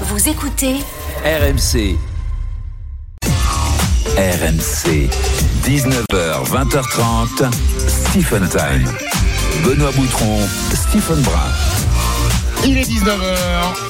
[0.00, 0.74] Vous écoutez
[1.24, 1.96] RMC.
[4.16, 5.08] RMC.
[5.62, 7.54] 19h, 20h30.
[7.86, 8.90] Stephen Time.
[9.64, 10.40] Benoît Boutron,
[10.74, 11.83] Stephen Brun.
[12.66, 13.18] Il est 19h,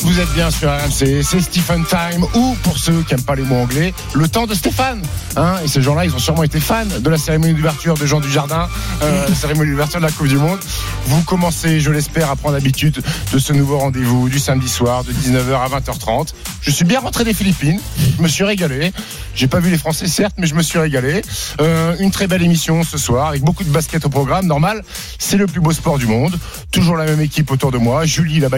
[0.01, 3.45] vous êtes bien sur RMC, c'est Stephen Time, ou pour ceux qui n'aiment pas les
[3.45, 5.01] mots anglais, le temps de Stéphane.
[5.37, 8.19] Hein et ces gens-là, ils ont sûrement été fans de la cérémonie d'ouverture de Jean
[8.19, 8.69] Dujardin,
[9.03, 10.59] euh, la cérémonie d'ouverture de la Coupe du Monde.
[11.07, 13.01] Vous commencez, je l'espère, à prendre l'habitude
[13.33, 16.35] de ce nouveau rendez-vous du samedi soir de 19h à 20h30.
[16.61, 17.81] Je suis bien rentré des Philippines,
[18.17, 18.93] je me suis régalé.
[19.35, 21.23] J'ai pas vu les Français, certes, mais je me suis régalé.
[21.61, 24.47] Euh, une très belle émission ce soir, avec beaucoup de basket au programme.
[24.47, 24.83] Normal,
[25.19, 26.39] c'est le plus beau sport du monde.
[26.71, 28.05] Toujours la même équipe autour de moi.
[28.05, 28.49] Julie, la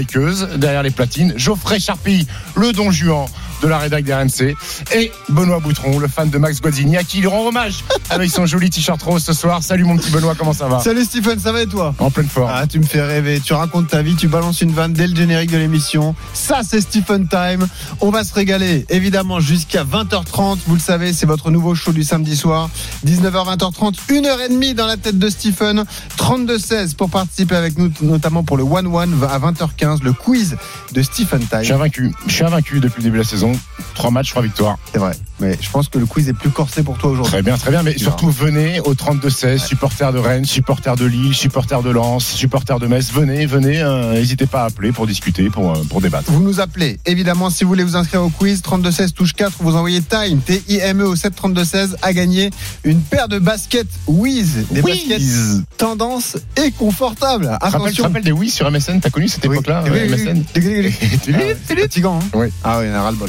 [0.57, 1.35] derrière les platines.
[1.37, 3.27] Geoffrey Charpie, le don Juan
[3.63, 4.55] de la rédac d'RMC.
[4.95, 8.47] Et Benoît Boutron, le fan de Max Guazzini, à qui il rend hommage avec son
[8.47, 9.63] joli t-shirt rose ce soir.
[9.63, 10.81] Salut mon petit Benoît, comment ça va?
[10.81, 11.95] Salut Stephen, ça va et toi?
[11.99, 12.51] En pleine forme.
[12.55, 13.41] Ah, tu me fais rêver.
[13.41, 16.15] Tu racontes ta vie, tu balances une vanne dès le générique de l'émission.
[16.35, 17.67] Ça, c'est Stephen Time.
[18.01, 20.59] On va se régaler, évidemment, jusqu'à 20h30.
[20.67, 22.69] Vous le savez, c'est votre nouveau show du samedi soir.
[23.07, 25.85] 19h, 20h30, une heure et demie dans la tête de Stephen.
[26.19, 30.57] 32-16 pour participer avec nous, notamment pour le 1-1 à 20h15, le quiz
[30.93, 31.75] de Stephen Je suis Time.
[31.77, 32.13] invaincu.
[32.27, 33.46] Je suis invaincu depuis le début de la saison.
[33.95, 34.77] Trois matchs, trois victoires.
[34.93, 35.13] C'est vrai.
[35.41, 37.33] Mais je pense que le quiz est plus corsé pour toi aujourd'hui.
[37.33, 37.83] Très bien, très bien.
[37.83, 42.79] Mais surtout, venez au 32-16, supporters de Rennes, supporters de Lille, supporters de Lens, supporters
[42.79, 43.13] de Metz.
[43.13, 43.83] Venez, venez.
[43.83, 46.31] euh, N'hésitez pas à appeler pour discuter, pour, euh, pour débattre.
[46.33, 49.77] Vous nous appelez, évidemment, si vous voulez vous inscrire au quiz, 3216 touche 4, vous
[49.77, 52.51] envoyez Time, T-I-M-E au 73216 à gagner
[52.85, 54.65] une paire de baskets Wiz.
[54.71, 55.09] Des Wiz.
[55.09, 57.45] baskets tendance et confortables.
[57.45, 58.05] Tu te rappelles, tu te Attention.
[58.05, 60.25] rappelles des oui sur MSN T'as connu cette époque-là, Oui, euh, oui.
[60.25, 60.45] MSN
[61.35, 62.47] Ah fatigant, hein Oui.
[62.65, 63.29] Ah oui, on a ras-le-bol.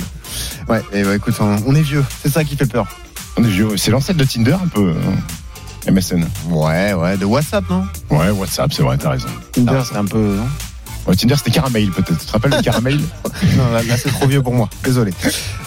[0.69, 2.85] Ouais, et bah, écoute, on, on est vieux, c'est ça qui fait peur.
[3.37, 3.77] On est vieux.
[3.77, 4.93] C'est l'ancêtre de Tinder un peu.
[4.95, 6.25] euh, MSN.
[6.49, 7.85] Ouais, ouais, de WhatsApp, non?
[8.09, 9.27] Ouais, WhatsApp, c'est vrai, t'as raison.
[9.53, 10.17] Tinder, c'est un peu.
[10.37, 10.47] non?
[11.07, 12.19] Ouais, Tinder, c'était Caramel peut-être.
[12.19, 12.99] Tu te rappelles de Caramel
[13.57, 14.69] Non, là, c'est trop vieux pour moi.
[14.83, 15.13] Désolé.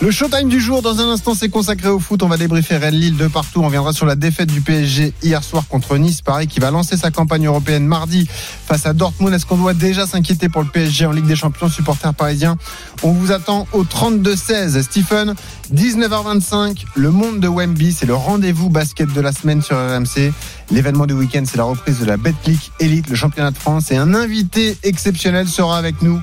[0.03, 2.23] Le showtime du jour, dans un instant, c'est consacré au foot.
[2.23, 3.63] On va débriefer Rennes-Lille de partout.
[3.63, 6.21] On viendra sur la défaite du PSG hier soir contre Nice.
[6.21, 8.29] Pareil, qui va lancer sa campagne européenne mardi
[8.67, 9.35] face à Dortmund.
[9.35, 12.59] Est-ce qu'on doit déjà s'inquiéter pour le PSG en Ligue des Champions, supporters parisiens
[13.03, 14.83] On vous attend au 32-16.
[14.83, 15.35] Stephen,
[15.75, 17.93] 19h25, le monde de Wemby.
[17.93, 20.33] C'est le rendez-vous basket de la semaine sur RMC.
[20.73, 23.91] L'événement du week-end, c'est la reprise de la Betclic Elite, le championnat de France.
[23.91, 26.21] Et un invité exceptionnel sera avec nous.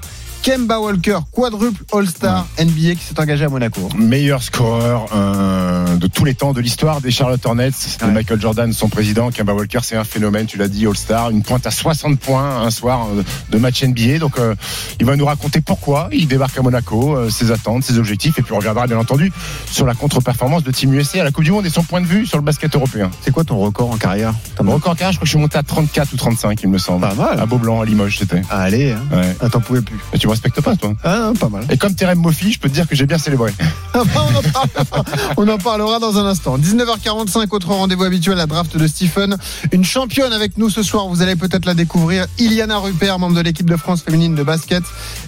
[0.47, 3.81] Kemba Walker, quadruple All-Star NBA qui s'est engagé à Monaco.
[3.97, 7.71] Meilleur scoreur euh, de tous les temps de l'histoire des Charlotte Hornets.
[7.73, 8.11] C'était Ouais.
[8.13, 9.29] Michael Jordan, son président.
[9.29, 11.31] Kemba Walker, c'est un phénomène, tu l'as dit, All-Star.
[11.31, 14.19] Une pointe à 60 points un soir euh, de match NBA.
[14.19, 14.55] Donc, euh,
[15.01, 18.39] il va nous raconter pourquoi il débarque à Monaco, euh, ses attentes, ses objectifs.
[18.39, 19.33] Et puis, on reviendra bien entendu
[19.69, 22.07] sur la contre-performance de Team USA à la Coupe du Monde et son point de
[22.07, 23.11] vue sur le basket européen.
[23.21, 24.33] C'est quoi ton record en carrière
[24.63, 26.77] Mon record carrière, je crois que je suis monté à 34 ou 35, il me
[26.77, 27.01] semble.
[27.01, 27.37] Pas mal.
[27.37, 28.41] À Beaublanc, à Limoges, c'était.
[28.49, 29.01] Allez, hein.
[29.11, 29.35] Ouais.
[29.41, 29.97] Ah, t'en pouvais plus.
[30.13, 30.93] Mais tu me respectes pas, toi.
[31.03, 31.65] Ah, non, pas mal.
[31.71, 33.51] Et comme Terem Mofi, je peux te dire que j'ai bien célébré.
[33.95, 35.03] on, en parlera,
[35.37, 36.57] on en parlera dans un instant.
[36.57, 39.37] 19h45, autre rendez-vous habituel, la draft de Stephen.
[39.71, 42.27] Une championne avec nous ce soir, vous allez peut-être la découvrir.
[42.37, 44.83] Iliana Rupert, membre de l'équipe de France féminine de basket.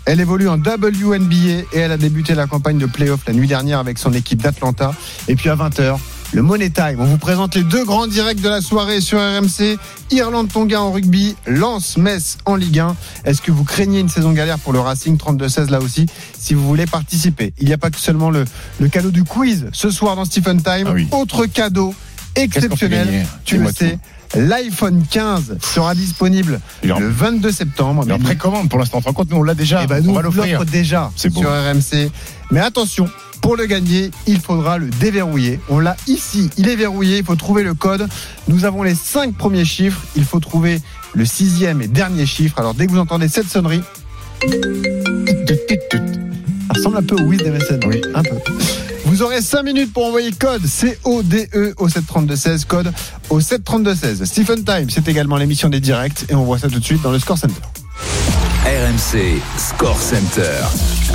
[0.05, 3.79] Elle évolue en WNBA et elle a débuté la campagne de playoff la nuit dernière
[3.79, 4.93] avec son équipe d'Atlanta.
[5.27, 5.97] Et puis à 20h,
[6.31, 6.97] le Money Time.
[7.00, 9.78] On vous présente les deux grands directs de la soirée sur RMC.
[10.12, 12.95] Irlande-Tonga en rugby, Lens-Metz en Ligue 1.
[13.25, 16.06] Est-ce que vous craignez une saison galère pour le Racing 32-16 là aussi
[16.38, 18.45] Si vous voulez participer, il n'y a pas que seulement le,
[18.79, 20.85] le cadeau du quiz ce soir dans Stephen Time.
[20.88, 21.07] Ah oui.
[21.12, 21.94] Autre cadeau
[22.35, 23.97] exceptionnel, tu le sais.
[24.35, 28.03] L'iPhone 15 sera disponible le 22 septembre.
[28.06, 29.01] Il est en Mais précommande pour l'instant.
[29.01, 29.81] Tu compte, nous, on l'a déjà.
[29.84, 30.59] eh ben, on va l'offrir.
[30.59, 32.12] l'offre déjà sur RMC.
[32.51, 33.09] Mais attention,
[33.41, 35.59] pour le gagner, il faudra le déverrouiller.
[35.69, 38.07] On l'a ici, il est verrouillé, il faut trouver le code.
[38.47, 40.81] Nous avons les cinq premiers chiffres, il faut trouver
[41.13, 42.59] le sixième et dernier chiffre.
[42.59, 43.81] Alors dès que vous entendez cette sonnerie,
[44.41, 44.47] ça
[46.73, 47.41] ressemble un peu au Wiz.
[47.88, 48.01] Oui.
[48.13, 48.35] un peu.
[49.05, 52.94] Vous aurez 5 minutes pour envoyer code C-O-D-E au 732-16, code
[53.29, 54.25] au 732-16.
[54.25, 57.11] Stephen Time, c'est également l'émission des directs et on voit ça tout de suite dans
[57.11, 57.56] le Score Center.
[58.65, 60.51] RMC Score Center.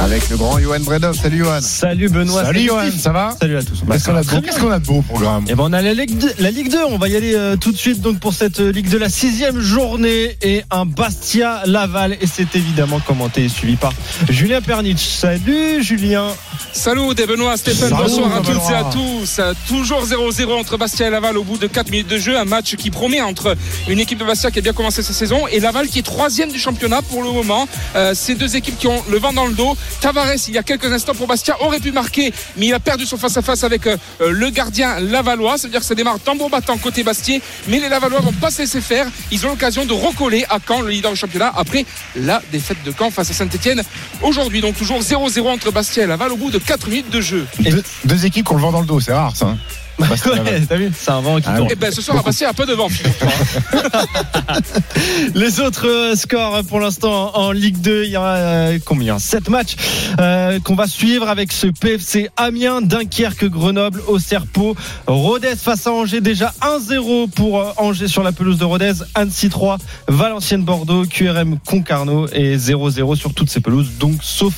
[0.01, 1.15] Avec le grand Johan Bredov.
[1.15, 1.61] Salut Johan.
[1.61, 2.43] Salut Benoît.
[2.43, 3.83] Salut Johan, ça va Salut à tous.
[3.89, 4.23] Qu'est-ce qu'on a
[4.61, 6.71] qu'on a de beau au programme Eh ben on a la Ligue 2, la Ligue
[6.71, 6.79] 2.
[6.89, 9.09] on va y aller euh, tout de suite donc pour cette euh, Ligue de la
[9.11, 13.93] sixième journée et un Bastia Laval et c'est évidemment commenté et suivi par
[14.31, 14.99] Julien Pernich.
[14.99, 16.29] Salut Julien.
[16.73, 18.55] Salut des Benoît, Stéphane, Salut, bonsoir à Benoît.
[18.55, 19.37] toutes et à tous.
[19.39, 22.37] Euh, Toujours 0-0 entre Bastia et Laval au bout de 4 minutes de jeu.
[22.39, 23.55] Un match qui promet entre
[23.89, 26.51] une équipe de Bastia qui a bien commencé sa saison et Laval qui est troisième
[26.51, 27.69] du championnat pour le moment.
[27.97, 29.77] Euh, ces deux équipes qui ont le vent dans le dos.
[30.01, 33.07] Tavares, il y a quelques instants pour Bastia, aurait pu marquer, mais il a perdu
[33.07, 35.59] son face-à-face avec euh, le gardien Lavallois.
[35.59, 38.51] Ça veut dire que ça démarre tambour battant côté Bastier, mais les Lavallois vont pas
[38.51, 39.07] se laisser faire.
[39.31, 41.85] Ils ont l'occasion de recoller à Caen, le leader du championnat, après
[42.17, 43.83] la défaite de Caen face à Saint-Etienne.
[44.23, 47.47] Aujourd'hui, donc toujours 0-0 entre Bastia et Laval au bout de 4 minutes de jeu.
[47.61, 49.57] Deux, deux équipes qu'on le vend dans le dos, c'est rare ça.
[49.99, 50.07] Ouais,
[50.69, 51.71] T'as vu C'est un vent qui Ah tourne.
[51.71, 52.89] Et ben ce soir, à Bastia, un peu de vent.
[52.89, 53.29] figure-toi.
[55.35, 59.19] Les autres euh, scores pour l'instant en Ligue 2, il y aura euh, combien?
[59.19, 59.77] 7 matchs
[60.21, 64.75] euh, qu'on va suivre avec ce PFC Amiens, Dunkerque, Grenoble, Auxerre-Pau,
[65.07, 69.79] Rodez face à Angers, déjà 1-0 pour Angers sur la pelouse de Rodez, Annecy 3,
[70.09, 74.55] Valenciennes Bordeaux, QRM Concarneau et 0-0 sur toutes ces pelouses, donc sauf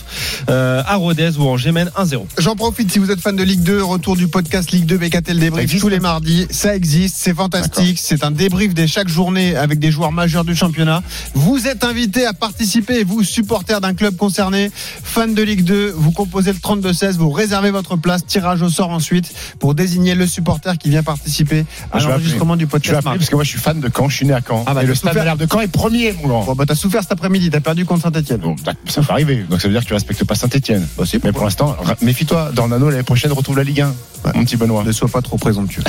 [0.49, 2.25] euh, à Rodez où Angers mène 1-0.
[2.39, 4.97] J'en profite si vous êtes fan de Ligue 2, retour du podcast Ligue 2
[5.29, 6.47] Le débrief tous les mardis.
[6.51, 7.99] Ça existe, c'est fantastique.
[8.01, 11.03] C'est un débrief de chaque journée avec des joueurs majeurs du championnat.
[11.35, 14.71] Vous êtes invités à participer, vous, supporters d'un club concerné,
[15.03, 18.91] fan de Ligue 2, vous composez le 32-16, vous réservez votre place, tirage au sort
[18.91, 23.03] ensuite pour désigner le supporter qui vient participer à l'enregistrement du Je vais podcast.
[23.05, 24.65] parce que moi je suis fan de Caen, je suis né à Caen.
[24.67, 25.37] Ah bah, et le stade souffert.
[25.37, 26.45] de Caen est premier, mon grand.
[26.45, 28.39] Bon, bah, t'as souffert cet après-midi, t'as perdu contre Saint-Etienne.
[28.41, 29.45] Bon, d'accord, ça peut arriver.
[29.49, 30.87] Donc ça veut dire que tu respectes pas Saint-Etienne.
[30.97, 32.53] Bah, Mais pour l'instant, méfie-toi.
[32.55, 33.95] Dornano l'année prochaine retrouve la Ligue 1.
[34.35, 34.83] Mon petit Benoît.
[34.85, 35.83] Ne sois pas trop présomptueux.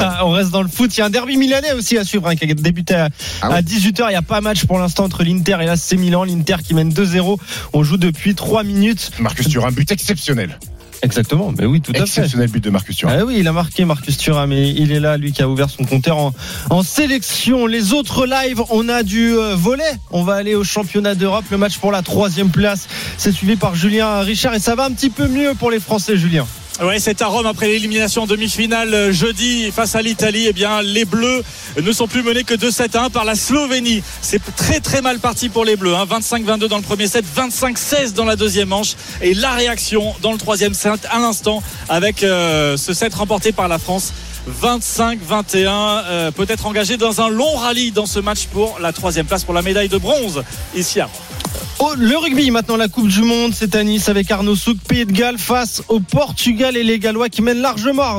[0.00, 0.96] Ah, on reste dans le foot.
[0.96, 3.08] Il y a un derby milanais aussi à suivre hein, qui a débuté à,
[3.42, 3.56] Ah ouais.
[3.56, 4.04] à 18h.
[4.06, 6.24] Il n'y a pas match pour l'instant entre l'Inter et l'AC Milan.
[6.24, 7.38] L'Inter qui mène 2-0.
[7.72, 9.10] On joue depuis 3 minutes.
[9.18, 10.58] Marcus Thuram, but exceptionnel.
[11.02, 11.52] Exactement.
[11.58, 12.02] Mais oui, tout à fait.
[12.02, 13.16] Exceptionnel but de Marcus Thuram.
[13.20, 15.68] Ah oui, il a marqué Marcus Thuram et il est là, lui qui a ouvert
[15.68, 16.32] son compteur en,
[16.70, 17.66] en sélection.
[17.66, 19.82] Les autres lives, on a du euh, volet.
[20.12, 21.44] On va aller au championnat d'Europe.
[21.50, 22.86] Le match pour la troisième place,
[23.18, 26.16] c'est suivi par Julien Richard et ça va un petit peu mieux pour les Français,
[26.16, 26.46] Julien.
[26.82, 30.46] Ouais, c'est à Rome après l'élimination en demi-finale euh, jeudi face à l'Italie.
[30.48, 31.44] Eh bien, les Bleus
[31.80, 34.02] ne sont plus menés que 2-7-1 par la Slovénie.
[34.20, 35.94] C'est très très mal parti pour les Bleus.
[35.94, 36.04] Hein.
[36.10, 40.38] 25-22 dans le premier set, 25-16 dans la deuxième manche et la réaction dans le
[40.38, 44.12] troisième set à l'instant avec euh, ce set remporté par la France.
[44.60, 49.44] 25-21, euh, peut-être engagé dans un long rallye dans ce match pour la troisième place
[49.44, 50.42] pour la médaille de bronze
[50.74, 51.33] ici à Rome.
[51.78, 55.06] Oh, le rugby, maintenant la Coupe du Monde, c'est à Nice avec Arnaud Souk, Pays
[55.06, 58.18] de Galles face au Portugal et les Gallois qui mènent largement.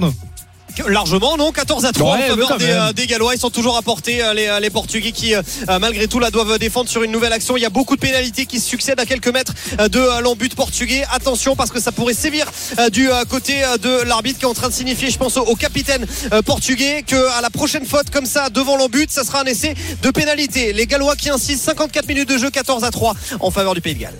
[0.87, 3.35] Largement, non 14 à 3 Ouais, en faveur des, euh, des Gallois.
[3.35, 5.41] Ils sont toujours à portée, euh, les, euh, les Portugais qui, euh,
[5.79, 7.57] malgré tout, là, doivent défendre sur une nouvelle action.
[7.57, 11.03] Il y a beaucoup de pénalités qui se succèdent à quelques mètres de l'embut portugais.
[11.11, 12.51] Attention, parce que ça pourrait sévir
[12.91, 16.05] du côté de l'arbitre qui est en train de signifier, je pense, au, au capitaine
[16.45, 20.09] portugais que à la prochaine faute comme ça devant l'embut, ça sera un essai de
[20.11, 20.73] pénalité.
[20.73, 23.95] Les Gallois qui insistent 54 minutes de jeu, 14 à 3 en faveur du Pays
[23.95, 24.13] de Galles.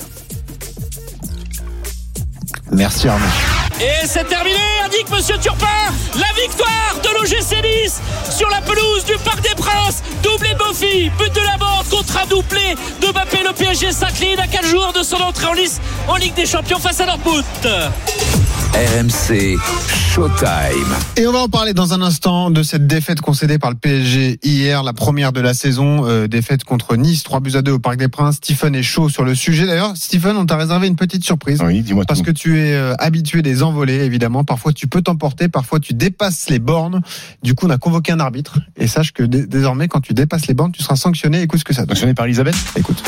[2.72, 3.26] Merci Arnaud.
[3.82, 4.56] Et c'est terminé,
[4.86, 5.66] indique Monsieur Turpin.
[6.16, 8.00] La victoire de l'OGC Nice
[8.30, 10.02] sur la pelouse du Parc des Princes.
[10.24, 13.40] Doublé de Bofi, but de la bande contre un doublé de Mbappé.
[13.46, 16.80] Le PSG s'incline à 4 jours de son entrée en lice en Ligue des Champions
[16.80, 17.44] face à Dortmund.
[18.74, 19.58] RMC
[20.14, 20.96] Showtime.
[21.16, 24.38] Et on va en parler dans un instant de cette défaite concédée par le PSG
[24.44, 27.80] hier, la première de la saison, euh, défaite contre Nice, 3 buts à 2 au
[27.80, 28.36] Parc des Princes.
[28.36, 29.66] Stephen est chaud sur le sujet.
[29.66, 31.62] D'ailleurs, Stephen, on t'a réservé une petite surprise.
[31.64, 32.26] Oui, dis-moi Parce tout.
[32.26, 34.44] que tu es euh, habitué des envolées, évidemment.
[34.44, 37.02] Parfois, tu peux t'emporter, parfois, tu dépasses les bornes.
[37.44, 38.60] Du coup, on a convoqué un arbitre.
[38.78, 41.42] Et sache que dé- désormais, quand tu dépasses les bornes, tu seras sanctionné.
[41.42, 41.90] Écoute ce que ça donne.
[41.90, 43.04] Sanctionné par Elisabeth Écoute.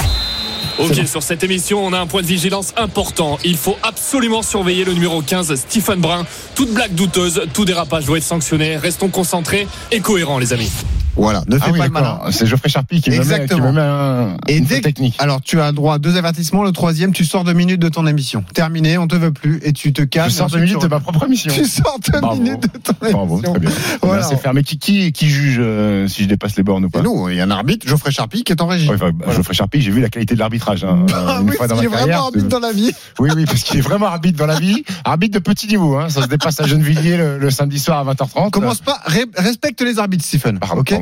[0.80, 1.06] Ok, bon.
[1.07, 3.39] sur cette émission, on a un point de vigilance important.
[3.44, 6.25] Il faut absolument surveiller le numéro 15, Stephen Brun.
[6.54, 8.77] Toute blague douteuse, tout dérapage doit être sanctionné.
[8.77, 10.71] Restons concentrés et cohérents, les amis.
[11.18, 12.19] Voilà, ne fais Ah oui, pas le malin.
[12.30, 13.72] C'est Geoffrey Charpie qui me met, qui Exactement.
[13.72, 15.16] me met un, Et dès technique.
[15.19, 16.64] Alors, tu as droit à deux avertissements.
[16.64, 18.44] Le troisième, tu sors deux minutes de ton émission.
[18.54, 20.30] Terminé, on te veut plus et tu te calmes.
[20.30, 21.52] Je sors deux minutes tu de ma propre émission.
[21.54, 22.42] Tu sors deux Bravo.
[22.42, 23.52] minutes de ton Bravo, émission.
[23.54, 23.69] très bien.
[23.69, 23.97] Voilà.
[24.02, 24.24] Voilà.
[24.24, 24.54] C'est faire.
[24.54, 27.02] Mais qui, qui, qui juge euh, si je dépasse les bornes ou pas?
[27.02, 28.88] Nous, il y a un arbitre, Geoffrey Charpie, qui est en régie.
[28.88, 30.83] Ouais, enfin, bah, Geoffrey Charpie, j'ai vu la qualité de l'arbitrage.
[30.83, 32.92] Hein, Ah une oui, fois dans ma est vraiment arbitre dans la vie.
[33.19, 34.83] Oui, oui, parce qu'il est vraiment arbitre dans la vie.
[35.04, 35.95] Arbitre de petit niveau.
[35.97, 36.09] Hein.
[36.09, 38.52] Ça se dépasse à Gennevilliers le, samedi soir à 20h30.
[38.52, 39.02] Commence pas,
[39.36, 40.59] respecte les arbitres, Stephen.
[40.59, 40.94] Pardon, ok?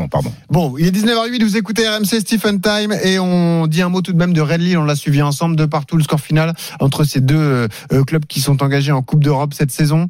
[0.49, 4.13] Bon, il est 19h08, vous écoutez RMC Stephen Time et on dit un mot tout
[4.13, 7.03] de même de Red Lille, on l'a suivi ensemble de partout le score final entre
[7.03, 10.07] ces deux euh, clubs qui sont engagés en Coupe d'Europe cette saison.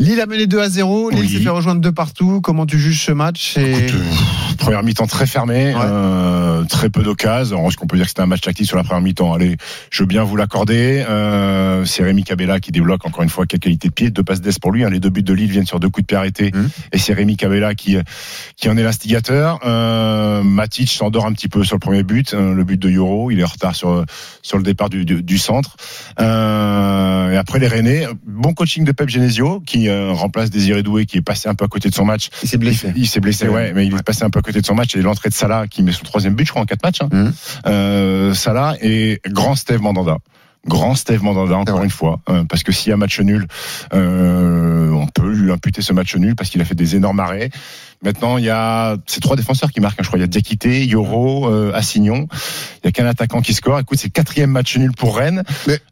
[0.00, 1.28] Lille a mené 2 à 0, Lille Oui.
[1.28, 2.40] s'est fait rejoindre de partout.
[2.40, 3.72] Comment tu juges ce match et...
[3.72, 5.80] Écoute, euh, première mi-temps très fermée, Ouais.
[5.82, 7.68] euh, très peu d'occasions.
[7.68, 9.56] Est-ce qu'on peut dire que c'était un match tactique sur la première mi-temps Allez,
[9.90, 11.04] je veux bien vous l'accorder.
[11.08, 14.40] Euh, c'est Rémi Cabella qui débloque encore une fois quelle qualité de pied, deux passes
[14.40, 14.84] d'ess pour lui.
[14.84, 14.90] hein.
[14.90, 16.68] Les deux buts de Lille viennent sur deux coups de pied arrêtés, Mhm.
[16.92, 17.96] et c'est Rémi Cabella qui
[18.56, 19.58] qui en est l'instigateur.
[19.66, 23.32] Euh, Matic s'endort un petit peu sur le premier but, le but de Euro.
[23.32, 24.04] Il est en retard sur
[24.42, 25.76] sur le départ du, du, du centre.
[26.20, 31.06] Euh, et après les Rennais, bon coaching de Pep Genesio qui euh, remplace Désiré Doué
[31.06, 32.28] qui est passé un peu à côté de son match.
[32.42, 32.92] Il s'est blessé.
[32.94, 34.74] Il, il s'est blessé, ouais, mais il est passé un peu à côté de son
[34.74, 34.94] match.
[34.96, 37.00] Et l'entrée de Salah qui met son troisième but, je crois, en quatre matchs.
[37.02, 37.08] Hein.
[37.12, 37.32] Mhm.
[37.66, 40.18] Euh, Salah et grand Steve Mandanda.
[40.66, 43.46] grand Steve Mandanda encore une fois, euh, parce que s'il y a match nul,
[43.94, 47.50] euh, on peut lui imputer ce match nul parce qu'il a fait des énormes arrêts.
[48.04, 49.98] Maintenant, il y a ces trois défenseurs qui marquent.
[49.98, 52.28] hein, je crois il y a Diakité, Yoro, euh, Assignon.
[52.82, 53.78] Il y a qu'un attaquant qui score.
[53.80, 55.42] Écoute, c'est le quatrième match nul pour Rennes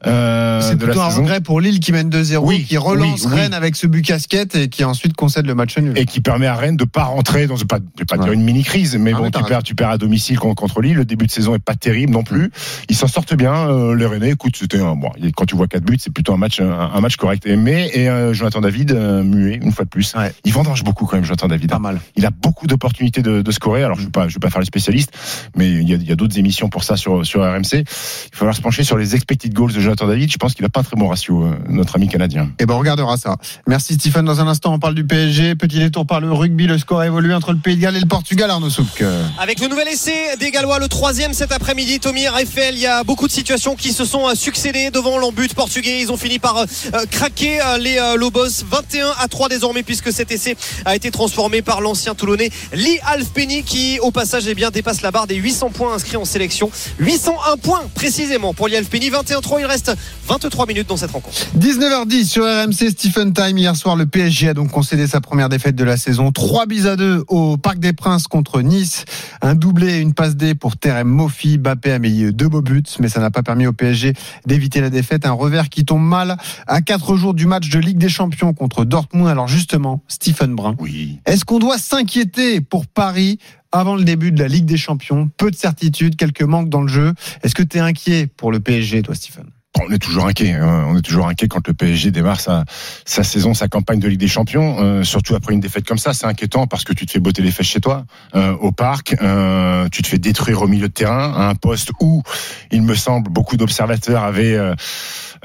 [0.06, 1.22] euh, C'est plutôt un saison.
[1.22, 3.40] regret pour Lille qui mène 2-0, Oui, qui relance oui, oui.
[3.40, 5.98] Rennes avec ce but casquette et qui ensuite concède le match nul.
[5.98, 8.32] et qui permet à Rennes de pas rentrer dans pas, pas Ouais.
[8.34, 10.94] une mini crise, mais Ah, bon, mais tu perds, tu perds à domicile contre, Lille.
[10.96, 12.50] Le début de saison est pas terrible non plus.
[12.88, 13.68] Ils s'en sortent bien.
[13.68, 16.36] euh, les Rennais, écoute, c'était un, bon, quand tu vois quatre buts, c'est plutôt un
[16.38, 17.44] match, un, un match correct.
[17.46, 18.92] Et, mais et Jonathan David
[19.24, 20.14] muet une fois de plus.
[20.14, 20.32] Ouais.
[20.44, 21.70] Il vendange beaucoup quand même, Jonathan David.
[21.70, 21.95] Pas mal.
[22.16, 23.82] Il a beaucoup d'opportunités de, de scorer.
[23.82, 25.12] Alors je ne vais pas, je vais pas faire le spécialiste,
[25.56, 27.72] mais il y a, d'autres émissions pour ça sur sur RMC.
[27.72, 27.84] Il
[28.32, 30.30] va falloir se pencher sur les expected goals de Jonathan David.
[30.30, 32.50] Je pense qu'il a pas un très bon ratio, euh, notre ami canadien.
[32.58, 33.36] Et ben on regardera ça.
[33.66, 34.24] Merci Stephen.
[34.24, 35.54] Dans un instant, on parle du PSG.
[35.54, 36.66] Petit détour par le rugby.
[36.66, 38.50] Le score a évolué entre le Pays de Galles et le Portugal.
[38.50, 39.02] Arnaud Souk.
[39.38, 43.04] Avec le nouvel essai des Gallois, le troisième cet après-midi, Tommy Eiffel, il y a
[43.04, 46.00] beaucoup de situations qui se sont euh, succédées devant l'embut portugais.
[46.00, 46.66] Ils ont fini par euh,
[47.10, 52.16] craquer les Lobos 21 à 3 désormais puisque cet essai a été transformé par l'ancien
[52.16, 56.16] Toulonnais Lee Alfpenny qui au passage eh bien, dépasse la barre des 800 points inscrits
[56.16, 56.68] en sélection.
[56.98, 59.08] 801 points précisément pour Lee Alfpenny.
[59.08, 59.92] 21-3, il reste
[60.26, 61.36] 23 minutes dans cette rencontre.
[61.56, 63.56] 19h10 sur RMC Stephen Time.
[63.56, 66.32] Hier soir, le PSG a donc concédé sa première défaite de la saison.
[66.32, 69.04] 3 bis à 2 au Parc des Princes contre Nice.
[69.42, 71.58] Un doublé et une passe D pour Terem Mofi.
[71.58, 74.12] Bappé a mis deux beaux buts, mais ça n'a pas permis au PSG
[74.44, 75.24] d'éviter la défaite.
[75.24, 78.84] Un revers qui tombe mal à 4 jours du match de Ligue des Champions contre
[78.84, 79.28] Dortmund.
[79.28, 80.74] Alors justement, Stephen Brun.
[80.80, 81.20] Oui.
[81.26, 83.38] Est-ce qu'on doit s'inquiéter pour Paris
[83.72, 86.88] avant le début de la Ligue des Champions Peu de certitudes, quelques manques dans le
[86.88, 87.12] jeu.
[87.42, 89.46] Est-ce que tu es inquiet pour le PSG, toi, Stephen
[89.86, 90.52] on est toujours inquiet.
[90.52, 90.86] hein.
[90.88, 92.64] On est toujours inquiet quand le PSG démarre sa,
[93.04, 94.76] sa saison, sa campagne de Ligue des Champions.
[94.80, 97.42] Euh, surtout après une défaite comme ça, c'est inquiétant parce que tu te fais botter
[97.42, 99.16] les fesses chez toi, euh, au parc.
[99.20, 102.22] euh, tu te fais détruire au milieu de terrain, à un poste où,
[102.70, 104.58] il me semble, beaucoup d'observateurs avaient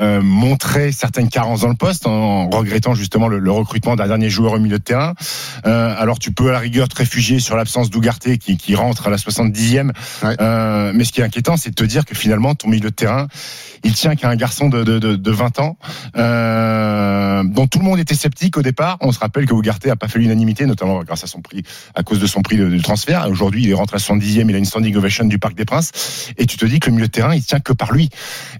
[0.01, 4.29] euh, montré certaines carences dans le poste en regrettant justement le, le recrutement d'un dernier
[4.29, 5.13] joueur au milieu de terrain.
[5.65, 9.07] Euh, alors tu peux à la rigueur te réfugier sur l'absence d'Ougarté qui, qui rentre
[9.07, 9.91] à la 70e.
[10.23, 10.35] Ouais.
[10.41, 12.95] Euh, mais ce qui est inquiétant, c'est de te dire que finalement ton milieu de
[12.95, 13.27] terrain,
[13.83, 15.77] il tient qu'à un garçon de, de, de, de 20 ans,
[16.17, 18.97] euh, dont tout le monde était sceptique au départ.
[19.01, 21.63] On se rappelle que Ougarté a pas fait l'unanimité, notamment grâce à son prix,
[21.95, 23.27] à cause de son prix de, de transfert.
[23.29, 25.91] Aujourd'hui, il est rentré à 70e, il a une standing ovation du Parc des Princes.
[26.37, 28.09] Et tu te dis que le milieu de terrain, il tient que par lui.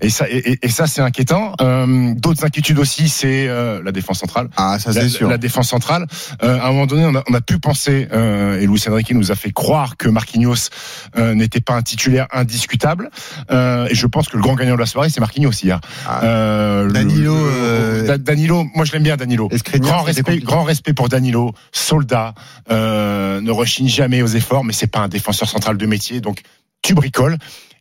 [0.02, 1.31] Et ça, et- et ça, c'est inquiétant.
[1.32, 4.50] Euh, D'autres inquiétudes aussi, c'est euh, la défense centrale.
[4.58, 5.30] Ah, ça c'est sûr.
[5.30, 6.06] la défense centrale.
[6.44, 9.32] Euh, à un moment donné, on a, on a pu penser, et Luis Enrique nous
[9.32, 10.70] a fait croire que Marquinhos
[11.18, 13.10] n'était pas un titulaire indiscutable.
[13.50, 15.80] Et je pense que le grand gagnant de la soirée, c'est Marquinhos hier.
[16.08, 16.84] Ah.
[16.86, 19.50] Le- Danilo, le- Danilo, moi je l'aime bien Danilo.
[19.80, 22.34] Grand respect, grand respect pour Danilo, soldat,
[22.70, 26.42] ne rechigne jamais aux efforts, mais c'est pas un défenseur central de métier, donc
[26.82, 27.38] tu bricoles.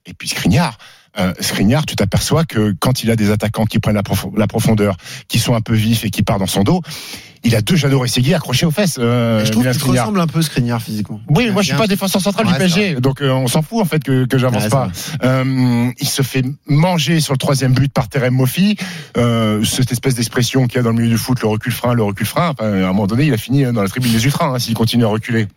[0.07, 0.79] Et puis Skriniar,
[1.19, 4.47] euh, Skriniar, tu t'aperçois que quand il a des attaquants qui prennent la, prof- la
[4.47, 4.97] profondeur,
[5.29, 6.81] qui sont un peu vifs et qui partent dans son dos,
[7.43, 8.97] il a deux Jadot Segui accrochés aux fesses.
[9.01, 11.21] Euh, je trouve qu'il ressemble un peu Skriniar physiquement.
[11.31, 13.81] Oui, moi je suis pas défenseur central Ouais, du PSG, donc euh, on s'en fout
[13.81, 14.91] en fait que, que j'avance Ouais, pas.
[15.25, 18.77] Euh, il se fait manger sur le troisième but par Terem Moffi,
[19.17, 21.95] euh, cette espèce d'expression qu'il y a dans le milieu du foot, le recul frein,
[21.95, 22.51] le recul frein.
[22.51, 24.75] Enfin, à un moment donné, il a fini dans la tribune des ultras hein, s'il
[24.75, 25.49] continue à reculer.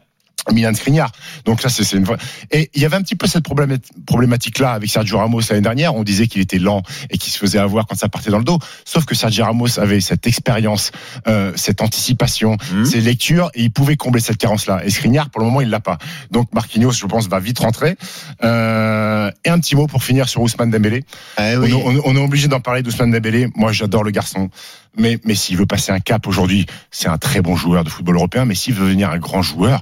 [0.51, 1.11] Milan Skriniar.
[1.45, 2.17] Donc ça, c'est une vraie.
[2.51, 3.45] Et il y avait un petit peu cette
[4.05, 5.95] problématique là avec Sergio Ramos l'année dernière.
[5.95, 8.43] On disait qu'il était lent et qu'il se faisait avoir quand ça partait dans le
[8.43, 8.59] dos.
[8.85, 10.91] Sauf que Sergio Ramos avait cette expérience,
[11.27, 12.85] euh, cette anticipation, Mhm.
[12.85, 14.81] ces lectures et il pouvait combler cette carence là.
[14.85, 15.97] Et Skriniar, pour le moment, il l'a pas.
[16.31, 17.95] Donc Marquinhos, je pense, va vite rentrer.
[18.43, 21.03] Euh, et un petit mot pour finir sur Ousmane Dembélé.
[21.39, 21.73] Eh On, oui.
[21.73, 23.47] on- on est obligé d'en parler d'Ousmane Dembélé.
[23.55, 24.49] Moi, j'adore le garçon.
[24.97, 28.15] Mais, mais s'il veut passer un cap aujourd'hui, c'est un très bon joueur de football
[28.17, 28.45] européen.
[28.45, 29.81] Mais s'il veut devenir un grand joueur,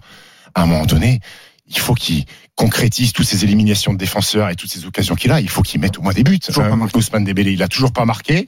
[0.55, 1.19] à un moment donné,
[1.67, 2.25] il faut qu'il
[2.61, 5.41] concrétise toutes ces éliminations de défenseurs et toutes ces occasions qu'il a.
[5.41, 6.39] Il faut qu'il mette au moins des buts.
[6.39, 6.97] Toujours pas marqué.
[6.97, 8.47] Ousmane Dembélé, il a toujours pas marqué.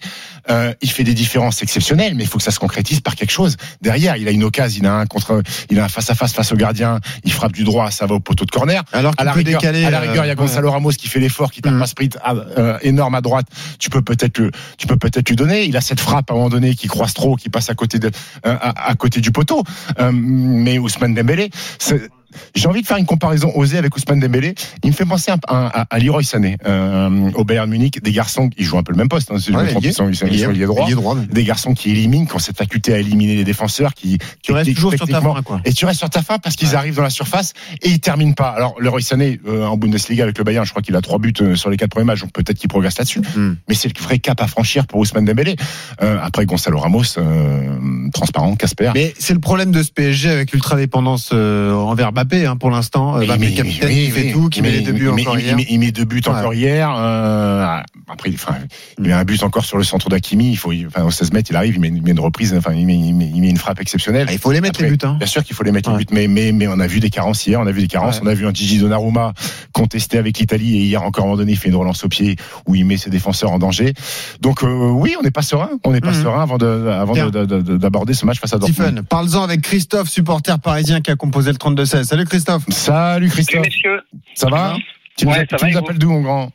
[0.50, 3.32] Euh, il fait des différences exceptionnelles, mais il faut que ça se concrétise par quelque
[3.32, 3.58] chose.
[3.82, 5.41] Derrière, il a une occasion, il a un contre,
[5.72, 7.00] il a un face à face face au gardien.
[7.24, 8.84] Il frappe du droit, ça va au poteau de corner.
[8.91, 9.86] Alors À la, rigueur, décaler.
[9.86, 11.82] à la rigueur, il y a euh, Gonzalo Ramos qui fait l'effort, qui tape Mm.
[11.82, 13.48] un sprint ah, euh, énorme à droite.
[13.79, 15.63] Tu peux peut-être le, tu peux peut-être lui donner.
[15.65, 17.98] Il a cette frappe à un moment donné qui croise trop, qui passe à côté
[18.00, 18.08] de,
[18.46, 19.63] euh, à, à côté du poteau.
[20.00, 22.10] Euh, mais Ousmane Dembélé, c'est-
[22.56, 24.56] j'ai envie de faire une comparaison osée avec Ousmane Dembélé.
[24.84, 28.02] Il me fait penser un- un- à, à Leroy Sané euh, au Bayern Munich.
[28.02, 29.32] Des garçons, ils jouent un peu le même poste.
[29.32, 29.92] Hein, si je Ouais, me trompe, ailier.
[29.92, 30.42] ils sont, ils sont, ils.
[30.44, 33.94] Ailier droit, mais- Des garçons qui éliminent, qui ont cette faculté à éliminer les défenseurs,
[33.94, 35.62] qui Tu restes toujours sur ta fin, quoi.
[35.66, 36.75] et tu restes sur ta fin parce qu'ils Ouais.
[36.75, 38.50] arrivent dans la surface et ils terminent pas.
[38.50, 41.20] Alors le Roy Sané euh, en Bundesliga avec le Bayern, je crois qu'il a trois
[41.20, 43.22] buts euh, sur les quatre premiers matchs, donc peut-être qu'il progresse là-dessus.
[43.36, 43.56] Hmm.
[43.68, 45.56] Mais c'est le vrai cap à franchir pour Ousmane Dembélé.
[46.02, 48.92] Euh, après Gonzalo Ramos, euh, transparent, Casper.
[48.94, 53.18] Mais c'est le problème de ce PSG avec l'ultra dépendance envers Mbappé hein, pour l'instant.
[53.20, 55.56] Mbappé capitaine oui, qui fait tout, qui met les deux buts encore hier.
[55.56, 56.30] met- Il met deux buts Ouais.
[56.34, 56.94] encore hier.
[56.96, 57.65] euh,
[58.08, 58.56] après, il- enfin,
[58.98, 60.51] il met un but encore sur le centre d'Akimi.
[60.51, 62.74] Il faut, enfin, au 16 mètres, il arrive, il met, il met une reprise, enfin,
[62.74, 64.27] il met, il met- il met une frappe exceptionnelle.
[64.30, 65.06] Ah, il faut les mettre Après, les buts.
[65.06, 65.15] Hein.
[65.18, 65.98] Bien sûr qu'il faut les mettre Ouais.
[66.00, 67.88] les buts, mais, mais, mais on a vu des carences hier, on a vu des
[67.88, 68.24] carences, Ouais.
[68.25, 69.34] on a vu un Gigi Donnarumma
[69.74, 72.10] contesté avec l'Italie et hier encore à un moment donné il fait une relance au
[72.10, 72.36] pied
[72.68, 73.94] où il met ses défenseurs en danger.
[74.42, 76.24] Donc euh, oui, on n'est pas serein, on n'est pas Mhm.
[76.24, 78.88] serein avant de, avant d'aborder ce match face à Dortmund.
[78.89, 82.03] Stephen, parle-en avec Christophe, supporter parisien qui a composé le 32-16.
[82.13, 82.63] Salut Christophe.
[82.70, 84.00] Salut Christophe, messieurs,
[84.36, 84.75] ça va
[85.17, 86.51] Tu nous, Ouais, app- ça tu va, nous appelles d'où mon grand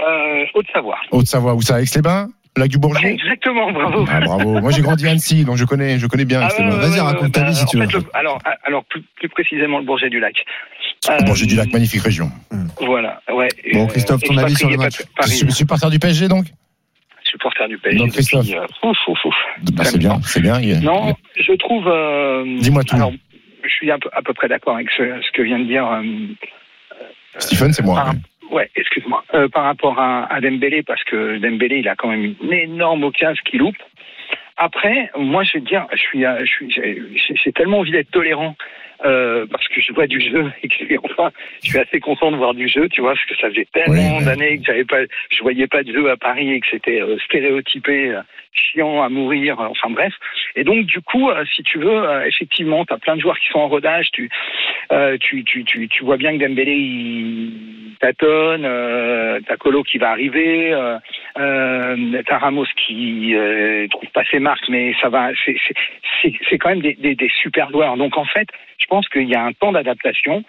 [0.00, 0.96] euh, Haute-Savoie.
[1.10, 4.06] Haute-Savoie, où ça Aix-les-Bains Lac du Bourget Exactement, bravo.
[4.10, 6.76] ah, Bravo, moi j'ai grandi à Annecy, donc je connais, je connais bien Ah, Aix-les-Bains.
[6.80, 7.82] ouais, Vas-y, raconte ta bah, vie si tu veux.
[7.84, 10.34] le- alors, alors plus, plus précisément, le Bourget du Lac.
[11.26, 12.30] Bourget du Euh, Lac, magnifique région.
[12.80, 13.48] Voilà, ouais.
[13.74, 16.46] Bon, Euh, Christophe, ton avis sur le match expatrié Paris, Su- supporter du PSG donc
[17.28, 17.98] supporter du PSG.
[17.98, 18.46] Donc, Christophe.
[18.46, 19.34] depuis, euh, ouf, ouf, ouf.
[19.72, 20.60] Bah, C'est bien, c'est bien.
[20.80, 21.86] Non, je trouve.
[21.88, 22.94] euh, Dis-moi tout.
[22.94, 23.12] Alors,
[23.68, 25.86] je suis à peu, à peu près d'accord avec ce, ce que vient de dire.
[25.90, 26.02] euh,
[27.38, 27.96] Stephen, c'est moi.
[27.96, 28.14] par-
[28.50, 29.24] ouais, excuse-moi.
[29.34, 33.04] Euh, par rapport à, à Dembélé, parce que Dembélé, il a quand même une énorme
[33.04, 33.76] occasion qu'il loupe.
[34.56, 38.56] Après, moi, je te dire, je suis, euh, je suis, j'ai tellement envie d'être tolérant
[39.04, 41.30] euh, parce que je vois du jeu et que enfin,
[41.62, 44.20] je suis assez content de voir du jeu, tu vois, parce que ça faisait tellement
[44.22, 44.98] d'années que j'avais pas,
[45.30, 48.20] je voyais pas de jeu à Paris et que c'était euh, stéréotypé, euh,
[48.52, 50.14] chiant à mourir, euh, enfin bref.
[50.54, 53.38] Et donc, du coup, euh, si tu veux, euh, effectivement, tu as plein de joueurs
[53.38, 54.30] qui sont en rodage, tu,
[54.92, 59.98] euh, tu, tu, tu, tu vois bien que Dembélé il tâtonne, euh, t'as Colo qui
[59.98, 60.98] va arriver, euh,
[61.38, 65.74] euh, t'as Ramos qui euh, trouve pas ses marques, mais ça va, c'est c'est-
[66.22, 67.96] c'est c'est quand même des, des, des super joueurs.
[67.96, 68.48] Donc en fait,
[68.78, 70.44] je pense qu'il y a un temps d'adaptation.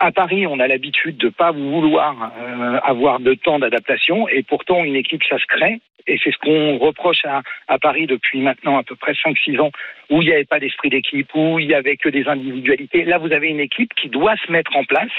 [0.00, 4.84] À Paris, on a l'habitude de pas vouloir euh, avoir de temps d'adaptation, et pourtant
[4.84, 5.80] une équipe, ça se crée.
[6.06, 9.70] Et c'est ce qu'on reproche à, à Paris depuis maintenant à peu près 5-6 ans,
[10.10, 13.04] où il n'y avait pas d'esprit d'équipe, où il y avait que des individualités.
[13.04, 15.12] Là, vous avez une équipe qui doit se mettre en place.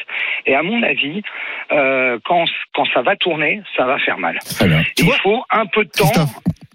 [0.45, 1.23] Et à mon avis,
[1.71, 2.45] euh, quand,
[2.75, 4.37] quand ça va tourner, ça va faire mal.
[4.97, 6.11] Il faut un peu de temps.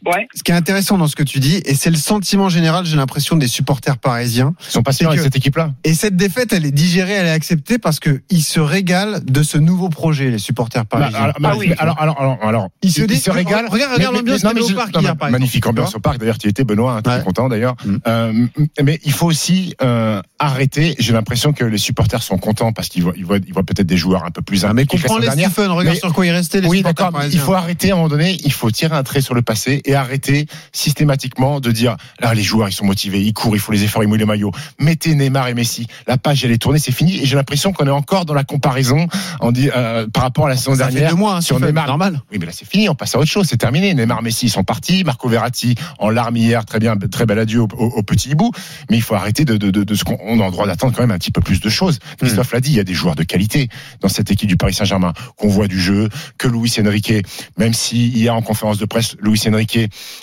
[0.06, 0.26] Ouais.
[0.34, 2.96] Ce qui est intéressant dans ce que tu dis, et c'est le sentiment général, j'ai
[2.96, 4.54] l'impression, des supporters parisiens.
[4.68, 5.72] Ils sont pas C'est sûrs avec cette équipe-là.
[5.84, 9.42] Et cette défaite, elle est digérée, elle est acceptée parce que ils se régalent de
[9.42, 11.20] ce nouveau projet, les supporters Bah, parisiens.
[11.20, 13.68] alors, Ah alors, alors, alors, alors, Ils se disent- régalent.
[13.68, 16.18] Regarde, regarde l'ambiance au parc non, hier, Magnifique exemple, ambiance au parc.
[16.18, 17.76] D'ailleurs, tu y étais, Benoît, hein, es content d'ailleurs.
[17.84, 17.96] Mm.
[18.06, 18.46] Euh,
[18.82, 20.94] mais il faut aussi euh, arrêter.
[20.98, 23.86] J'ai l'impression que les supporters sont contents parce qu'ils voient, ils voient, ils voient peut-être
[23.86, 25.28] des joueurs un peu plus Ah, mais comprends les.
[25.30, 27.28] Stephen, regarde sur quoi ils restaient, les Oui, supporters d'accord.
[27.30, 28.38] Il faut arrêter à un moment donné.
[28.44, 32.42] Il faut tirer un trait sur le passé et arrêter systématiquement de dire là les
[32.42, 34.52] joueurs ils sont motivés, ils courent, il faut les efforts, ils mouillent les maillots.
[34.78, 35.86] Mettez Neymar et Messi.
[36.06, 37.18] La page elle est tournée, c'est fini.
[37.20, 39.06] Et j'ai l'impression qu'on est encore dans la comparaison
[39.40, 41.60] en dit, euh, par rapport à la saison Ça fait dernière deux mois, hein, sur
[41.60, 41.86] Neymar.
[41.86, 42.22] normal.
[42.32, 42.88] Oui, mais là c'est fini.
[42.88, 43.46] On passe à autre chose.
[43.48, 43.94] C'est terminé.
[43.94, 45.04] Neymar, Messi ils sont partis.
[45.04, 48.50] Marco Verratti en larmes hier, très bien, très bel adieu au, au- au petit hibou.
[48.90, 50.94] Mais il faut arrêter de, de, de, de ce qu'on on a le droit d'attendre
[50.94, 51.98] quand même un petit peu plus de choses.
[52.18, 53.68] Christophe l'a dit, il y a des joueurs de qualité
[54.00, 57.12] dans cette équipe du Paris Saint-Germain qu'on voit du jeu, que Luis Enrique,
[57.58, 59.78] même si hier en conférence de presse, Luis Enrique,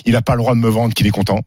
[0.06, 1.40] il n'a pas le droit de me vendre qu'il est content.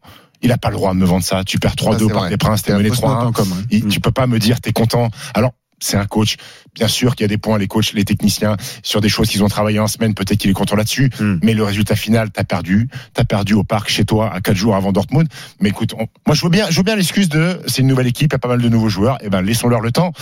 [0.43, 1.45] Il n'a pas le droit de me vendre ça.
[1.45, 3.27] Tu perds 3-2 Ça, c'est par des princes, t'es mené fausse note 3-1.
[3.27, 3.57] en commun.
[3.71, 3.89] Il- Mm.
[3.89, 5.11] Tu peux pas me dire t'es content.
[5.35, 6.37] Alors c'est un coach.
[6.75, 9.43] Bien sûr qu'il y a des points, les coachs, les techniciens, sur des choses qu'ils
[9.43, 11.11] ont travaillé en semaine, peut-être qu'il est content là-dessus.
[11.21, 11.37] Mm.
[11.43, 12.89] Mais le résultat final, t'as perdu.
[13.15, 15.27] T'as perdu au parc chez toi à quatre jours avant Dortmund.
[15.61, 18.07] Mais écoute, on- moi je veux bien, je veux bien l'excuse de c'est une nouvelle
[18.07, 19.17] équipe, il y a pas mal de nouveaux joueurs.
[19.25, 20.13] Et ben laissons-leur le temps.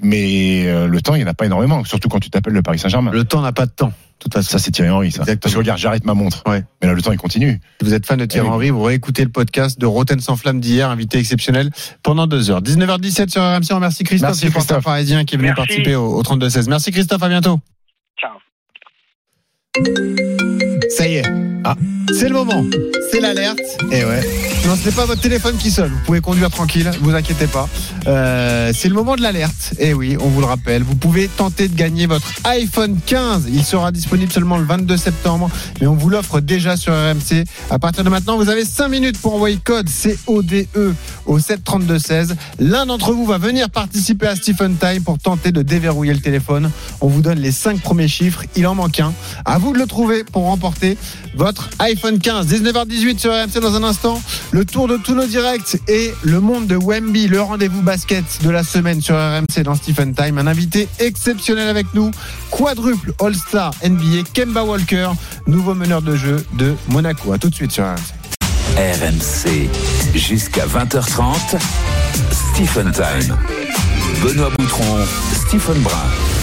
[0.00, 2.62] Mais euh, le temps, il n'y en a pas énormément, surtout quand tu t'appelles le
[2.62, 3.10] Paris Saint-Germain.
[3.12, 4.50] Le temps n'a pas de temps, de toute façon.
[4.50, 5.20] Ça c'est Thierry Henry, ça.
[5.22, 5.40] Exactement.
[5.42, 6.42] Parce que regarde, j'arrête ma montre.
[6.46, 6.64] Ouais.
[6.80, 7.60] Mais là le temps il continue.
[7.80, 8.48] Si vous êtes fan de Thierry.
[8.48, 11.70] Henry, vous réécoutez le podcast de Roten sans flamme d'hier, invité exceptionnel
[12.02, 12.62] pendant deux heures.
[12.62, 13.72] 19h17 sur RMC.
[13.72, 14.84] On remercie Christophe, Merci, Christophe.
[14.84, 15.60] parisien qui est venu Merci.
[15.60, 16.68] participer au, au 32-16.
[16.68, 17.58] Merci Christophe, à bientôt.
[18.18, 18.38] Ciao.
[20.90, 21.22] Ça y est.
[21.64, 21.74] Ah,
[22.12, 22.64] c'est le moment.
[23.10, 23.60] C'est l'alerte.
[23.90, 24.20] Et ouais.
[24.66, 25.90] Non, ce n'est pas votre téléphone qui sonne.
[25.90, 27.68] Vous pouvez conduire tranquille, vous inquiétez pas.
[28.08, 29.74] Euh, c'est le moment de l'alerte.
[29.78, 30.82] Et oui, on vous le rappelle.
[30.82, 33.46] Vous pouvez tenter de gagner votre iPhone 15.
[33.52, 37.44] Il sera disponible seulement le 22 septembre, mais on vous l'offre déjà sur RMC.
[37.70, 39.88] À partir de maintenant, vous avez 5 minutes pour envoyer code
[40.26, 40.66] CODE
[41.26, 42.34] au 732-16.
[42.58, 46.70] L'un d'entre vous va venir participer à Stephen Time pour tenter de déverrouiller le téléphone.
[47.00, 48.42] On vous donne les 5 premiers chiffres.
[48.56, 49.12] Il en manque un.
[49.44, 50.75] À vous de le trouver pour remporter
[51.34, 52.46] votre iPhone 15.
[52.46, 54.20] 19h18 sur RMC dans un instant.
[54.50, 58.50] Le tour de tous nos directs et le monde de Wemby, le rendez-vous basket de
[58.50, 60.38] la semaine sur RMC dans Stephen Time.
[60.38, 62.10] Un invité exceptionnel avec nous.
[62.50, 65.10] Quadruple All-Star NBA, Kemba Walker,
[65.46, 67.32] nouveau meneur de jeu de Monaco.
[67.32, 68.26] À tout de suite sur RMC.
[68.76, 69.70] RMC
[70.14, 71.58] jusqu'à 20h30.
[72.52, 73.36] Stephen Time.
[74.22, 74.98] Benoît Boutron,
[75.46, 76.35] Stephen Brun.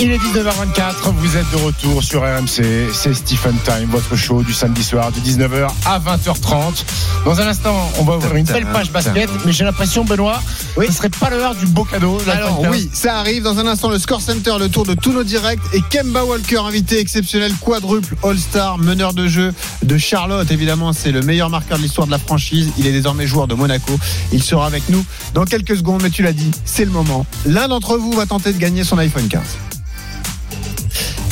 [0.00, 4.52] Il est 19h24, vous êtes de retour sur RMC, c'est Stephen Time, votre show du
[4.52, 6.84] samedi soir de 19h à 20h30.
[7.24, 10.42] Dans un instant, on va ouvrir une belle page basket, mais j'ai l'impression, Benoît,
[10.76, 10.86] Oui.
[10.88, 12.18] ce serait pas l'heure du beau cadeau.
[12.28, 15.22] Alors oui, ça arrive dans un instant le Score Center, le tour de tous nos
[15.22, 19.54] directs et Kemba Walker, invité exceptionnel, quadruple All-Star, meneur de jeu
[19.84, 20.50] de Charlotte.
[20.50, 22.70] Évidemment, c'est le meilleur marqueur de l'histoire de la franchise.
[22.78, 23.96] Il est désormais joueur de Monaco.
[24.32, 25.04] Il sera avec nous
[25.34, 27.24] dans quelques secondes, mais tu l'as dit, c'est le moment.
[27.46, 29.40] L'un d'entre vous va tenter de gagner son iPhone 15.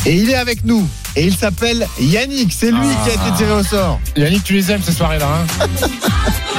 [0.04, 0.88] Et il est avec nous.
[1.14, 2.52] Et il s'appelle Yannick.
[2.52, 4.00] C'est lui qui a été tiré au sort.
[4.16, 5.66] Yannick, tu les aimes ces soirées-là, hein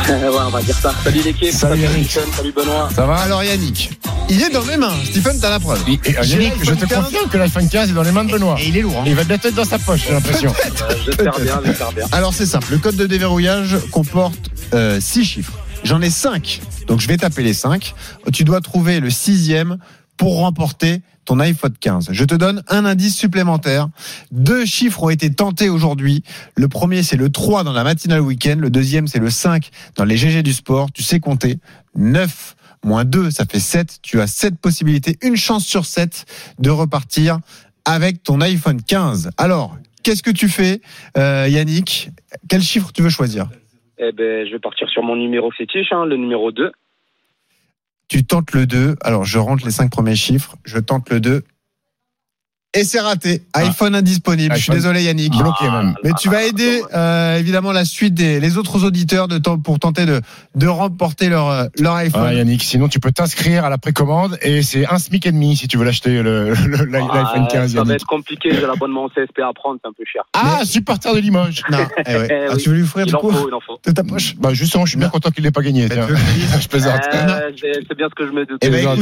[0.09, 0.93] ouais, on va dire ça.
[1.03, 1.51] Salut l'équipe.
[1.51, 2.09] Salut, Yannick.
[2.11, 2.89] Stephen, Salut Benoît.
[2.95, 4.93] Ça va Alors Yannick, il est dans mes mains.
[5.05, 5.83] Stephen, t'as la preuve.
[5.89, 7.03] Et, et, J'ai Yannick, je te l'iPhone 15.
[7.05, 8.55] confirme que l'iPhone 15 est dans les mains de Benoît.
[8.61, 8.97] Et il est lourd.
[8.99, 9.03] hein.
[9.05, 10.53] Il va bientôt être dans sa poche, j'ai l'impression.
[10.89, 12.05] Euh, j'espère bien, j'espère bien.
[12.11, 14.51] Alors c'est simple, le code de déverrouillage comporte
[14.99, 15.53] 6 chiffres.
[15.83, 17.93] J'en ai 5, donc je vais taper les 5.
[18.31, 19.77] Tu dois trouver le sixième
[20.17, 22.09] pour remporter ton iPhone 15.
[22.11, 23.87] Je te donne un indice supplémentaire.
[24.31, 26.23] Deux chiffres ont été tentés aujourd'hui.
[26.55, 28.57] Le premier, c'est le 3 dans la matinale week-end.
[28.59, 30.91] Le deuxième, c'est le 5 dans les GG du sport.
[30.91, 31.57] Tu sais compter.
[31.95, 33.99] 9 moins 2, ça fait 7.
[34.01, 36.25] Tu as 7 possibilités, une chance sur 7
[36.59, 37.39] de repartir
[37.85, 39.31] avec ton iPhone 15.
[39.37, 40.81] Alors, qu'est-ce que tu fais,
[41.17, 42.09] euh, Yannick?
[42.49, 43.47] Quel chiffre tu veux choisir?
[43.97, 46.71] Eh ben, je vais partir sur mon numéro fétiche, hein, le numéro 2.
[48.13, 48.95] Tu tentes le 2.
[49.01, 50.55] Alors, je rentre les 5 premiers chiffres.
[50.65, 51.43] Je tente le 2.
[52.75, 53.43] Et c'est raté.
[53.53, 54.55] iPhone indisponible.
[54.55, 55.37] Je suis désolé, Yannick.
[55.37, 55.93] Bloqué même.
[56.03, 59.77] Mais tu vas aider euh, évidemment la suite des les autres auditeurs de temps pour
[59.79, 60.21] tenter de
[60.55, 62.23] de remporter leur euh, leur iPhone.
[62.27, 65.55] Ah, Yannick, sinon tu peux t'inscrire à la précommande et c'est un SMIC et demi
[65.55, 69.07] si tu veux l'acheter le, le- l'i- l'iPhone 15 ça va être compliqué, j'ai l'abonnement
[69.09, 70.23] CSP à prendre, c'est un peu cher.
[70.33, 71.61] Ah, supporter de Limoges.
[71.69, 71.77] Non.
[72.07, 72.27] Eh ouais.
[72.31, 72.61] Eh Ah, oui.
[72.63, 73.79] tu veux lui offrir du coup faut, il en faut.
[73.85, 75.87] de ta poche Bah justement, je suis bien content qu'il l'ait pas gagné.
[75.87, 76.59] Bah, tiens.
[76.61, 77.01] je plaisante.
[77.13, 77.51] Euh,
[77.87, 78.67] c'est bien ce que je me doutais.
[78.67, 78.97] Eh ben,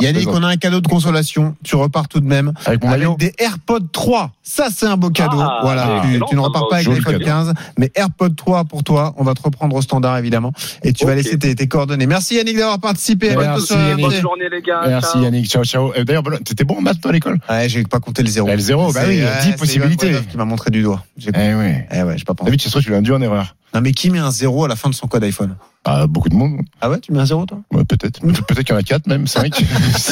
[0.00, 0.28] Yannick.
[0.28, 1.56] On a un cadeau de consolation.
[1.64, 2.99] Tu repars tout de même Avec mon.
[3.06, 4.32] Avec des AirPods 3.
[4.42, 5.40] Ça, c'est un beau cadeau.
[5.40, 6.02] Ah, voilà.
[6.04, 6.68] Tu, tu ne repars va.
[6.68, 7.24] pas avec l'iPhone cadeau.
[7.24, 9.14] 15, mais AirPods 3 pour toi.
[9.16, 10.52] On va te reprendre au standard, évidemment.
[10.82, 12.06] Et tu vas laisser tes, tes coordonnées.
[12.06, 13.34] Merci Yannick d'avoir participé.
[13.36, 13.76] Merci, sur.
[13.76, 14.04] Yannick.
[14.06, 14.80] Bonne journée les gars.
[14.86, 15.22] Merci ciao.
[15.22, 15.92] Yannick, ciao ciao.
[16.04, 18.46] D'ailleurs, t'étais bon en maths toi à l'école Ouais, j'ai pas compté le zéro.
[18.46, 20.12] Bah, le zéro, bah oui, il y a ouais, 10 c'est Johan possibilités.
[20.30, 21.04] Qui m'a montré du doigt.
[21.18, 21.88] Eh ouais.
[21.92, 22.46] Eh ouais, j'ai pas pensé.
[22.46, 23.54] David, c'est sûr, tu l'as induit en erreur.
[23.74, 25.56] Non, mais qui met un zéro à la fin de son code iPhone?
[25.84, 26.60] Ah, beaucoup de monde.
[26.80, 27.60] Ah ouais, tu mets un zéro, toi?
[27.72, 28.20] Ouais, peut-être.
[28.20, 29.64] Peut-être peut-être qu'il y en a 4 même, 5.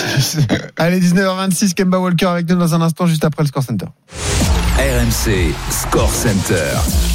[0.76, 3.86] Allez, 19h26, Kemba Walker avec nous dans un instant, juste après le Score Center.
[4.78, 6.62] RMC Score Center.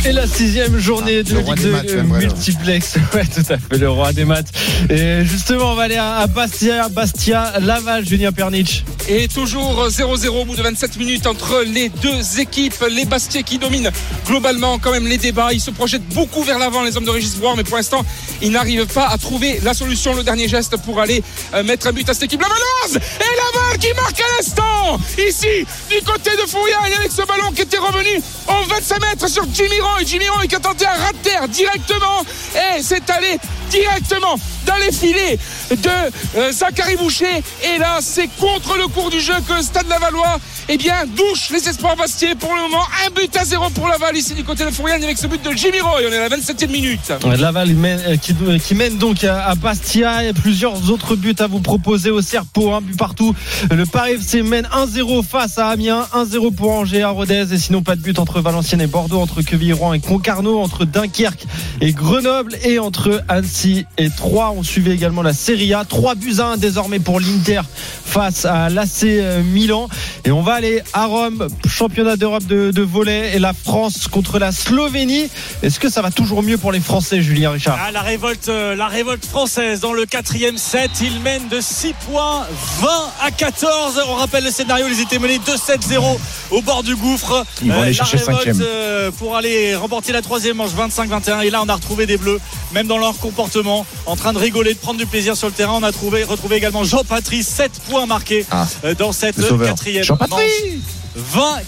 [0.06, 2.34] Et la sixième journée de Le roi Ligue des 2 maths, euh, Johan Bredov.
[2.34, 2.96] multiplex.
[3.14, 4.48] Ouais, tout à fait, le roi des maths.
[4.90, 8.84] Et justement, on va aller à Bastia, Bastia, Laval, Julien Pernich.
[9.08, 12.84] Et toujours 0-0 au bout de 27 minutes entre les deux équipes.
[12.92, 13.92] Les Bastiais qui dominent
[14.28, 15.54] globalement quand même les débats.
[15.54, 18.04] Ils se projettent beaucoup vers l'avant, les hommes de Régis Broir, mais pour l'instant,
[18.42, 21.24] ils n'arrivent pas à trouver la solution, le dernier geste pour aller
[21.54, 22.96] euh, mettre un but à cette équipe lavalloise.
[23.22, 25.00] Et Laval qui marque à l'instant,
[25.30, 29.46] ici, du côté de Fouriagne, avec ce ballon qui était revenu en 25 mètres sur
[29.54, 30.00] Jimmy Roy.
[30.06, 33.38] Jimmy Roy qui a tenté un rat terre directement et c'est allé
[33.70, 34.36] directement
[34.66, 35.38] dans les filets
[35.72, 35.90] de
[36.38, 37.44] euh, Zachary Boucher.
[37.64, 40.38] Et là, c'est contre le cours du jeu que Stade Lavallois
[40.70, 42.84] eh bien, douche les espoirs Bastier pour le moment.
[43.06, 45.52] Un but à zéro pour Laval ici du côté de Fouriagne avec ce but de
[45.52, 46.00] Jimmy Roy.
[46.08, 47.12] On est à la 27e minute.
[47.38, 50.12] Laval euh, qui, qui mène donc à, Bastia.
[50.14, 53.36] A plusieurs autres buts à vous proposer au Serpo, un but partout.
[53.72, 57.54] Le Paris FC mène 1-0 face à Amiens, 1-0 pour Angers à Rodez.
[57.54, 61.46] Et sinon, pas de but entre Valenciennes et Bordeaux, entre Quevilly-Rouen et Concarneau, entre Dunkerque
[61.82, 64.54] et Grenoble et entre Annecy et Troyes.
[64.56, 65.84] On suivait également la Serie A.
[65.84, 67.62] 3 buts à 1 désormais pour l'Inter
[68.06, 69.06] face à l'AC
[69.44, 69.90] Milan.
[70.24, 74.40] Et on va aller à Rome, championnat d'Europe de, de volley et la France contre
[74.40, 75.30] la Slovénie.
[75.62, 77.78] Est-ce que ça va toujours mieux pour les Français, Julien Richard?
[77.82, 80.92] Ah, la révolte, euh, la révolte française dans le quatrième set.
[81.02, 82.46] Ils mènent de 6 points,
[82.82, 82.90] 20
[83.24, 84.02] à 14.
[84.08, 86.18] On rappelle le scénario, ils étaient menés 2-7-0
[86.52, 87.46] au bord du gouffre.
[87.62, 91.42] Ils vont aller la chercher le révolte, euh, pour aller remporter la troisième manche 25-21.
[91.42, 92.40] Et là, on a retrouvé des bleus,
[92.74, 95.74] même dans leur comportement, en train de rigoler, de prendre du plaisir sur le terrain.
[95.74, 100.43] On a trouvé, retrouvé également Jean-Patrice, 7 points marqués Ah, euh, dans cette quatrième Jean-Patrice
[100.44, 100.94] manche.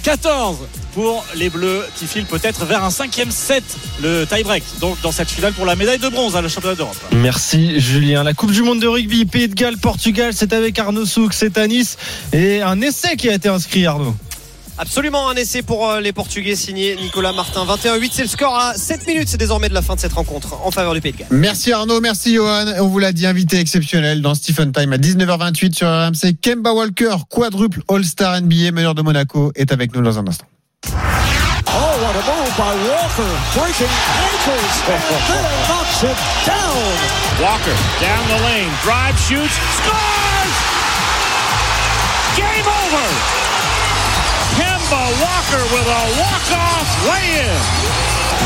[0.03, 0.55] 20-14
[0.93, 3.63] pour les Bleus qui filent peut-être vers un cinquième set,
[4.01, 4.63] le tie-break.
[4.79, 6.97] Donc dans cette finale pour la médaille de bronze à la championnat d'Europe.
[7.11, 8.23] Merci Julien.
[8.23, 11.57] La Coupe du Monde de rugby, Pays de Galles, Portugal, c'est avec Arnaud Souk, c'est
[11.57, 11.65] à.
[12.33, 14.15] Et un essai qui a été inscrit, Arnaud.
[14.77, 17.65] Absolument un essai pour euh, les Portugais signé Nicolas Martin.
[17.65, 19.29] 21-8, c'est le score à 7 minutes.
[19.29, 21.27] C'est désormais de la fin de cette rencontre en faveur du Pays de Galles.
[21.31, 22.65] Merci Arnaud, merci Johan.
[22.79, 26.35] On vous l'a dit, invité exceptionnel dans Stephen Time à 19h28 sur RMC.
[26.41, 30.45] Kemba Walker, quadruple All-Star NBA, meilleur de Monaco, est avec nous dans un instant.
[30.88, 30.91] Oh,
[31.71, 33.31] what a move by Walker.
[33.55, 34.75] Breaking ankles.
[34.91, 36.83] And then knocks it down.
[37.41, 40.55] Walker down the lane, drive, shoots, scores!
[42.35, 43.54] Game over.
[44.85, 47.57] Kemba Walker with a walk-off lay-in.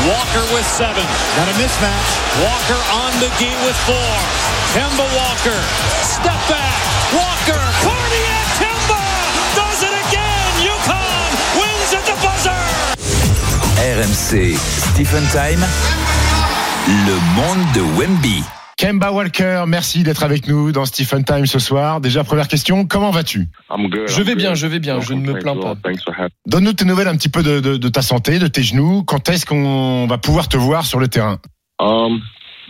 [0.08, 1.04] Walker with seven.
[1.36, 2.10] Got a mismatch.
[2.40, 4.12] Walker on the McGee with four.
[4.72, 5.60] Kemba Walker.
[6.00, 6.80] Step back.
[7.12, 7.60] Walker.
[7.84, 9.04] Cardiac Kemba
[9.52, 10.48] does it again.
[10.64, 11.28] UConn
[11.60, 12.64] wins at the buzzer.
[14.00, 15.60] RMC Stephen Time.
[17.04, 18.59] Le monde de Wemby.
[18.80, 22.00] Kemba Walker, merci d'être avec nous dans Stephen Time ce soir.
[22.00, 23.46] Déjà, première question, comment vas-tu?
[24.06, 25.74] Je vais bien, je vais bien, je ne me plains pas.
[26.46, 29.02] Donne-nous tes nouvelles un petit peu de, de- de ta santé, de tes genoux.
[29.04, 31.38] Quand est-ce qu'on va pouvoir te voir sur le terrain?
[31.78, 32.20] Um,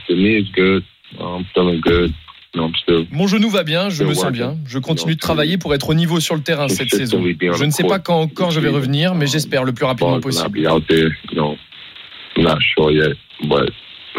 [0.08, 0.82] the knee is good.
[1.20, 2.10] I'm feeling good.
[2.54, 4.56] You know, I'm still Mon genou va bien, je me sens bien.
[4.66, 7.18] Je continue de travailler pour être au niveau sur le terrain cette saison.
[7.56, 10.58] Je ne sais pas quand encore je vais revenir, mais j'espère le plus rapidement possible.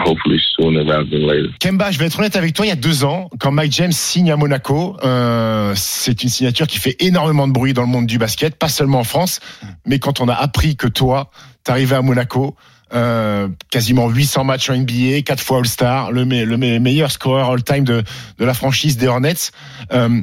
[0.06, 1.49] Hopefully sooner rather than later.
[1.60, 3.91] Kemba, je vais être honnête avec toi, il y a deux ans, quand Mike James
[3.91, 8.08] signe à Monaco, euh, c'est une signature qui fait énormément de bruit dans le monde
[8.08, 9.39] du basket, pas seulement en France,
[9.86, 11.30] mais quand on a appris que toi,
[11.63, 12.56] t'arrivais à Monaco,
[12.93, 17.49] euh, quasiment 800 matchs en NBA, quatre fois All-Star, le, me- le me- meilleur scoreur
[17.51, 18.04] all-time de,
[18.38, 19.51] de la franchise des Hornets,
[19.93, 20.21] euh,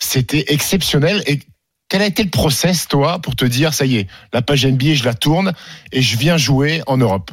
[0.00, 1.22] c'était exceptionnel.
[1.26, 1.40] Et
[1.88, 4.94] quel a été le process, toi, pour te dire, ça y est, la page NBA,
[4.94, 5.52] je la tourne
[5.92, 7.30] et je viens jouer en Europe?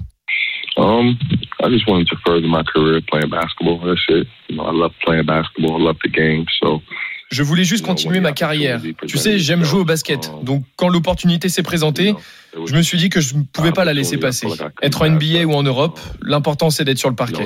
[0.78, 1.18] Um,
[1.64, 3.80] I just wanted to further my career playing basketball.
[3.80, 4.28] That's it.
[4.50, 5.80] You know, I love playing basketball.
[5.80, 6.46] I love the game.
[6.62, 6.82] So
[7.32, 8.82] Je voulais juste continuer ma carrière.
[9.08, 10.32] Tu sais, j'aime jouer au basket.
[10.44, 12.14] Donc, quand l'opportunité s'est présentée,
[12.66, 14.48] je me suis dit que je ne pouvais pas la laisser passer.
[14.82, 17.44] Être en NBA ou en Europe, l'important c'est d'être sur le parquet.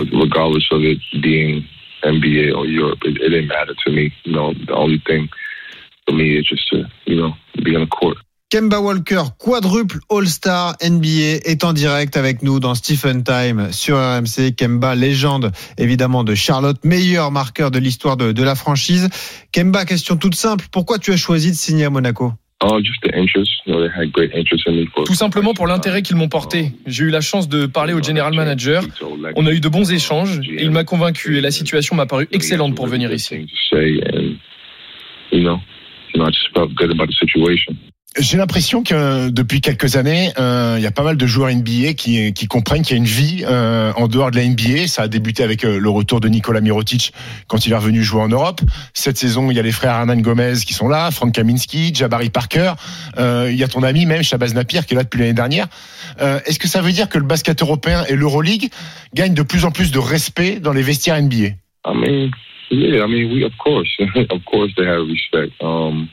[8.52, 14.56] Kemba Walker, quadruple All-Star NBA, est en direct avec nous dans Stephen Time sur RMC.
[14.58, 19.08] Kemba, légende évidemment de Charlotte, meilleur marqueur de l'histoire de, de la franchise.
[19.52, 22.34] Kemba, question toute simple, pourquoi tu as choisi de signer à Monaco?
[22.64, 23.52] Oh, just the interest.
[23.68, 24.88] You know, they had great interest in me.
[24.96, 26.72] For Tout simplement pour l'intérêt qu'ils m'ont porté.
[26.88, 28.82] J'ai eu la chance de parler au general manager.
[29.36, 32.28] On a eu de bons échanges et il m'a convaincu et la situation m'a paru
[32.32, 33.46] excellente pour venir ici.
[38.20, 41.94] J'ai l'impression que depuis quelques années, euh, il y a pas mal de joueurs NBA
[41.94, 44.88] qui, qui comprennent qu'il y a une vie euh, en dehors de la NBA.
[44.88, 47.14] Ça a débuté avec euh, le retour de Nikola Mirotic
[47.48, 48.60] quand il est revenu jouer en Europe.
[48.94, 52.30] Cette saison, il y a les frères Hernan Gomez qui sont là, Frank Kaminski, Jabari
[52.30, 52.74] Parker.
[53.18, 55.68] Euh, il y a ton ami même Shabazz Napier qui est là depuis l'année dernière.
[56.20, 58.70] Est-ce que ça veut dire que le basket européen et l'Euroleague
[59.14, 61.56] gagnent de plus en plus de respect dans les vestiaires NBA
[61.86, 62.32] I mean,
[62.70, 63.88] yeah, I mean, we of course,
[64.30, 65.54] of course, they have respect.
[65.62, 66.10] Um,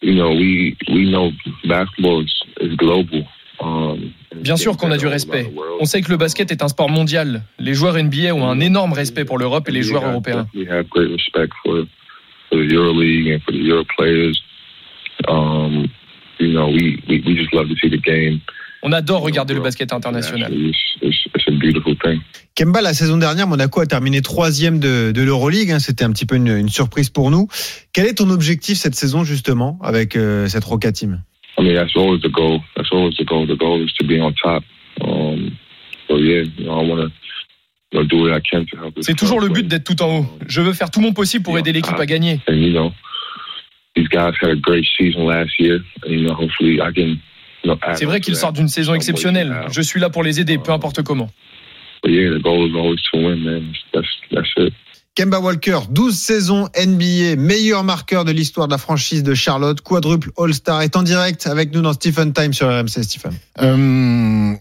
[0.00, 1.30] you know, we we know
[1.68, 3.26] basketball is, is global.
[3.60, 5.52] Um, Bien sûr qu'on a du respect.
[5.80, 7.42] On sait que le basket est un sport mondial.
[7.58, 10.46] Les joueurs NBA ont un énorme respect pour l'Europe et les joueurs européens.
[10.54, 11.84] We have great respect for
[12.48, 14.40] for the EuroLeague and for the Euro players.
[15.28, 15.88] Um,
[16.38, 18.40] you know, we, we we just love to see the game.
[18.82, 20.52] On adore regarder le basket international.
[22.54, 25.70] Kemba, la saison dernière, Monaco a terminé troisième de, de l'Euroleague.
[25.70, 25.78] hein.
[25.78, 27.48] C'était un petit peu une, une surprise pour nous.
[27.92, 31.22] Quel est ton objectif cette saison justement avec euh, cette Roca Team?
[31.58, 32.60] I mean, that's always the goal.
[32.76, 33.46] That's always the goal.
[33.46, 34.62] The goal is to be on top.
[35.02, 35.50] Um,
[36.08, 37.10] so yeah, you know, I want to
[37.92, 38.94] you know, do what I can to help.
[38.94, 40.26] this C'est toujours le but d'être tout en haut.
[40.46, 42.40] Je veux faire tout mon possible pour aider l'équipe à gagner.
[42.48, 42.92] And you know,
[43.94, 45.80] these guys had a great season last year.
[46.06, 47.18] And, you know, hopefully I can.
[47.94, 49.66] C'est vrai qu'ils sortent d'une saison exceptionnelle.
[49.70, 51.30] Je suis là pour les aider, peu importe comment.
[55.16, 60.30] Kemba Walker, 12 saisons NBA, meilleur marqueur de l'histoire de la franchise de Charlotte, quadruple
[60.38, 63.32] All-Star, est en direct avec nous dans Stephen Time sur RMC, Stephen.
[63.60, 64.54] Euh,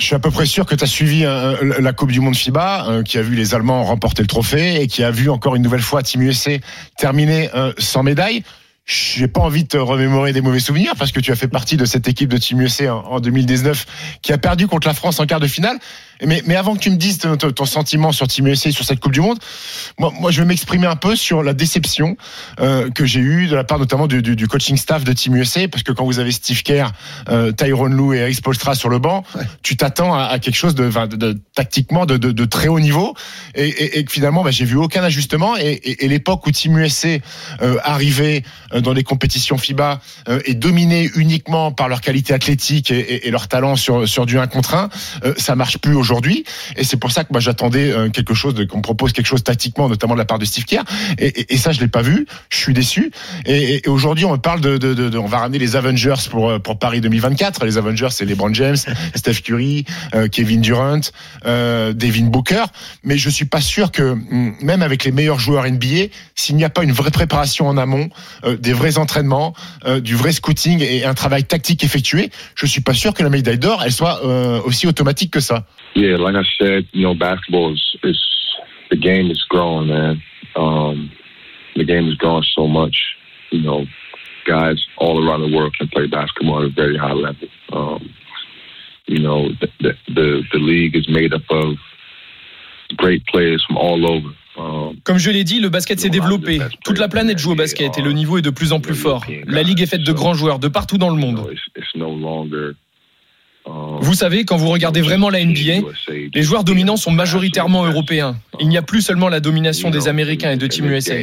[0.00, 2.34] je suis à peu près sûr que tu as suivi euh, la Coupe du Monde
[2.34, 5.54] FIBA, euh, qui a vu les Allemands remporter le trophée et qui a vu encore
[5.54, 6.50] une nouvelle fois Team USA
[6.98, 8.42] terminer euh, sans médaille.
[8.86, 11.78] J'ai pas envie de te remémorer des mauvais souvenirs parce que tu as fait partie
[11.78, 15.20] de cette équipe de Team USA en, en 2019 qui a perdu contre la France
[15.20, 15.78] en quart de finale.
[16.22, 19.12] Mais, mais avant que tu me dises ton, sentiment sur Team USA sur cette Coupe
[19.12, 19.38] du Monde,
[19.98, 22.16] moi, moi je vais m'exprimer un peu sur la déception
[22.60, 25.36] euh, que j'ai eue de la part notamment du, du, du coaching staff de Team
[25.36, 26.92] USA parce que quand vous avez Steve Kerr,
[27.28, 29.24] euh, Tyrone Lou et Eric Spoelstra sur le banc,
[29.62, 33.14] tu t'attends à, à quelque chose de, de- de- tactiquement de, de, très haut niveau.
[33.54, 35.56] Et, et, et finalement bah, j'ai vu aucun ajustement.
[35.56, 37.08] Et, et, l'époque où Team USA
[37.62, 42.90] euh, arrivait euh, dans les compétitions FIBA euh, et dominé uniquement par leur qualité athlétique
[42.90, 44.88] et leur talent sur, sur du 1 contre 1,
[45.24, 46.13] euh, ça marche plus aujourd'hui.
[46.76, 49.88] Et c'est pour ça que moi j'attendais euh, quelque chose, qu'on propose quelque chose tactiquement,
[49.88, 50.82] notamment de la part de Steve Kerr.
[51.18, 52.26] Et, et- et ça, je l'ai pas vu.
[52.50, 53.10] Je suis déçu.
[53.46, 56.48] Et, et- aujourd'hui, on parle de, de, de- de- on va ramener les Avengers pour
[56.50, 57.64] euh, pour Paris 2024.
[57.64, 58.76] Les Avengers, c'est LeBron James,
[59.14, 61.00] Steph Curry, euh, Kevin Durant,
[61.46, 62.64] euh, Devin Booker.
[63.02, 66.64] Mais je suis pas sûr que hum, même avec les meilleurs joueurs NBA, s'il n'y
[66.64, 68.08] a pas une vraie préparation en amont,
[68.44, 69.54] euh, des vrais entraînements,
[69.86, 73.30] euh, du vrai scouting et un travail tactique effectué, je suis pas sûr que la
[73.30, 74.22] médaille d'or, elle soit
[74.64, 75.66] aussi automatique que ça.
[75.94, 78.20] Yeah, like I said, you know, basketball is, is
[78.90, 80.22] the game is growing, man.
[80.56, 81.10] Um,
[81.76, 82.96] the game is growing so much.
[83.50, 83.86] You know,
[84.46, 87.48] guys all around the world can play basketball at a very high level.
[87.72, 88.14] Um,
[89.06, 91.76] you know, the, the the the league is made up of
[92.96, 94.30] great players from all over.
[94.56, 96.60] Um, Comme je l'ai dit, le basket s'est développé.
[96.84, 99.24] Toute la planète joue au basket et le niveau est de plus en plus fort.
[99.46, 101.48] La ligue est faite de grands joueurs de partout dans le monde.
[101.50, 102.68] it's, it's no longer.
[102.70, 102.74] Um,
[103.66, 105.86] Vous savez, quand vous regardez vraiment la NBA,
[106.34, 108.36] les joueurs dominants sont majoritairement européens.
[108.60, 111.14] Il n'y a plus seulement la domination des Américains et de Team USA.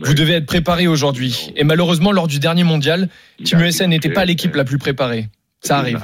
[0.00, 1.50] Vous devez être préparé aujourd'hui.
[1.56, 3.08] Et malheureusement, lors du dernier mondial,
[3.44, 5.26] Team USA n'était pas l'équipe la plus préparée.
[5.60, 6.02] Ça arrive.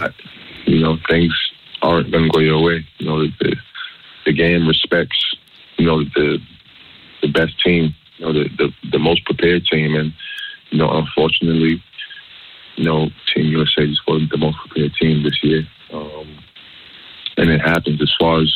[12.79, 16.29] You know, team, USA just wasn't the most prepared team this year, um,
[17.37, 18.51] and it happens as far as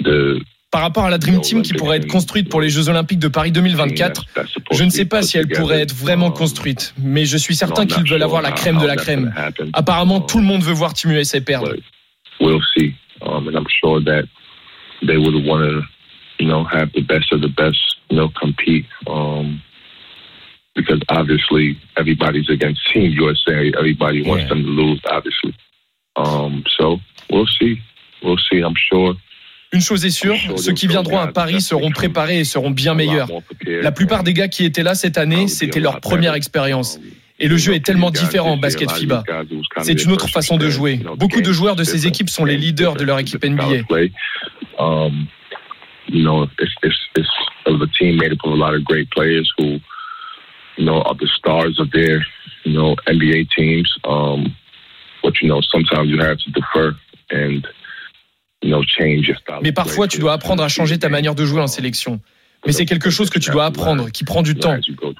[0.00, 3.18] the Par rapport à la Dream Team qui pourrait être construite pour les Jeux Olympiques
[3.18, 4.24] de Paris 2024,
[4.70, 8.08] je ne sais pas si elle pourrait être vraiment construite, mais je suis certain qu'ils
[8.08, 9.34] veulent avoir la crème de la crème.
[9.72, 11.74] Apparemment, tout le monde veut voir Team USA perdre.
[12.40, 12.94] we'll see.
[13.22, 14.24] Um, and I'm sure that
[15.06, 15.82] they would want to,
[16.38, 18.86] you know, have the best of the best, you know, compete.
[19.06, 19.62] Um,
[20.80, 23.72] because obviously everybody's against Team USA.
[23.78, 25.54] Everybody wants them to lose, obviously.
[26.16, 26.98] Um, so
[27.30, 27.78] we'll see.
[28.22, 28.60] We'll see.
[28.60, 29.16] I'm sure.
[29.72, 33.28] Une chose est sûre, ceux qui viendront à Paris seront préparés et seront bien meilleurs.
[33.64, 36.98] La plupart des gars qui étaient là cette année, c'était leur première expérience.
[37.38, 39.22] Et le jeu est tellement différent en basket FIBA.
[39.82, 41.00] C'est une autre façon de jouer.
[41.16, 43.84] Beaucoup de joueurs de ces équipes sont les leaders de leur équipe NBA.
[44.78, 45.28] Um,
[46.08, 47.28] you know, it's, it's, it's
[47.66, 49.78] of a team made up of a lot of great players who,
[50.80, 52.24] you know, are the stars of their,
[52.64, 53.88] you know, NBA teams.
[54.04, 54.56] Um,
[55.22, 56.96] but, you know, sometimes you have to defer
[57.30, 57.66] and,
[58.62, 59.60] you know, change your style.
[59.62, 62.20] Mais parfois, tu dois apprendre à changer ta manière de jouer en sélection.
[62.66, 64.76] Mais c'est quelque chose que tu dois apprendre, qui prend du temps.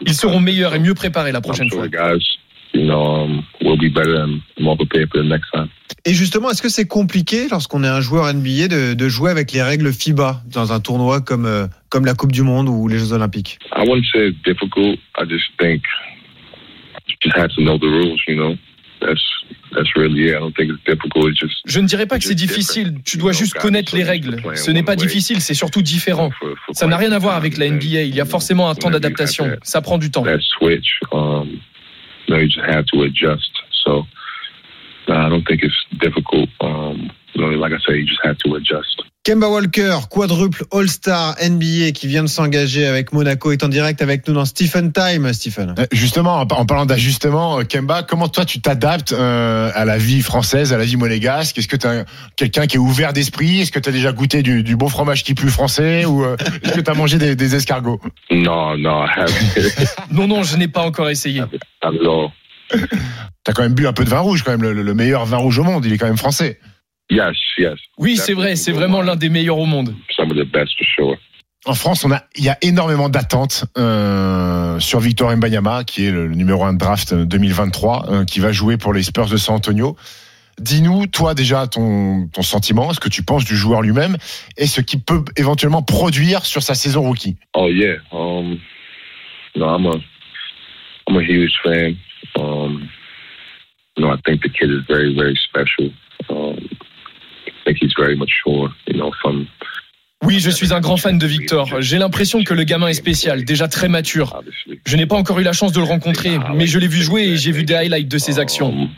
[0.06, 1.86] Ils seront meilleurs et mieux préparés la prochaine fois.
[2.72, 5.68] You know, um, will be better and more prepared for the next time.
[6.04, 9.52] Et justement, est-ce que c'est compliqué lorsqu'on est un joueur NBA de, de jouer avec
[9.52, 12.98] les règles FIBA dans un tournoi comme, euh, comme la Coupe du Monde ou les
[12.98, 13.58] Jeux Olympiques?
[13.76, 14.98] I wouldn't say it's difficult.
[15.18, 15.82] I just think
[17.08, 18.56] you just have to know the rules, you know.
[19.00, 19.20] That's
[19.72, 20.36] that's really it.
[20.36, 21.30] I don't think it's difficult.
[21.30, 24.42] It's just Je ne dirais pas que c'est difficile, tu dois juste connaître les règles.
[24.54, 26.30] Ce n'est pas difficile, c'est surtout différent.
[26.72, 29.56] Ça n'a rien à voir avec la NBA, il y a forcément un temps d'adaptation.
[29.62, 30.24] Ça prend du temps.
[32.30, 33.50] Know, you just have to adjust.
[33.84, 34.04] So
[35.08, 36.48] no, I don't think it's difficult.
[36.60, 39.02] Um, you know, like I say, you just have to adjust.
[39.22, 44.26] Kemba Walker, quadruple All-Star NBA qui vient de s'engager avec Monaco, est en direct avec
[44.26, 45.74] nous dans Stephen Time, Stephen.
[45.78, 50.22] Euh, Justement, en parlant d'ajustement, euh, Kemba, comment toi tu t'adaptes euh, à la vie
[50.22, 51.58] française, à la vie monégasque?
[51.58, 52.04] Est-ce que tu es
[52.36, 53.60] quelqu'un qui est ouvert d'esprit?
[53.60, 56.06] Est-ce que tu as déjà goûté du, du bon fromage qui pue français?
[56.06, 58.00] Ou euh, est-ce que tu as mangé des, des escargots?
[58.30, 59.86] No, no, I haven't.
[60.12, 61.42] Non, non, je n'ai pas encore essayé.
[61.82, 61.98] All.
[63.44, 65.36] T'as quand même bu un peu de vin rouge, quand même, le, le meilleur vin
[65.36, 66.58] rouge au monde, il est quand même français.
[67.10, 67.78] Yes, yes.
[67.98, 69.94] Oui, c'est vrai, c'est vraiment l'un des meilleurs au monde.
[70.16, 71.16] Some of the best for sure.
[71.66, 76.10] En France, on a, il y a énormément d'attentes euh, sur Victor Mbanyama, qui est
[76.10, 79.36] le, le numéro 1 de draft 2023, euh, qui va jouer pour les Spurs de
[79.36, 79.96] San Antonio.
[80.58, 84.16] Dis-nous, toi déjà, ton, ton sentiment, ce que tu penses du joueur lui-même
[84.56, 87.36] et ce qu'il peut éventuellement produire sur sa saison rookie.
[87.54, 87.96] Oh yeah.
[88.12, 88.58] Um,
[89.56, 90.00] no, I'm a
[91.08, 91.96] I'm a huge fan.
[92.38, 92.88] Um,
[93.96, 95.90] you know, I think the kid is very, very special.
[96.28, 96.58] Um,
[97.64, 98.70] think he's very mature.
[98.86, 99.46] You know, from
[100.22, 101.80] Oui, je suis un grand fan de Victor.
[101.80, 104.42] J'ai l'impression que le gamin est spécial, déjà très mature.
[104.86, 107.22] Je n'ai pas encore eu la chance de le rencontrer, mais je l'ai vu jouer
[107.22, 108.90] et j'ai vu des highlights de ses actions.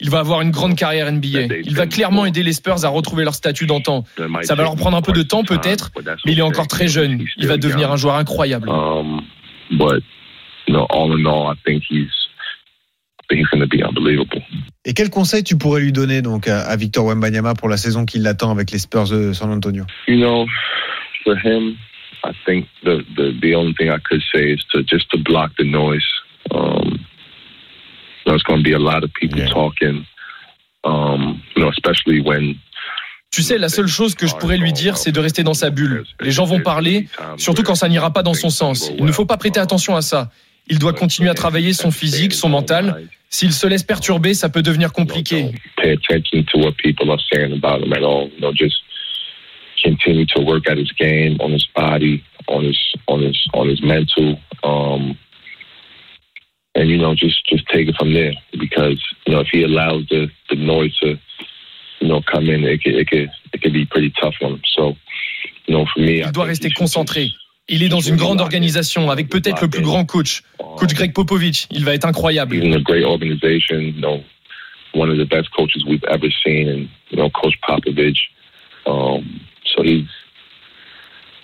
[0.00, 1.56] Il va avoir une grande carrière NBA.
[1.64, 4.04] Il va clairement aider les Spurs à retrouver leur statut d'antan.
[4.42, 5.90] Ça va leur prendre un peu de temps peut-être,
[6.24, 7.24] mais il est encore très jeune.
[7.36, 8.68] Il va devenir un joueur incroyable.
[8.68, 9.22] Um,
[9.70, 10.02] but
[10.66, 12.10] you know, all in all, I think he's
[13.30, 14.42] he's going to be unbelievable.
[14.84, 18.06] Et quel conseil tu pourrais lui donner donc à, à Victor Wembanyama pour la saison
[18.06, 19.84] qui l'attend avec les Spurs de San Antonio?
[20.08, 20.46] You know,
[21.24, 21.76] for him,
[22.24, 25.52] I think the, the, the only thing I could say is to just to block
[25.58, 26.06] the noise.
[26.50, 26.98] Um,
[28.30, 30.06] you know, it's going to be a lot of people talking,
[30.84, 32.56] um, you know, especially when
[33.32, 35.70] Tu sais, la seule chose que je pourrais lui dire, c'est de rester dans sa
[35.70, 36.04] bulle.
[36.20, 37.06] Les gens vont parler,
[37.36, 38.90] surtout quand ça n'ira pas dans son sens.
[38.98, 40.32] Il ne faut pas prêter attention à ça.
[40.66, 43.06] Il doit continuer à travailler son physique, son mental.
[43.28, 45.52] S'il se laisse perturber, ça peut devenir compliqué.
[45.76, 48.28] pay attention to what people are saying about him at all.
[48.34, 48.74] You know, just
[49.80, 53.80] continue to work at his game, on his body, on his on his on his
[53.80, 55.16] mental, um,
[56.74, 58.32] and you know, just just take it from there.
[58.58, 61.18] Because you know, if he allows the the noise to
[62.00, 64.62] you know come in, it could it could it could be pretty tough on him.
[64.76, 64.94] So,
[65.66, 67.30] you know, for me, I Il doit rester concentré.
[67.68, 70.42] Il est dans une grande organisation avec peut-être le plus grand coach,
[70.76, 71.68] coach Greg Popovich.
[71.70, 72.56] Il va être incroyable.
[72.56, 74.24] He's in a great organization, you know,
[74.92, 78.18] one of the best coaches we've ever seen, and you know, Coach Popovich.
[78.86, 80.08] Um, so he's,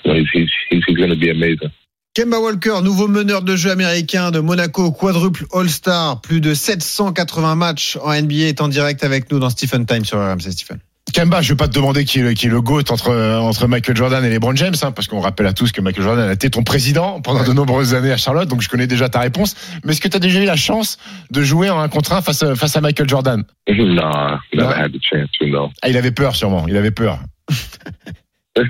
[0.03, 1.71] you know, he's he's he's, he's going to be amazing.
[2.17, 7.99] Kemba Walker, nouveau meneur de jeu américain de Monaco, quadruple All-Star, plus de 780 matchs
[8.03, 10.79] en NBA, est en direct avec nous dans Stephen Time sur RMC Stephen.
[11.13, 13.67] Kemba, je vais pas te demander qui est le, qui est le GOAT entre, entre
[13.69, 16.33] Michael Jordan et LeBron James, hein, parce qu'on rappelle à tous que Michael Jordan a
[16.33, 19.55] été ton président pendant de nombreuses années à Charlotte, donc je connais déjà ta réponse.
[19.85, 20.97] Mais est-ce que tu as déjà eu la chance
[21.31, 23.45] de jouer en un contre un face, à- face à Michael Jordan?
[23.69, 25.69] Nah, never had the chance know.
[25.83, 27.19] ah, Il avait peur sûrement, il avait peur.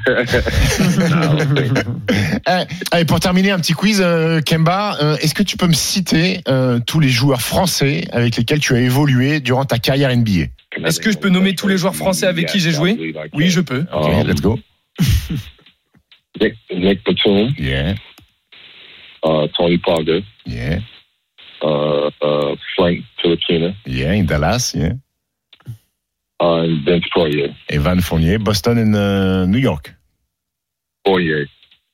[2.48, 4.98] Eh, allez, pour terminer, un petit quiz, euh, Kemba.
[5.02, 8.74] Euh, Est-ce que tu peux me citer euh, tous les joueurs français avec lesquels tu
[8.74, 10.46] as évolué durant ta carrière NBA
[10.84, 13.14] Est-ce que je peux nommer tous les joueurs français avec qui j'ai joué?
[13.32, 13.84] Oui, je peux.
[13.92, 14.60] Ok, let's go.
[16.40, 17.94] Nick, Nick Batum, Yeah,
[19.24, 20.80] uh, Tony Parker, yeah,
[21.62, 24.92] uh, uh, Frank Filipina, yeah, in Dallas, yeah.
[26.40, 27.54] Uh, and Vince Poirier.
[27.68, 29.94] Evan Fournier, Boston and uh, New York.
[31.04, 31.46] Poirier.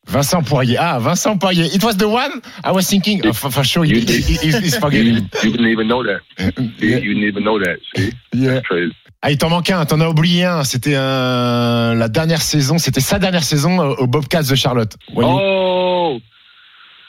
[0.09, 0.79] Vincent Poirier.
[0.81, 1.65] Ah, Vincent Poirier.
[1.73, 2.43] It was the one?
[2.65, 3.21] I was thinking.
[3.25, 5.15] Oh, for, for sure, You- he, he- he's, he's You, forgetting.
[5.45, 6.21] you didn't even know that.
[6.59, 7.79] You, you didn't even know that.
[7.95, 8.55] See, Yeah.
[8.55, 8.93] that's crazy.
[9.25, 10.65] Ah, il t'en manque un, t'en as oublié un.
[10.65, 14.97] C'était euh, la dernière saison, c'était sa dernière saison euh, au Bobcats de Charlotte.
[15.15, 16.19] When you- Oh,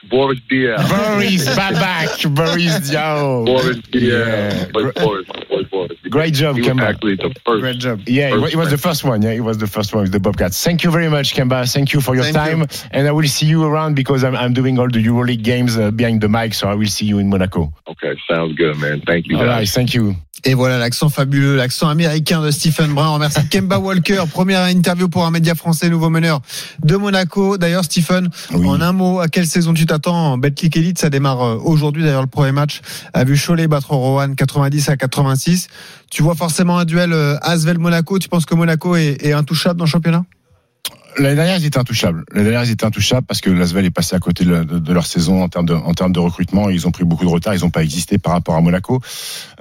[0.10, 0.78] Boris Diaw.
[0.90, 3.46] Boris Babak, Boris Diaw.
[3.46, 4.02] Boris Diaw.
[4.02, 4.66] Yeah.
[4.72, 5.98] Boris, Boris, Boris, Boris.
[6.10, 6.84] Great job, He was Kemba.
[6.90, 7.62] actually the first.
[7.62, 8.00] Great job.
[8.08, 9.22] Yeah, it wa- it was the First first one.
[9.22, 10.62] Yeah, it was the first one with the Bobcats.
[10.64, 11.66] Thank you very much, Kemba.
[11.72, 12.60] Thank you for your Thank time.
[12.62, 12.68] you.
[12.92, 15.90] And I will see you around because I'm, I'm doing all the EuroLeague games uh,
[15.92, 17.74] behind the mic, so I will see you in Monaco.
[17.88, 19.02] Okay, sounds good, man.
[19.08, 19.38] Thank you.
[19.38, 20.16] All right, thank you.
[20.46, 23.08] Et voilà l'accent fabuleux, l'accent américain de Stephen Brun.
[23.08, 26.42] On remercie Kemba Walker, première interview pour un média français, nouveau meneur
[26.84, 27.58] de Monaco.
[27.58, 28.68] D'ailleurs, Stephen, Oui.
[28.68, 32.04] en un mot, à quelle saison tu t'attends en Betclic Elite Ça démarre euh, aujourd'hui.
[32.04, 32.82] D'ailleurs, le premier match
[33.14, 35.68] a vu Cholet battre Rohan 90 à 86.
[36.10, 38.20] Tu vois forcément un duel euh, Asvel-Monaco.
[38.20, 40.26] Tu penses que Monaco est, est intouchable dans le championnat?
[41.18, 42.24] L'année dernière, ils étaient intouchables.
[42.32, 45.44] L'année dernière, ils étaient intouchables parce que Lasvel est passé à côté de, leur saison
[45.44, 46.70] en termes de, en termes de recrutement.
[46.70, 47.54] Ils ont pris beaucoup de retard.
[47.54, 49.00] Ils n'ont pas existé par rapport à Monaco.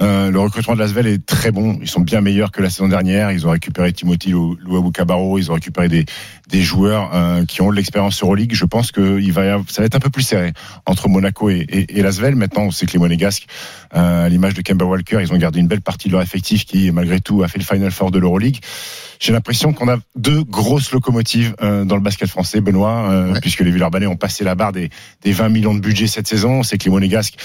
[0.00, 1.78] Euh, le recrutement de Lasvel est très bon.
[1.82, 3.32] Ils sont bien meilleurs que la saison dernière.
[3.32, 5.38] Ils ont récupéré Timothy Lou- Luabu Cabarro.
[5.38, 6.06] Ils ont récupéré des,
[6.48, 8.54] des joueurs euh, qui ont de l'expérience Euroleague.
[8.54, 9.20] Je pense que
[9.68, 10.52] ça va être un peu plus serré
[10.86, 12.34] entre Monaco et, et, et Lasvel.
[12.34, 13.46] Maintenant, on sait que les Monégasques,
[13.92, 16.90] à l'image de Kemba Walker, ils ont gardé une belle partie de leur effectif qui,
[16.90, 18.58] malgré tout, a fait le Final Four de l'Euroleague.
[19.20, 23.60] J'ai l'impression qu'on a deux grosses locomotives euh, dans le basket français, Benoît, euh, puisque
[23.60, 24.90] les Villeurbanais ont passé la barre des,
[25.22, 26.58] des 20 millions de budget cette saison.
[26.58, 27.36] On sait que les Monégasques,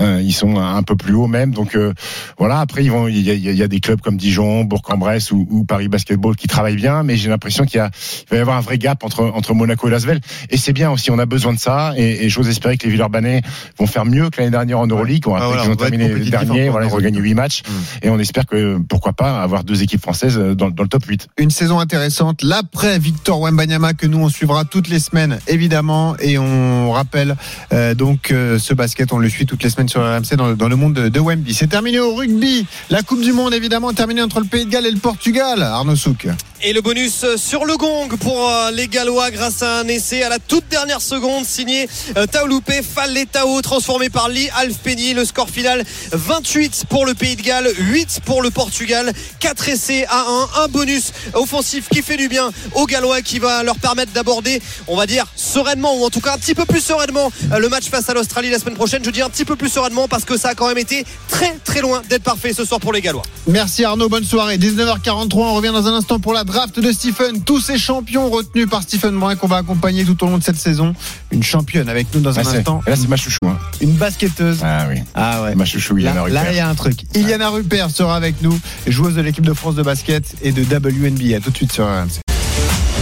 [0.00, 1.52] euh, ils sont un peu plus haut même.
[1.52, 1.92] Donc euh,
[2.38, 2.60] voilà.
[2.60, 4.16] Après, ils vont, il y a, il y a- il y a des clubs comme
[4.16, 8.36] Dijon, Bourg-en-Bresse ou, ou Paris Basketball qui travaillent bien, mais j'ai l'impression qu'il il va
[8.36, 10.20] y avoir un vrai gap entre entre Monaco et Lasvel.
[10.48, 11.10] Et c'est bien aussi.
[11.10, 11.92] On a besoin de ça.
[11.98, 13.42] Et, et j'ose espérer que les Villeurbanais
[13.78, 15.26] vont faire mieux que l'année dernière en Euroleague.
[15.28, 16.68] On Ah, voilà, on va terminé dernier.
[16.68, 17.30] Voilà, en ils ont gagné Euroleague.
[17.30, 17.62] 8 matchs.
[18.02, 21.28] Et on espère que pourquoi pas avoir deux équipes françaises dans, dans le top 8.
[21.38, 22.42] Une saison intéressante.
[22.42, 27.36] L'après Victor Wembanyama que nous on suivra toutes les semaines évidemment et on rappelle
[27.72, 30.56] euh, donc euh, ce basket on le suit toutes les semaines sur RMC dans, le-
[30.56, 31.54] dans le monde de, de Wemby.
[31.54, 32.66] C'est terminé au rugby.
[32.90, 35.62] La Coupe du Monde évidemment terminée entre le Pays de Galles et le Portugal.
[35.62, 36.26] Arnaud Souk.
[36.62, 40.30] Et le bonus sur le gong pour euh, les Gallois grâce à un essai à
[40.30, 41.86] la toute dernière seconde signé
[42.16, 45.12] euh, Taouloupe Falletao transformé par Lee Alfpeni.
[45.12, 50.06] Le score final 28 pour le Pays de Galles, 8 pour le Portugal, 4 essais
[50.08, 50.24] à
[50.58, 54.62] 1, un bonus offensif qui fait du bien aux Gallois qui va leur permettre d'aborder,
[54.88, 57.68] on va dire sereinement ou en tout cas un petit peu plus sereinement euh, le
[57.68, 59.04] match face à l'Australie la semaine prochaine.
[59.04, 61.54] Je dis un petit peu plus sereinement parce que ça a quand même été très
[61.64, 63.24] très loin d'être parfait ce soir pour les Gallois.
[63.46, 64.56] Merci Arnaud, bonne soirée.
[64.56, 68.68] 19h43, on revient dans un instant pour la draft de Stephen, tous ces champions retenus
[68.68, 70.94] par Stephen Brun qu'on va accompagner tout au long de cette saison.
[71.30, 72.80] Une championne avec nous dans un Ah, c'est- instant.
[72.86, 73.38] Là, c'est ma chouchou.
[73.46, 73.58] Hein.
[73.80, 74.60] Une basketteuse.
[74.62, 75.02] Ah oui.
[75.14, 75.54] Ah ouais.
[75.54, 76.52] Ma chouchou, Là, Iliana là, Rupert.
[76.52, 76.96] il y a un truc.
[77.14, 81.40] Iliana Rupert sera avec nous, joueuse de l'équipe de France de basket et de WNBA.
[81.40, 82.20] Tout de suite sur RMC.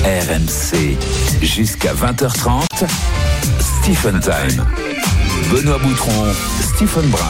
[0.04, 0.96] RMC,
[1.42, 2.64] jusqu'à 20h30.
[3.82, 4.64] Stephen Time.
[5.50, 6.26] Benoît Boutron,
[6.74, 7.20] Stephen Brun.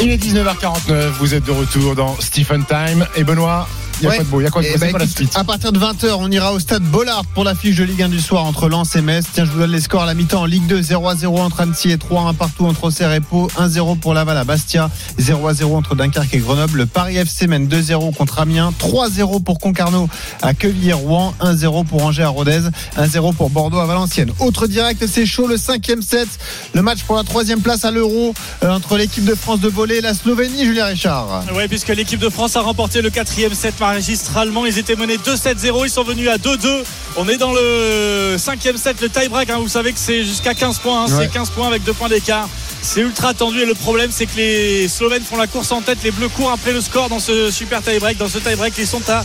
[0.00, 3.06] Il est 19h49, vous êtes de retour dans Stephen Time.
[3.16, 3.68] Et Benoît,
[4.00, 4.16] il y a Ouais.
[4.16, 5.78] quoi de beau Il y a quoi de Eh ben, la suite À partir de
[5.78, 8.68] 20h, on ira au stade Bollard pour la fiche de Ligue 1 du soir entre
[8.68, 9.24] Lens et Metz.
[9.32, 10.42] Tiens, je vous donne les scores à la mi-temps.
[10.42, 13.20] En Ligue 2, 0 à 0 entre Annecy et 3, 1 partout entre Auxerre et
[13.20, 16.78] Pau, 1-0 pour Laval à Bastia, 0 à 0 entre Dunkerque et Grenoble.
[16.78, 20.08] Le Paris FC mène 2-0 contre Amiens, 3-0 pour Concarneau
[20.42, 22.60] à Quevilly-Rouen, 1-0 pour Angers à Rodez,
[22.96, 24.32] 1-0 pour Bordeaux à Valenciennes.
[24.38, 26.28] Autre direct, c'est chaud, le cinquième set.
[26.74, 29.96] Le match pour la troisième place à l'Euro euh, entre l'équipe de France de volley
[29.98, 31.44] et la Slovénie, Julien Richard.
[31.54, 34.66] Oui, puisque l'équipe de France a remporté le quatrième set magistralement.
[34.66, 35.84] Ils étaient menés 2-7-0.
[35.86, 36.84] Ils sont venus à 2-2.
[37.16, 39.50] On est dans le cinquième set, le tie-break.
[39.50, 39.58] hein.
[39.60, 41.04] Vous savez que c'est jusqu'à 15 points.
[41.04, 41.06] hein.
[41.16, 41.24] Ouais.
[41.24, 42.48] C'est 15 points avec deux points d'écart.
[42.80, 45.98] C'est ultra tendu et le problème c'est que les Slovènes font la course en tête,
[46.04, 48.18] les Bleus courent après le score dans ce super tie-break.
[48.18, 49.24] Dans ce tie-break, ils sont à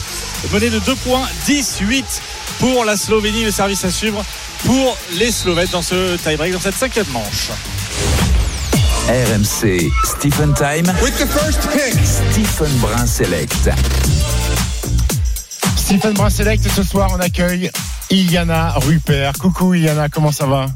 [0.52, 2.04] mener de 2 points, 10-8
[2.60, 3.44] pour la Slovénie.
[3.46, 4.24] Le service à suivre
[4.66, 7.50] pour les Slovènes dans ce tie-break, dans cette cinquième manche.
[9.08, 10.92] RMC, Stephen Time.
[11.04, 11.94] With the first pick.
[12.06, 13.70] Stephen Brun Select.
[15.84, 17.70] Stephen Brun Select, ce soir, on accueille
[18.10, 19.34] Iliana Rupert.
[19.34, 20.68] Coucou Iliana, comment ça va?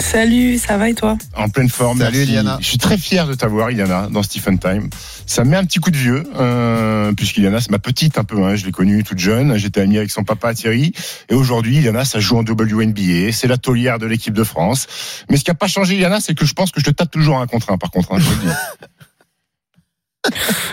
[0.00, 1.16] Salut, ça va et toi?
[1.36, 2.30] En pleine forme, Salut, merci.
[2.32, 2.58] Iliana.
[2.60, 4.88] Je suis très fier de t'avoir, Iliana, dans Stephen Time.
[5.26, 8.42] Ça me met un petit coup de vieux, euh, puisqu'Iliana, c'est ma petite un peu.
[8.42, 9.56] Hein, je l'ai connue toute jeune.
[9.56, 10.92] J'étais ami avec son papa Thierry.
[11.28, 13.30] Et aujourd'hui, Iliana, ça joue en WNBA.
[13.32, 14.86] C'est la taulière de l'équipe de France.
[15.30, 17.10] Mais ce qui n'a pas changé, Iliana, c'est que je pense que je te tape
[17.10, 18.12] toujours un contre un, par contre.
[18.14, 18.26] hein, je.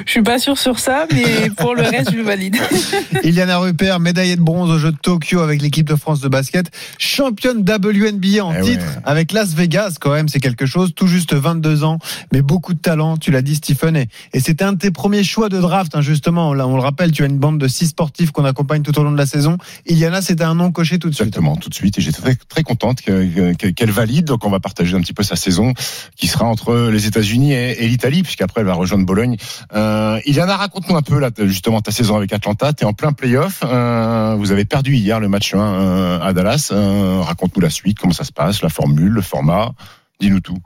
[0.05, 2.57] Je suis pas sûre sur ça, mais pour le reste, je le valide.
[3.23, 6.67] Iliana Rupert, médaillée de bronze aux Jeux de Tokyo avec l'équipe de France de basket,
[6.97, 9.01] championne WNBA en Eh titre ouais.
[9.03, 11.99] avec Las Vegas quand même, c'est quelque chose, tout juste 22 ans,
[12.31, 15.23] mais beaucoup de talent, tu l'as dit Stephen, et, et c'était un de tes premiers
[15.23, 17.87] choix de draft, hein, justement, là on le rappelle, tu as une bande de six
[17.87, 21.09] sportifs qu'on accompagne tout au long de la saison, Iliana c'était un nom coché tout
[21.09, 21.27] de suite.
[21.27, 21.97] Exactement, tout de suite.
[21.97, 24.25] Et j'étais très, très contente que- que- qu'elle valide.
[24.25, 25.73] Donc, on va partager un petit peu sa saison
[26.15, 29.37] qui sera entre les États-Unis et, et l'Italie, puisqu'après, elle va rejoindre Bologne.
[29.73, 32.73] Euh, Iliana, raconte-nous un peu, là, justement, ta saison avec Atlanta.
[32.73, 33.63] Tu es en plein playoff.
[33.63, 36.69] Euh, vous avez perdu hier le match 1 euh, à Dallas.
[36.71, 39.71] Euh, raconte-nous la suite, comment ça se passe, la formule, le format.
[40.19, 40.57] Dis-nous tout.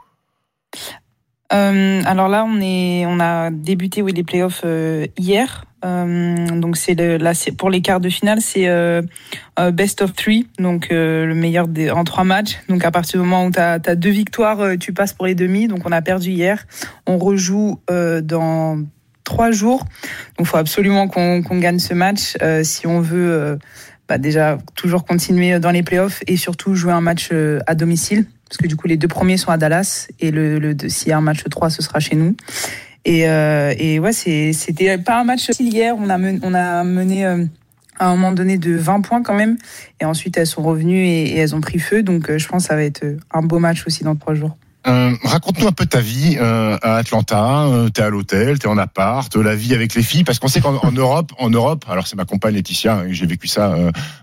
[1.50, 4.66] Alors là, on est, on a débuté oui, les playoffs
[5.18, 5.64] hier.
[5.86, 6.96] Euh, donc c'est
[7.58, 9.02] pour les quarts de finale, c'est euh,
[9.60, 12.58] euh, best of three, donc le meilleur en trois matchs.
[12.70, 15.68] Donc à partir du moment où tu as, deux victoires, tu passes pour les demi.
[15.68, 16.66] Donc on a perdu hier.
[17.06, 17.80] On rejoue
[18.24, 18.80] dans
[19.24, 19.80] trois jours.
[20.38, 23.60] Donc il faut absolument qu'on gagne ce match si on veut
[24.08, 27.30] bah, déjà toujours continuer dans les playoffs et surtout jouer un match
[27.68, 28.26] à domicile.
[28.48, 31.18] Parce que du coup, les deux premiers sont à Dallas et le s'il y a
[31.18, 32.36] un match 3, ce sera chez nous.
[33.06, 35.96] Et, euh, et ouais, c'était pas un match hier.
[35.96, 37.46] On a, mené euh,
[38.00, 39.58] à un moment donné de 20 points quand même.
[40.02, 42.02] Et ensuite, elles sont revenues et, elles ont pris feu.
[42.02, 44.58] Donc, euh, je pense que ça va être un beau match aussi dans trois jours.
[44.88, 47.66] Euh, raconte-nous un peu ta vie euh, à Atlanta.
[47.66, 50.62] Euh, t'es à l'hôtel, t'es en appart, la vie avec les filles, parce qu'on sait
[50.62, 53.76] qu'en en Europe, en Europe, alors c'est ma compagne Laetitia, et j'ai vécu ça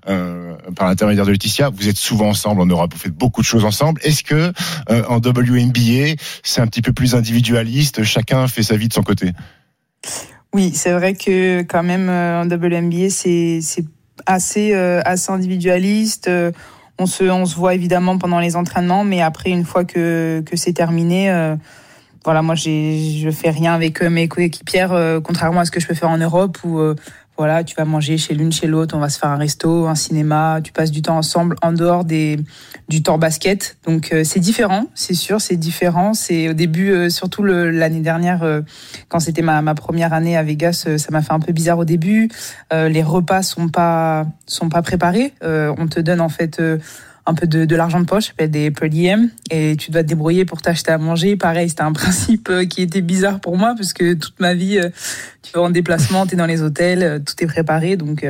[0.07, 1.71] par l'intermédiaire de Laetitia.
[1.71, 4.01] Vous êtes souvent ensemble en Europe, vous faites beaucoup de choses ensemble.
[4.05, 4.53] Est-ce que
[4.89, 9.33] en WNBA, c'est un petit peu plus individualiste, chacun fait sa vie de son côté?
[10.53, 13.61] Oui, c'est vrai que quand même en WNBA, c'est
[14.27, 16.31] assez assez individualiste.
[16.99, 20.57] On se on se voit évidemment pendant les entraînements, mais après une fois que que
[20.57, 21.57] c'est terminé, euh,
[22.25, 25.89] voilà, moi je fais rien avec euh, mes coéquipières, euh, contrairement à ce que je
[25.89, 26.95] peux faire en Europe où euh,
[27.39, 29.95] voilà, tu vas manger chez l'une, chez l'autre, on va se faire un resto, un
[29.95, 32.39] cinéma, tu passes du temps ensemble en dehors des,
[32.89, 33.79] du temps basket.
[33.87, 36.15] Donc euh, c'est différent, c'est sûr, c'est différent.
[36.15, 38.61] C'est au début, euh, surtout l'année dernière, euh,
[39.09, 41.79] quand c'était ma, ma première année à Vegas, euh, ça m'a fait un peu bizarre
[41.79, 42.29] au début.
[42.73, 45.33] Euh, les repas sont pas sont pas préparés.
[45.43, 46.61] Euh, on te donne en fait
[47.27, 50.03] un peu de, de l'argent de poche, ça s'appelle des per diem, et tu dois
[50.03, 51.37] te débrouiller pour t'acheter à manger.
[51.37, 54.79] Pareil, c'était un principe euh, qui était bizarre pour moi parce que toute ma vie,
[54.79, 54.89] euh,
[55.43, 58.27] tu vas en déplacement, tu es dans les hôtels, euh, tout est préparé, donc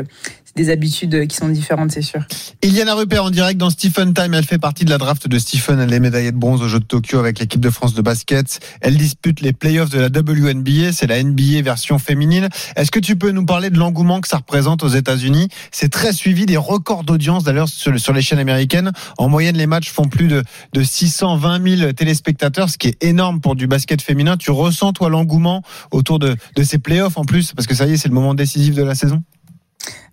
[0.55, 2.21] des habitudes qui sont différentes, c'est sûr.
[2.63, 4.35] Iliana Rupert en direct dans Stephen Time.
[4.35, 5.81] Elle fait partie de la draft de Stephen.
[5.81, 8.61] Elle est médaillée de bronze aux Jeux de Tokyo avec l'équipe de France de basket.
[8.83, 10.93] Elle dispute les playoffs de la WNBA.
[10.93, 12.49] C'est la NBA version féminine.
[12.77, 15.49] Est-ce que tu peux nous parler de l'engouement que ça représente aux États-Unis?
[15.71, 18.93] C'est très suivi, des records d'audience d'ailleurs sur, les chaînes américaines.
[19.17, 20.43] En moyenne, les matchs font plus de,
[20.75, 24.37] de 620 000 téléspectateurs, ce qui est énorme pour du basket féminin.
[24.37, 27.55] Tu ressens toi l'engouement autour de, de ces playoffs en plus?
[27.55, 29.23] Parce que ça y est, c'est le moment décisif de la saison.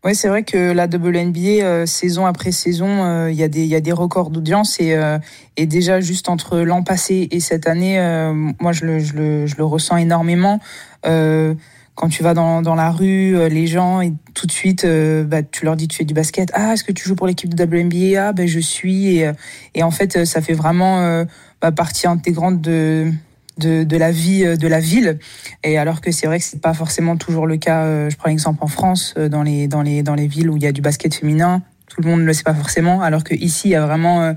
[0.05, 3.65] Oui, c'est vrai que la WNBA, euh, saison après saison, euh, il y, a des,
[3.65, 5.19] y a des records d'audience et, euh,
[5.57, 9.45] et déjà juste entre l'an passé et cette année, euh, moi je le, je, le,
[9.45, 10.59] je le ressens énormément.
[11.03, 14.87] quand tu vas dans, dans la rue, les gens, et tout de suite,
[15.27, 16.49] bah, tu leur dis tu fais du basket.
[16.53, 19.17] Ah, est-ce que tu joues pour l'équipe de WNBA Ah, ben je suis.
[19.17, 19.29] Et,
[19.75, 21.25] et en fait, ça fait vraiment
[21.61, 23.11] bah, partie intégrante de
[23.59, 25.19] de, la vie euh, de la ville.
[25.63, 27.83] Et alors que c'est vrai que c'est pas forcément toujours le cas.
[27.83, 30.57] Euh, je prends l'exemple en France, euh, dans les, dans, les, dans les villes où
[30.57, 33.01] il y a du basket féminin, tout le monde ne le sait pas forcément.
[33.01, 34.33] Alors que ici, il y a vraiment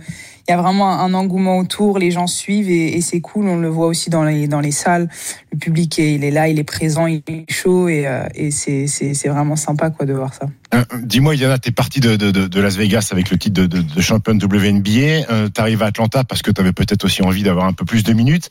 [0.48, 3.48] il y a vraiment un engouement autour, les gens suivent et, c'est cool.
[3.48, 5.08] On le voit aussi dans les, dans les salles.
[5.52, 8.50] Le public, est, il est là, il est présent, il est chaud et, euh, et
[8.50, 10.46] c'est, vraiment sympa quoi, de voir ça.
[10.74, 13.82] Euh, dis-moi, Yana, tu es parti de, de, Las Vegas avec le titre de, de,
[13.82, 15.30] de champion WNBA.
[15.30, 17.84] Euh, tu arrives à Atlanta parce que tu avais peut-être aussi envie d'avoir un peu
[17.84, 18.48] plus de minutes.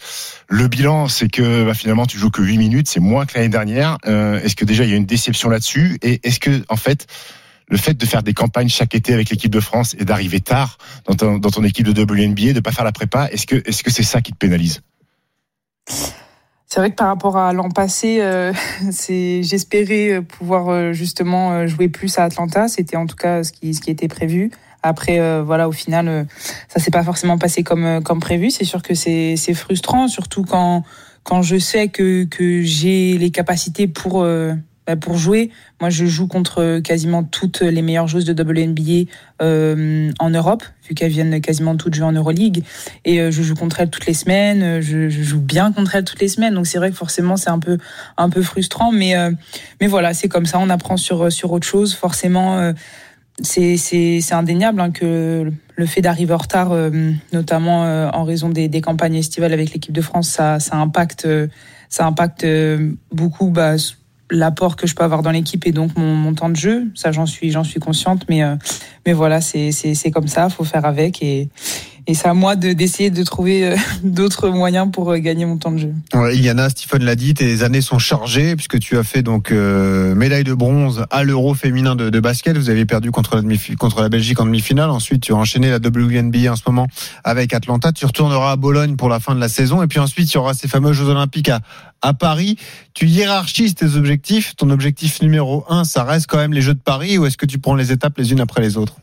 [0.48, 2.88] Le bilan, c'est que bah, finalement, tu joues que 8 minutes.
[2.88, 3.98] C'est moins que l'année dernière.
[4.06, 5.98] Euh, est-ce que déjà, il y a une déception là-dessus?
[6.02, 7.08] Et est-ce que, en fait,
[7.72, 10.78] le fait de faire des campagnes chaque été avec l'équipe de France et d'arriver tard
[11.08, 14.32] dans ton, équipe de WNBA, de pas faire la prépa, est-ce que c'est ça qui
[14.34, 14.82] te pénalise?
[16.68, 18.54] C'est vrai que par rapport à l'an passé, euh,
[19.00, 22.70] j'espérais pouvoir euh, justement euh, jouer plus à Atlanta.
[22.70, 24.52] C'était en tout cas ce qui était prévu.
[24.84, 26.24] Après, euh, voilà, au final, euh,
[26.68, 28.50] ça s'est pas forcément passé comme prévu.
[28.50, 32.28] C'est sûr que c'est frustrant, surtout quand je sais que
[32.64, 34.26] j'ai les capacités pour
[35.00, 35.52] pour jouer.
[35.80, 39.10] Moi, je joue contre quasiment toutes les meilleures joueuses de WNBA
[39.42, 42.64] euh, en Europe, vu qu'elles viennent quasiment toutes jouer en Euroleague.
[43.06, 44.82] Et euh, je joue contre elles toutes les semaines.
[44.82, 46.54] Je, joue bien contre elles toutes les semaines.
[46.54, 47.78] Donc c'est vrai que forcément c'est un peu
[48.18, 49.32] un peu frustrant, mais euh,
[49.80, 50.60] mais voilà, c'est comme ça.
[50.60, 51.94] On apprend sur sur autre chose.
[51.94, 52.60] Forcément.
[52.60, 52.74] Euh,
[53.44, 57.82] c'est indéniable hein, que le fait d'arriver en retard, euh, notamment
[58.14, 61.28] en raison des, campagnes estivales avec l'équipe de France, ça, ça impacte,
[61.90, 62.46] ça impacte
[63.12, 63.78] beaucoup bah,
[64.32, 66.88] l'apport que je peux avoir dans l'équipe et donc mon, temps de jeu.
[66.96, 68.56] Ça, j'en suis, j'en suis consciente, mais euh,
[69.06, 71.50] mais voilà, c'est c'est comme ça, faut faire avec et
[72.12, 75.72] et c'est à moi d'essayer de, trouver euh, d'autres moyens pour euh, gagner mon temps
[75.72, 75.94] de jeu.
[76.14, 80.14] Ouais, Iliana, Stephen l'a dit, tes années sont chargées puisque tu as fait donc euh,
[80.14, 82.58] médaille de bronze à l'Euro féminin de, basket.
[82.58, 83.44] Vous avez perdu contre la,
[83.80, 84.90] contre la Belgique en demi-finale.
[84.90, 86.88] Ensuite, tu as enchaîné la WNBA en ce moment
[87.24, 87.94] avec Atlanta.
[87.94, 90.38] Tu retourneras à Bologne pour la fin de la saison et puis ensuite il y
[90.38, 91.62] aura ces fameux Jeux Olympiques à,
[92.02, 92.58] à Paris.
[92.94, 94.54] Tu hiérarchises tes objectifs.
[94.58, 97.46] Ton objectif numéro un, ça reste quand même les Jeux de Paris ou est-ce que
[97.46, 98.98] tu prends les étapes les unes après les autres?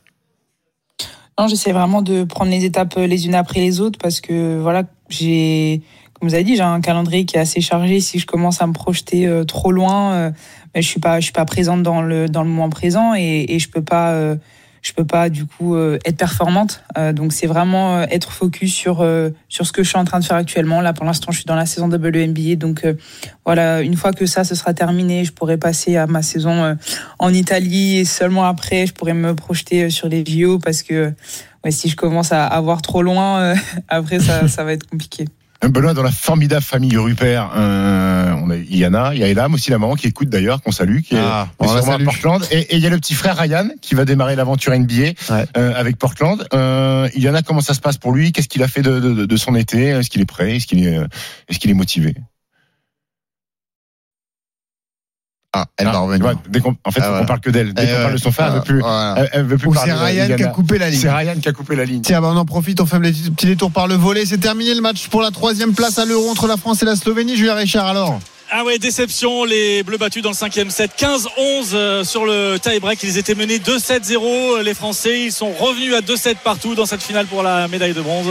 [1.39, 4.59] Non, j'essaie vraiment de prendre les étapes euh, les unes après les autres parce que
[4.59, 5.83] voilà, j'ai,
[6.15, 8.01] comme vous avez dit, j'ai un calendrier qui est assez chargé.
[8.01, 10.31] Si je commence à me projeter euh, trop loin, euh,
[10.75, 13.69] ben, je suis suis pas présente dans le dans le moment présent et, et je
[13.71, 14.15] peux pas
[14.83, 16.83] je peux pas du coup euh, être performante.
[16.97, 19.07] Euh, donc c'est vraiment euh, être focus sur
[19.49, 20.81] sur ce que je suis en train de faire actuellement.
[20.81, 22.87] Là pour l'instant je suis dans la saison WNBA donc
[23.45, 26.77] voilà une fois que ça ce sera terminé je pourrai passer à ma saison
[27.19, 31.13] en Italie et seulement après je pourrai me projeter sur les JO parce que
[31.65, 33.55] ouais, si je commence à avoir trop loin
[33.89, 35.27] après ça ça va être compliqué.
[35.67, 39.71] Benoît, dans la formidable famille Rupert, euh, on a Yana, il y a Elam aussi
[39.71, 42.87] la maman qui écoute d'ailleurs, qu'on salue, qui est, ah, à Portland, et, il y
[42.87, 46.47] a le petit frère Ryan qui va démarrer l'aventure NBA euh, avec Portland.
[46.55, 48.31] Euh, Yana, comment ça se passe pour lui?
[48.31, 49.87] Qu'est-ce qu'il a fait de, de, de son été?
[49.87, 50.57] Est-ce qu'il est prêt?
[50.57, 50.97] Est-ce qu'il est,
[51.49, 52.15] est, qu'il est motivé?
[55.59, 56.27] Ah, elle va revenir.
[56.85, 57.75] en fait, ah, on parle que d'elle.
[57.75, 58.83] Dès qu'on parle de son frère, elle veut plus,
[59.33, 61.01] elle, veut plus C'est Ryan qui a coupé la ligne.
[61.01, 62.03] C'est Ryan qui a coupé la ligne.
[62.03, 64.25] Tiens, bah on en profite, on fait un petit détour par le volet.
[64.27, 66.97] C'est terminé le match pour la troisième place à l'Euro entre la France et la
[66.97, 67.37] Slovénie.
[67.37, 68.19] Julien Richard, alors
[68.51, 70.93] ah ouais, déception, les Bleus battus dans le cinquième set.
[70.99, 71.29] 15-11
[71.75, 73.03] euh, sur le tie-break.
[73.03, 74.63] Ils étaient menés 2-7-0.
[74.63, 78.01] Les Français, ils sont revenus à 2-7 partout dans cette finale pour la médaille de
[78.01, 78.29] bronze.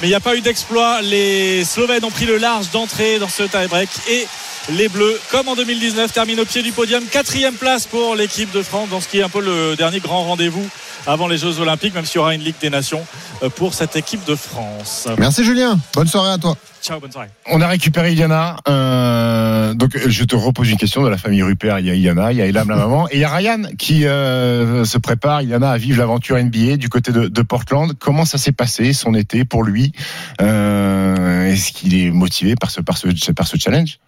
[0.00, 1.02] Mais il n'y a pas eu d'exploit.
[1.02, 3.88] Les Slovènes ont pris le large d'entrée dans ce tie-break.
[4.08, 4.28] Et
[4.70, 7.04] les Bleus, comme en 2019, terminent au pied du podium.
[7.04, 10.24] Quatrième place pour l'équipe de France dans ce qui est un peu le dernier grand
[10.24, 10.66] rendez-vous
[11.06, 13.04] avant les Jeux Olympiques, même s'il y aura une Ligue des Nations
[13.42, 15.08] euh, pour cette équipe de France.
[15.18, 15.78] Merci Julien.
[15.94, 16.56] Bonne soirée à toi.
[16.82, 17.28] Ciao, bonne soirée.
[17.50, 18.58] On a récupéré Iliana.
[18.68, 21.80] Euh, donc, je te repose une question de la famille Rupert.
[21.80, 23.62] Il y a Iliana, il y a Elam, la maman, et il y a Ryan
[23.76, 27.92] qui euh, se prépare, Iliana, à vivre l'aventure NBA du côté de, de, Portland.
[27.98, 29.92] Comment ça s'est passé son été pour lui
[30.40, 33.98] euh, Est-ce qu'il est motivé par ce, par ce, par ce challenge?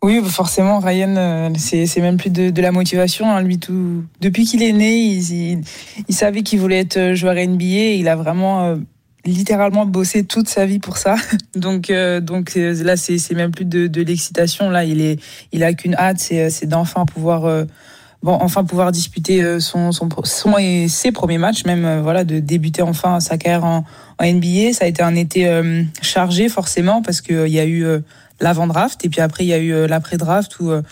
[0.00, 3.30] Oui, forcément, Ryan, euh, c'est même plus de, la motivation.
[3.30, 3.42] hein.
[3.42, 3.58] Lui,
[4.20, 7.64] depuis qu'il est né, il, savait qu'il voulait être euh, joueur NBA.
[7.64, 8.76] Et il a vraiment euh,
[9.24, 11.16] littéralement bossé toute sa vie pour ça.
[11.56, 11.90] Donc,
[12.22, 14.70] donc là, c'est même plus de, l'excitation.
[14.70, 15.20] Là, il est,
[15.50, 17.66] il a qu'une hâte, c'est d'enfin pouvoir.
[18.20, 22.82] Bon, enfin pouvoir disputer son, son, son et ses premiers matchs, même voilà, de débuter
[22.82, 23.84] enfin sa carrière en,
[24.20, 24.72] NBA.
[24.72, 25.48] Ça a été un été
[26.02, 27.86] chargé forcément parce que euh, y a eu
[28.40, 30.82] l'avant-draft et puis après il y a eu euh, l'après-draft où, euh,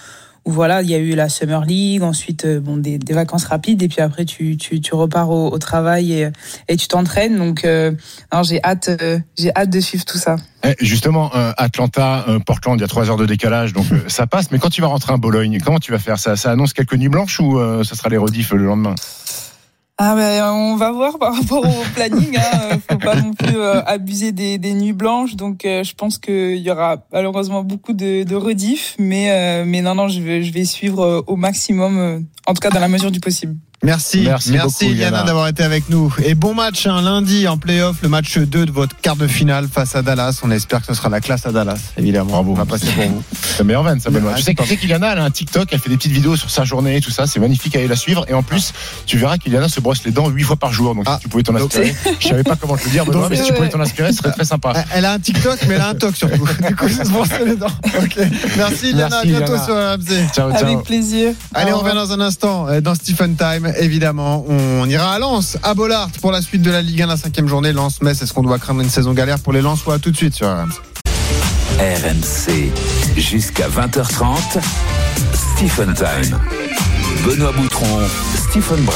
[0.45, 3.83] où voilà, il y a eu la Summer League, ensuite euh, bon des, vacances rapides
[3.83, 6.29] et puis après tu, tu, repars au, travail et,
[6.69, 7.37] et tu t'entraînes.
[7.37, 7.93] Donc euh,
[8.43, 8.91] j'ai hâte,
[9.37, 10.37] j'ai hâte de suivre tout ça.
[10.65, 14.51] Eh, Justement, Atlanta, Portland, il y a trois heures de décalage, donc ça passe.
[14.51, 16.19] Mais quand tu vas rentrer à Bologne, comment tu vas faire?
[16.19, 18.95] Ça Ça annonce quelques nuits blanches ou ça sera les rediffs le lendemain?
[19.99, 22.37] Ah ben on va voir par rapport au planning.
[22.37, 22.79] Hein.
[22.89, 25.37] Faut pas non plus euh, abuser des, des nuits blanches.
[25.37, 29.81] Donc euh, je pense qu'il y aura malheureusement beaucoup de, de rediffs, mais euh, mais
[29.81, 32.81] non non je vais je vais suivre euh, au maximum, euh, en tout cas dans
[32.81, 33.57] la mesure du possible.
[33.83, 35.23] Merci, Merci beaucoup, Iliana Iliana.
[35.25, 36.13] d'avoir été avec nous.
[36.25, 39.69] Et bon match hein, lundi en playoff, le match 2 de votre quart de finale
[39.71, 40.41] face à Dallas.
[40.43, 42.31] On espère que ce sera la classe à Dallas, évidemment.
[42.33, 42.53] Bravo.
[42.53, 43.23] On va passer pour vous.
[43.33, 44.11] C'est la meilleure vanne, ça.
[44.11, 46.51] Ouais, Tu sais, sais qu'Iliana, elle a un TikTok, elle fait des petites vidéos sur
[46.51, 47.27] sa journée et tout ça.
[47.27, 48.25] C'est magnifique, allez la suivre.
[48.29, 48.73] Et en plus,
[49.05, 50.95] tu verras qu'Iliana se brosse les dents huit fois par jour.
[50.95, 51.17] Donc, Ah.
[51.17, 51.95] si tu pouvais t'en inspirer.
[52.21, 54.19] Je savais pas comment te le dire, Benoît, mais si tu pouvais t'en inspirer, ce
[54.19, 54.73] serait très sympa.
[54.75, 56.47] Elle- Elle a un TikTok, mais elle a un toc surtout.
[56.67, 57.67] Du coup, ça se brosser les dents.
[58.03, 58.17] Ok.
[58.57, 59.23] Merci, Iliana.
[59.23, 59.65] Merci, à bientôt Iliana.
[59.65, 60.33] sur RMC.
[60.35, 60.65] Ciao, ciao.
[60.65, 61.33] Avec plaisir.
[61.55, 64.45] Allez, on revient dans un instant euh, dans Stephen Time, évidemment.
[64.49, 67.49] On ira à Lens, à Bollard pour la suite de la Ligue 1, la cinquième
[67.49, 67.73] journée.
[67.73, 69.99] Lens, Metz, est-ce qu'on doit craindre une saison galère pour les Lensois?
[69.99, 70.73] Tout de suite sur RMC.
[71.79, 72.73] RMC
[73.17, 74.37] jusqu'à 20h30.
[75.35, 76.39] Stephen Time.
[77.25, 78.01] Benoît Boutron,
[78.49, 78.95] Stephen Brun.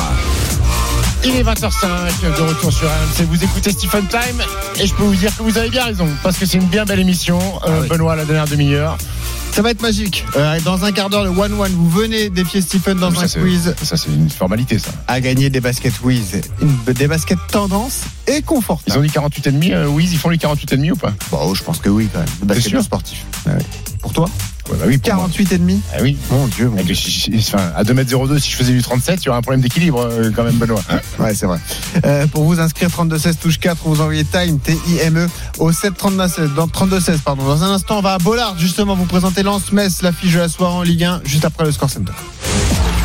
[1.25, 3.27] Il est 20h05 de retour sur RMC.
[3.29, 4.43] Vous écoutez Stephen Time
[4.81, 6.85] et je peux vous dire que vous avez bien raison parce que c'est une bien
[6.85, 7.39] belle émission.
[7.39, 7.89] Euh, Ah oui.
[7.89, 8.97] Benoît, la dernière demi-heure.
[9.53, 10.25] Ça va être magique.
[10.37, 13.75] Euh, dans un quart d'heure, le 1-1, vous venez défier Stephen dans Ça, un quiz
[13.83, 14.91] Ça, c'est une formalité, ça.
[15.09, 16.41] à gagner des baskets Wiz.
[16.87, 18.99] Des baskets tendance et Ils confortables.
[18.99, 19.73] ont dit 48,5.
[19.73, 21.13] Euh, Wiz, ils font les 48,5 ou pas?
[21.31, 22.29] Bon, je pense que oui, quand même.
[22.43, 23.27] Des baskets sportifs.
[23.47, 23.65] Ah oui.
[24.01, 24.31] Pour toi?
[24.71, 25.25] Ouais, bah oui, pour moi.
[25.25, 25.81] 48 et demi?
[25.93, 26.17] Ah oui.
[26.31, 26.95] Mon Dieu, mon Dieu.
[27.37, 30.31] enfin, à 2m02, si je faisais du 37, il y aurait un problème d'équilibre euh,
[30.35, 30.81] quand même, Benoît.
[31.19, 31.59] Ouais, c'est vrai.
[32.07, 35.29] Euh, pour vous inscrire 3216 touche 4, vous envoyez Time T-I-M-E E,
[35.59, 37.45] au 732 dans 3216 pardon.
[37.45, 40.49] Dans un instant, on va à Bollard justement vous présenter Lance Metz, l'affiche de la
[40.49, 42.13] soirée en Ligue 1 juste après le Score Center.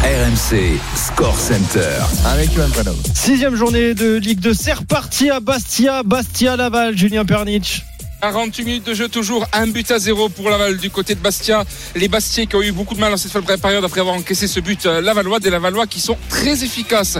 [0.04, 1.98] RMC Score Center.
[2.26, 2.68] Avec Johan.
[3.14, 7.84] Sixième journée de Ligue 2, c'est reparti à Bastia, Bastia Laval, Julien Pernich.
[8.22, 11.64] 48 minutes de jeu, toujours un but à zéro pour Laval du côté de Bastia.
[11.96, 14.48] Les Bastiais qui ont eu beaucoup de mal dans cette première période après avoir encaissé
[14.48, 17.18] ce but euh, Lavallois, des Lavallois qui sont très efficaces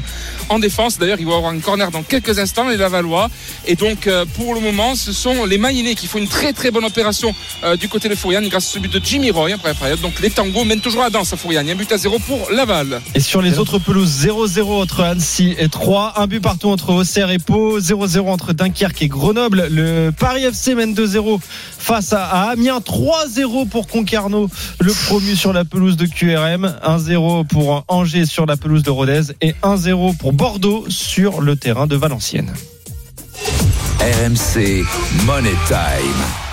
[0.50, 0.98] en défense.
[0.98, 3.30] D'ailleurs, ils vont avoir un corner dans quelques instants, les Lavallois.
[3.68, 6.72] Et donc, euh, pour le moment, ce sont les Mayennais qui font une très très
[6.72, 7.34] bonne opération
[7.64, 10.02] euh, du côté de Fouriane grâce à ce but de Jimmy Roy en première période.
[10.02, 11.70] Donc, les tangos mènent toujours la danse à Fouriane.
[11.70, 13.02] Un but à zéro pour Laval.
[13.14, 17.32] Et sur les autres pelouses, 0-0 entre Annecy et Troyes, un but partout entre Auxerre
[17.32, 19.68] et Pau, 0-0 entre Dunkerque et Grenoble.
[19.70, 21.40] Le Paris FC mène 2-0
[21.78, 27.84] face à, Amiens, 3-0 pour Concarneau, le promu sur la pelouse de QRM, 1-0 pour
[27.88, 32.54] Angers sur la pelouse de Rodez et 1-0 pour Bordeaux sur le terrain de Valenciennes.
[34.00, 34.86] RMC
[35.26, 36.45] Money Time.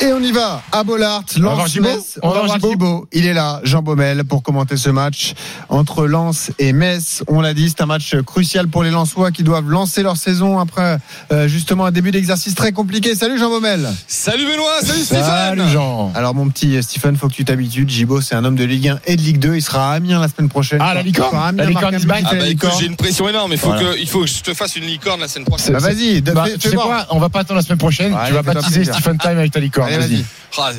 [0.00, 1.50] Et on y va à Bollard, Gibaud
[1.82, 2.18] Metz.
[2.22, 3.06] On va voir Gibaud.
[3.12, 5.34] Il est là, Jean Baumel, pour commenter ce match
[5.68, 7.22] entre Lens et Metz.
[7.28, 10.58] On l'a dit, c'est un match crucial pour les Lensois qui doivent lancer leur saison
[10.58, 10.98] après
[11.32, 13.14] euh, justement un début d'exercice très compliqué.
[13.14, 13.88] Salut Jean Baumel.
[14.08, 15.68] Salut Benoît, salut Salut, Stéphane.
[15.72, 16.12] Jean.
[16.14, 17.84] Alors mon petit Stephen, faut que tu t'habitues.
[17.86, 19.54] Gibaud, c'est un homme de Ligue 1 et de Ligue 2.
[19.56, 20.80] Il sera à Amiens la semaine prochaine.
[20.82, 21.36] Ah, la licorne.
[21.36, 22.74] Amiens, La licorne Ah bah la écoute, licorne.
[22.80, 23.92] j'ai une pression énorme, il faut, Voilà.
[23.94, 25.72] que, il faut que je te fasse une licorne la semaine prochaine.
[25.74, 28.12] Bah, vas-y, Bah, tu sais quoi On va pas attendre la semaine prochaine.
[28.12, 28.84] Ouais, tu vas baptiser.
[28.84, 29.83] Stephen Time avec ta licorne.
[29.86, 30.24] Vas-y.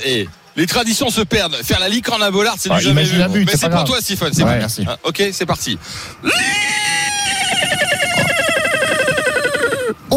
[0.05, 1.55] Et les traditions se perdent.
[1.63, 3.21] Faire la licorne à Bollard, c'est Ah, du jamais vu.
[3.21, 3.85] un but, Mais c'est pour grave.
[3.87, 4.33] toi, Stephen.
[4.33, 4.57] C'est Ouais, bon.
[4.59, 4.85] merci.
[4.87, 5.77] Ah, ok, c'est parti.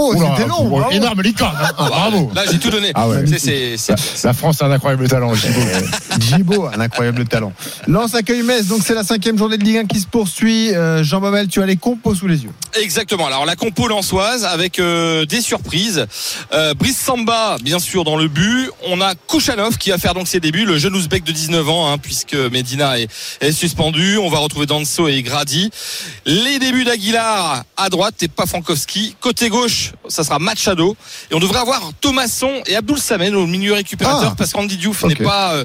[0.00, 0.68] Oh, c'était long.
[0.68, 0.90] bravo.
[0.92, 1.56] énorme licorne.
[1.60, 1.70] hein.
[1.76, 2.30] Ah, Bravo.
[2.34, 2.92] Là, j'ai tout donné.
[2.94, 3.24] Ah ouais.
[3.26, 5.60] C'est- c'est- c'est- La France a un incroyable talent, Gibaud.
[6.20, 7.52] Gibaud, un incroyable talent.
[7.86, 10.74] Lance accueille Metz, donc c'est la cinquième journée de Ligue 1 qui se poursuit.
[10.74, 12.50] Euh, Jean Baumel, tu as les compos sous les yeux.
[12.80, 13.26] Exactement.
[13.26, 16.06] Alors la compo lançoise avec euh, des surprises.
[16.52, 18.70] Euh, Brice Samba, bien sûr, dans le but.
[18.86, 21.90] On a Kouchanov qui va faire donc ses débuts, le jeune ouzbek de 19 ans,
[21.92, 23.08] hein, puisque Medina est,
[23.40, 24.18] est suspendu.
[24.18, 25.70] On va retrouver Danso et Grady.
[26.26, 29.16] Les débuts d'Aguilar à droite et pas Frankowski.
[29.20, 30.96] Côté gauche, ça sera Machado.
[31.30, 34.34] Et on devrait avoir Thomasson et Abdul Samen au milieu récupérateur Ah.
[34.36, 35.64] parce qu'Andy Diouf n'est pas euh,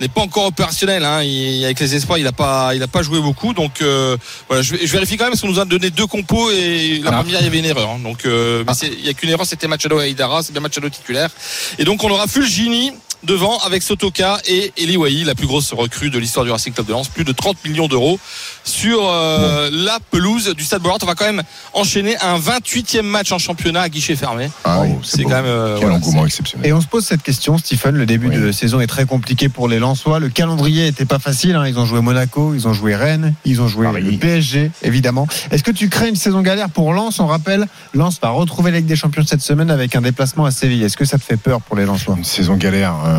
[0.00, 1.04] n'est pas encore opérationnel.
[1.04, 1.22] Hein.
[1.22, 3.52] Il- avec les espoirs, il a pas il a pas joué beaucoup.
[3.54, 4.16] Donc euh,
[4.48, 7.10] voilà, je, je vérifie quand même parce qu'on nous a donné deux compos et la
[7.10, 7.12] Ah.
[7.22, 7.90] première il y avait une erreur.
[7.90, 7.98] hein.
[8.02, 10.60] Donc euh, mais c'est- il y a qu'une erreur, c'était Machado et Aïdara, c'est bien
[10.60, 11.30] Machado titulaire.
[11.78, 12.92] Et donc on aura Fulgini
[13.24, 16.86] devant avec Sotoka et Eli Wahi, la plus grosse recrue de l'histoire du Racing Club
[16.86, 18.18] de Lens, plus de 30 millions d'euros
[18.64, 20.98] sur euh, la pelouse du Stade Bollard.
[21.02, 21.42] On va quand même
[21.72, 24.50] enchaîner un 28e match en championnat à guichet fermé.
[24.64, 26.66] Ah oui, c'est quand même euh, Quel voilà, engouement exceptionnel.
[26.66, 27.96] Et on se pose cette question, Stephen.
[27.96, 30.18] Le début de saison est très compliqué pour les Lensois.
[30.18, 31.56] Le calendrier était pas facile.
[31.56, 31.66] hein.
[31.66, 35.26] Ils ont joué Monaco, ils ont joué Rennes, ils ont joué le PSG, évidemment.
[35.50, 37.20] Est-ce que tu crées une saison galère pour Lens?
[37.20, 40.50] On rappelle, Lens va retrouver la Ligue des Champions cette semaine avec un déplacement à
[40.50, 40.82] Séville.
[40.82, 42.16] Est-ce que ça te fait peur pour les Lensois?
[42.18, 42.94] Une saison galère.
[43.06, 43.11] euh,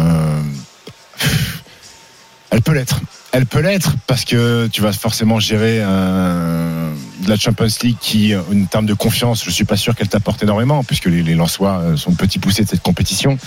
[2.51, 3.01] Elle peut l'être.
[3.31, 6.93] Elle peut l'être parce que tu vas forcément gérer euh,
[7.27, 10.83] la Champions League qui, en termes de confiance, je suis pas sûr qu'elle t'apporte énormément
[10.83, 13.37] puisque les, les Lensois euh, sont petits poussés de cette compétition.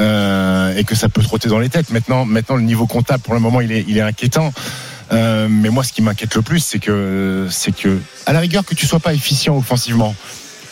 [0.00, 1.90] euh, et que ça peut trotter dans les têtes.
[1.90, 4.52] Maintenant, maintenant le niveau comptable pour le moment il est, inquiétant.
[5.12, 8.64] Euh, mais moi, ce qui m'inquiète le plus, c'est que, c'est que, à la rigueur,
[8.64, 10.14] que tu sois pas efficient offensivement.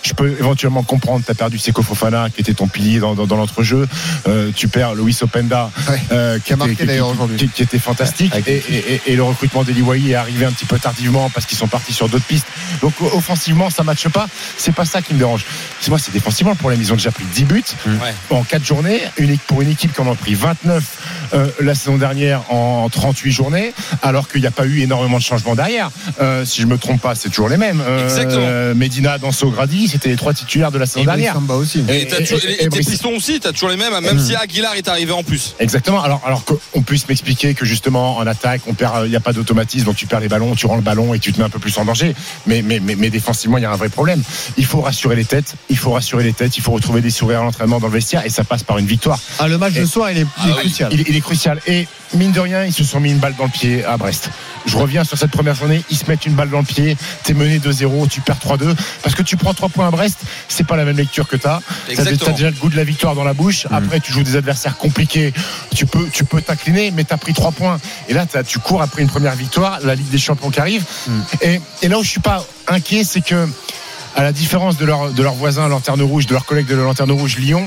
[0.02, 3.26] Je peux éventuellement comprendre, tu as perdu Seko Fofana, qui était ton pilier dans, dans,
[3.26, 3.86] dans l'entrejeu.
[4.28, 5.70] Euh, tu perds Luis Openda,
[6.12, 7.36] euh, qui, a marqué d'ailleurs aujourd'hui.
[7.36, 8.32] qui- qui était fantastique.
[8.46, 11.58] Et, et- et- et le recrutement d'Eliwaï est arrivé un petit peu tardivement parce qu'ils
[11.58, 12.46] sont partis sur d'autres pistes.
[12.80, 14.28] Donc offensivement, ça ne matche pas.
[14.56, 15.44] C'est pas ça qui me dérange.
[15.80, 16.80] C'est moi, c'est défensivement le problème.
[16.80, 18.14] Ils ont déjà pris 10 buts Ouais.
[18.30, 19.00] en 4 journées.
[19.18, 20.84] Une, pour une équipe qui en a pris 29
[21.34, 25.22] euh, la saison dernière en 38 journées, alors qu'il n'y a pas eu énormément de
[25.22, 25.90] changements derrière.
[26.20, 27.82] Euh, si je me trompe pas, c'est toujours les mêmes.
[27.86, 28.40] Euh, Exactement.
[28.40, 31.34] euh, Medina, Danso, Grady, c'était les trois titulaires de la saison Et dernière.
[31.34, 31.84] Samba aussi.
[31.88, 34.20] Et, Et- et- et et tes pistons aussi, t'as toujours les mêmes, même Mm.
[34.20, 35.54] si Aguilar est arrivé en plus.
[35.58, 36.02] Exactement.
[36.02, 39.32] Alors, alors qu'on puisse m'expliquer que justement en attaque, on perd, il n'y a pas
[39.32, 41.50] d'automatisme, donc tu perds les ballons, tu rends le ballon et tu te mets un
[41.50, 42.14] peu plus en danger.
[42.46, 44.22] Mais, mais, mais, mais défensivement, il y a un vrai problème.
[44.56, 45.54] Il faut rassurer les têtes.
[45.70, 46.56] Il faut rassurer les têtes.
[46.56, 48.86] Il faut retrouver des sourires à l'entraînement dans le vestiaire et ça passe par une
[48.86, 49.18] victoire.
[49.38, 50.60] Ah, le match de soir, il est, il est Ah oui.
[50.60, 50.88] crucial.
[50.92, 51.60] Il, il est crucial.
[51.66, 54.30] Et mine de rien, ils se sont mis une balle dans le pied à Brest.
[54.66, 55.82] Je reviens sur cette première journée.
[55.90, 56.96] Ils se mettent une balle dans le pied.
[57.24, 58.74] T'es mené 2-0, tu perds 3-2.
[59.02, 61.60] Parce que tu prends 3 points à Brest, c'est pas la même lecture que t'as.
[61.94, 63.66] T'as déjà le goût de la victoire dans la bouche.
[63.70, 65.32] Après, tu joues des adversaires compliqués.
[65.74, 67.78] Tu peux, tu peux t'incliner, mais t'as pris 3 points.
[68.08, 70.84] Et là, tu cours après une première victoire, la Ligue des Champions qui arrive.
[71.40, 73.48] Et, et là où je suis pas inquiet, c'est que,
[74.16, 76.82] à la différence de leurs de leurs voisins Lanterne Rouge, de leurs collègues de la
[76.82, 77.66] Lanterne Rouge Lyon,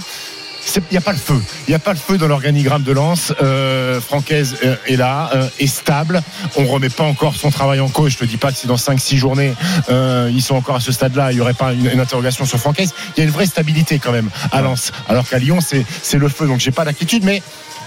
[0.75, 1.41] il n'y a pas le feu.
[1.67, 3.33] Il n'y a pas le feu dans l'organigramme de Lens.
[3.41, 6.21] Euh, Francaise euh, est là, euh, est stable.
[6.55, 8.13] On remet pas encore son travail en cause.
[8.13, 9.53] Je te dis pas que si dans 5-6 journées,
[9.89, 12.59] euh, ils sont encore à ce stade-là, il n'y aurait pas une, une interrogation sur
[12.59, 12.93] Francaise.
[13.15, 14.91] Il y a une vraie stabilité quand même à Lens.
[15.09, 16.47] Alors qu'à Lyon, c'est c'est le feu.
[16.47, 17.23] Donc j'ai pas d'inquiétude.
[17.23, 17.41] Mais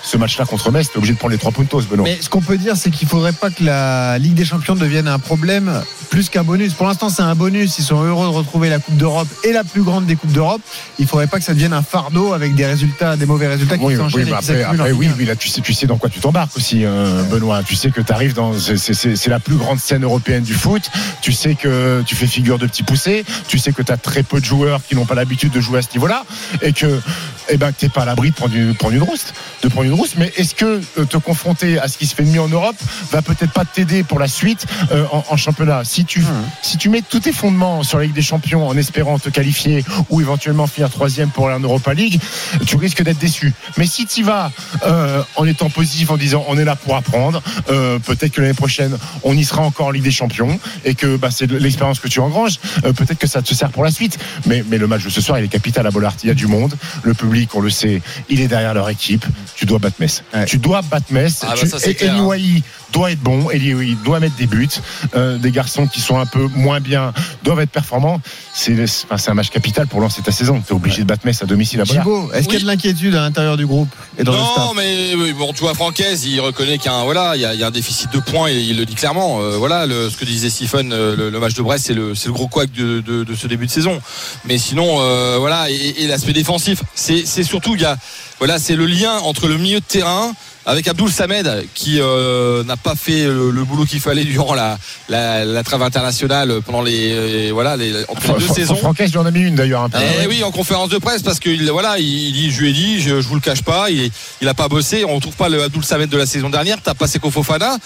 [0.04, 2.04] ce match-là contre Metz, t'es obligé de prendre les trois puntos, Benoît.
[2.04, 5.08] Mais ce qu'on peut dire, c'est qu'il faudrait pas que la Ligue des Champions devienne
[5.08, 6.74] un problème plus qu'un bonus.
[6.74, 7.78] Pour l'instant, c'est un bonus.
[7.78, 10.60] Ils sont heureux de retrouver la Coupe d'Europe et la plus grande des Coupes d'Europe.
[10.98, 13.84] Il faudrait pas que ça devienne un fardeau avec des résultats, des mauvais résultats qui
[13.84, 16.20] Oui, s'enchaînent oui, mais après, oui, oui, là, tu sais, tu sais dans quoi tu
[16.20, 17.62] t'embarques aussi, euh, Benoît.
[17.62, 20.90] Tu sais que tu arrives dans, c'est la plus grande scène européenne du foot.
[21.22, 23.24] Tu sais que tu fais figure de petit poussé.
[23.48, 25.78] Tu sais que tu as très peu de joueurs qui n'ont pas l'habitude de jouer
[25.78, 26.24] à ce niveau-là.
[26.62, 27.00] Et que,
[27.48, 29.32] eh ben, t'es pas à l'abri de prendre une, prendre une rousse,
[29.62, 30.14] de prendre une rousse.
[30.16, 32.76] Mais est-ce que euh, te confronter à ce qui se fait de mieux en Europe
[33.10, 35.82] va peut-être pas t'aider pour la suite euh, en, en championnat?
[35.84, 36.24] Si tu,
[36.62, 39.84] si tu mets tous tes fondements sur la Ligue des Champions en espérant te qualifier
[40.10, 42.20] ou éventuellement finir troisième pour aller en Europa League,
[42.66, 43.52] tu risques d'être déçu.
[43.76, 44.50] Mais si tu vas
[44.86, 48.54] euh, en étant positif, en disant on est là pour apprendre, euh, peut-être que l'année
[48.54, 52.08] prochaine on y sera encore en Ligue des Champions et que bah, c'est l'expérience que
[52.08, 54.18] tu engranges, peut-être que ça te sert pour la suite.
[54.46, 56.14] Mais, mais le match de ce soir il est capital à Bollard.
[56.22, 59.24] Il y a du monde, le public on le sait, il est derrière leur équipe.
[59.56, 60.22] Tu dois battre Metz.
[60.46, 61.40] Tu dois battre Metz.
[61.42, 62.62] Ah bah Tu- ça, c'est et- Louaï
[62.94, 64.68] doit être bon, Eliouï doit mettre des buts.
[65.14, 68.20] Euh, des garçons qui sont un peu moins bien doivent être performants.
[68.54, 68.74] C'est
[69.10, 70.62] enfin, un match capital pour lancer ta saison.
[70.66, 71.84] Tu es obligé de battre Metz à domicile à.
[71.84, 74.56] Thibaut, est-ce qu'il y a de l'inquiétude à l'intérieur du groupe et dans le staff
[74.58, 77.42] Non, mais oui, bon, tu vois, Francaise, il reconnaît qu'il y a un, voilà, il
[77.42, 79.40] y a, il y a un déficit de points et il le dit clairement.
[79.40, 82.14] Euh, voilà, le, ce que disait Stephen, euh, le, le match de Brest, c'est le,
[82.32, 84.00] gros couac de, de, de ce début de saison.
[84.44, 87.96] Mais sinon, euh, voilà, et, et l'aspect défensif, c'est, c'est surtout, il y a,
[88.38, 90.32] voilà, c'est le lien entre le milieu de terrain
[90.66, 94.78] avec Abdoul Samed qui euh, n'a pas fait le, le boulot qu'il fallait durant la,
[95.08, 98.76] la, la trêve internationale pendant les, euh, voilà, les, entre les deux Fran- saisons.
[98.76, 99.98] Francaise lui en a mis une d'ailleurs un peu.
[100.22, 102.72] Eh oui, en conférence de presse, parce que il- voilà, il, dit, je lui ai
[102.72, 104.10] dit, je, je vous le cache pas, il,
[104.40, 106.94] il a pas bossé, on retrouve pas le Abdul Samed de la saison dernière, t'as
[106.94, 107.76] passé Kofofana,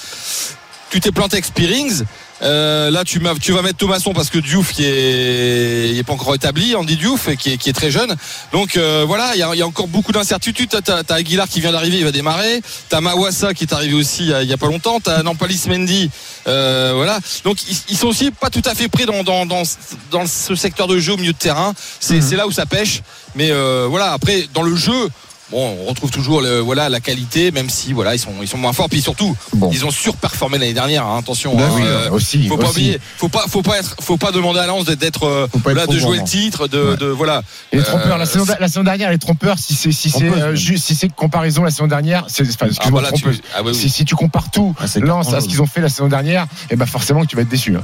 [0.91, 2.05] tu t'es planté avec Spearings.
[2.43, 6.35] Euh, là, tu, vas mettre Thomasson parce que Diouf qui est, il est pas encore
[6.35, 8.15] établi, Andy Diouf, qui est, qui est très jeune.
[8.53, 10.69] Donc euh, voilà, il y a, il y a encore beaucoup d'incertitudes.
[10.71, 12.63] T'as, t'as, t'as Aguilar qui vient d'arriver, il va démarrer.
[12.89, 15.01] T'as Mawassa qui est arrivé aussi il y a, il y a pas longtemps.
[15.01, 16.11] T'as Nampalis Mendy,
[16.47, 17.19] euh, voilà.
[17.45, 19.63] Donc ils, ils sont aussi pas tout à fait prêts dans, dans, dans,
[20.11, 21.75] dans ce secteur de jeu au milieu de terrain.
[22.01, 23.03] C'est, c'est là où ça pêche.
[23.35, 25.09] Mais euh, voilà, après dans le jeu
[25.51, 28.59] bon, on retrouve toujours le, voilà la qualité, même si voilà ils sont ils sont
[28.59, 28.89] moins forts.
[28.89, 29.37] Puis surtout,
[29.73, 31.05] ils ont surperformé l'année dernière.
[31.07, 32.73] hein, attention, Ben hein, oui, euh, aussi, faut pas aussi.
[32.73, 35.99] oublier, faut pas faut pas être, faut pas demander à Lens d'être- euh, là, de
[35.99, 37.43] jouer le titre, de, de voilà.
[37.73, 40.25] Et les trompeurs, Euh, la, saison, la saison dernière, les trompeurs, si c'est si c'est
[40.31, 43.25] euh, si c'est comparaison la saison dernière, c'est enfin, excuse-moi, bah tu-
[43.55, 43.75] ah oui, oui.
[43.75, 46.77] Si, si tu compares tout Lens à ce qu'ils ont fait la saison dernière, et
[46.77, 47.75] ben forcément que tu vas être déçu.
[47.77, 47.83] hein.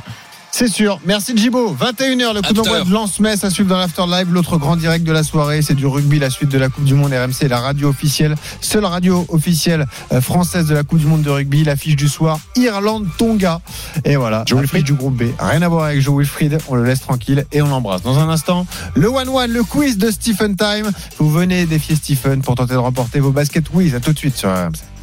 [0.57, 1.01] C'est sûr.
[1.05, 1.75] Merci Djibo.
[1.75, 4.29] 21h, le coup d'envoi de Lance-Metz à suivre dans l'After Live.
[4.31, 6.95] L'autre grand direct de la soirée, c'est du rugby, la suite de la Coupe du
[6.95, 11.23] Monde RMC, la radio officielle, seule radio officielle euh, française de la Coupe du Monde
[11.23, 11.65] de rugby.
[11.65, 13.63] L'affiche du soir, Irlande-Tonga.
[14.05, 15.25] Et voilà, Joe l'affiche du groupe B.
[15.41, 16.59] Rien à voir avec Joe Wilfried.
[16.69, 18.03] On le laisse tranquille et on l'embrasse.
[18.03, 20.89] Dans un instant, le 1-1, le quiz de Stephen Time.
[21.19, 23.97] Vous venez défier Stephen pour tenter de remporter vos baskets Wiz.
[23.97, 24.94] À tout de suite sur RMC.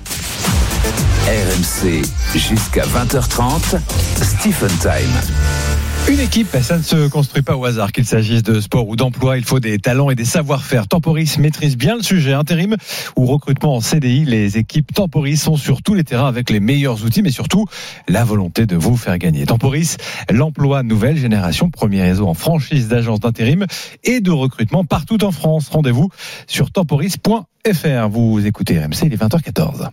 [1.28, 2.02] RMC
[2.34, 3.80] jusqu'à 20h30.
[4.22, 6.12] Stephen Time.
[6.12, 9.38] Une équipe, ça ne se construit pas au hasard, qu'il s'agisse de sport ou d'emploi.
[9.38, 10.88] Il faut des talents et des savoir-faire.
[10.88, 12.76] Temporis maîtrise bien le sujet intérim
[13.16, 14.26] ou recrutement en CDI.
[14.26, 17.68] Les équipes Temporis sont sur tous les terrains avec les meilleurs outils, mais surtout
[18.10, 19.46] la volonté de vous faire gagner.
[19.46, 19.98] Temporis,
[20.32, 23.68] l'emploi nouvelle génération, premier réseau en franchise d'agences d'intérim
[24.04, 25.70] et de recrutement partout en France.
[25.70, 26.10] Rendez-vous
[26.48, 28.10] sur temporis.fr.
[28.10, 29.92] Vous écoutez RMC, il est 20h14.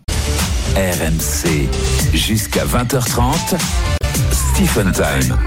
[0.75, 1.69] RMC
[2.13, 3.57] jusqu'à 20h30.
[4.31, 5.37] Stephen Time.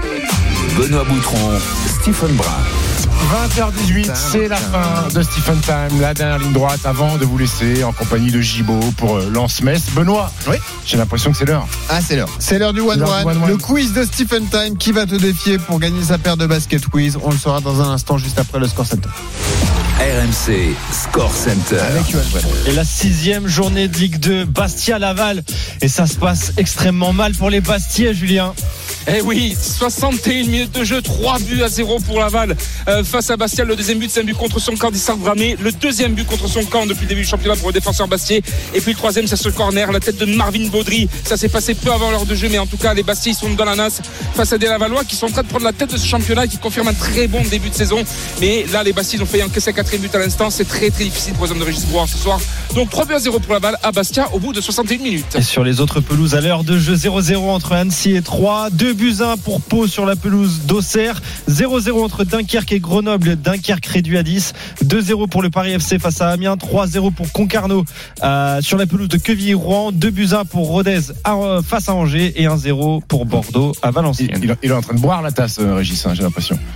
[0.77, 3.12] Benoît Boutron, Stephen Brun.
[3.27, 7.83] 20h18, c'est la fin de Stephen Time, la dernière ligne droite avant de vous laisser
[7.83, 9.81] en compagnie de Gibo pour euh, Lance-Metz.
[9.95, 10.57] Benoît, Oui.
[10.85, 11.65] j'ai l'impression que c'est l'heure.
[11.89, 12.29] Ah, c'est l'heure.
[12.39, 13.25] C'est l'heure du l'heure du 1-1.
[13.25, 13.47] one-one.
[13.47, 16.85] Le quiz de Stephen Time qui va te défier pour gagner sa paire de basket
[16.87, 17.17] quiz.
[17.23, 19.09] On le saura dans un instant juste après le score center.
[19.99, 21.79] RMC Score Center.
[21.79, 22.49] Avec Brennan.
[22.67, 25.43] Et la sixième journée de Ligue 2, Bastia-Laval.
[25.81, 28.53] Et ça se passe extrêmement mal pour les Bastiais, Julien.
[29.07, 32.55] Eh oui, 61 minutes de jeu, 3 buts à 0 pour Laval
[32.87, 33.63] euh, face à Bastia.
[33.63, 35.55] Le deuxième but, c'est un but contre son camp d'Issar Bramé.
[35.61, 38.41] Le deuxième but contre son camp depuis le début du championnat pour le défenseur Bastier.
[38.73, 41.07] Et puis le troisième, c'est ce corner, la tête de Marvin Baudry.
[41.23, 43.51] Ça s'est passé peu avant l'heure de jeu, mais en tout cas, les Bastiers sont
[43.53, 44.01] dans la nasse
[44.33, 46.45] face à des Lavallois qui sont en train de prendre la tête de ce championnat
[46.45, 48.03] et qui confirment un très bon début de saison.
[48.41, 50.49] Mais là, les Bastiers ont failli encaisser un quatrième but à l'instant.
[50.49, 52.39] C'est très très difficile pour les hommes de Régis Brouard ce soir.
[52.73, 55.35] Donc 3 buts à 0 pour Laval à Bastia au bout de 61 minutes.
[55.35, 58.71] Et sur les autres pelouses, à l'heure de jeu 0-0 entre Annecy et 3.
[58.71, 61.21] 2 buts 1 pour Pau sur la pelouse d'Auxerre.
[61.47, 63.02] 0-0 entre Dunkerque et Grenoble.
[63.35, 64.53] Dunkerque réduit à 10.
[64.85, 66.55] 2-0 pour le Paris FC face à Amiens.
[66.55, 67.83] 3-0 pour Concarneau
[68.23, 69.91] euh, sur la pelouse de Quevilly-Rouen.
[69.91, 72.33] 2 buts 1 pour Rodez à- euh, face à Angers.
[72.41, 74.29] Et 1-0 pour Bordeaux à Valenciennes.
[74.41, 76.57] il- il est en train de boire la tasse, euh, Régis, hein, j'ai l'impression.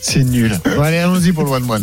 [0.00, 0.58] C'est nul.
[0.76, 1.82] Bon, allez, allons-y pour le 1-1.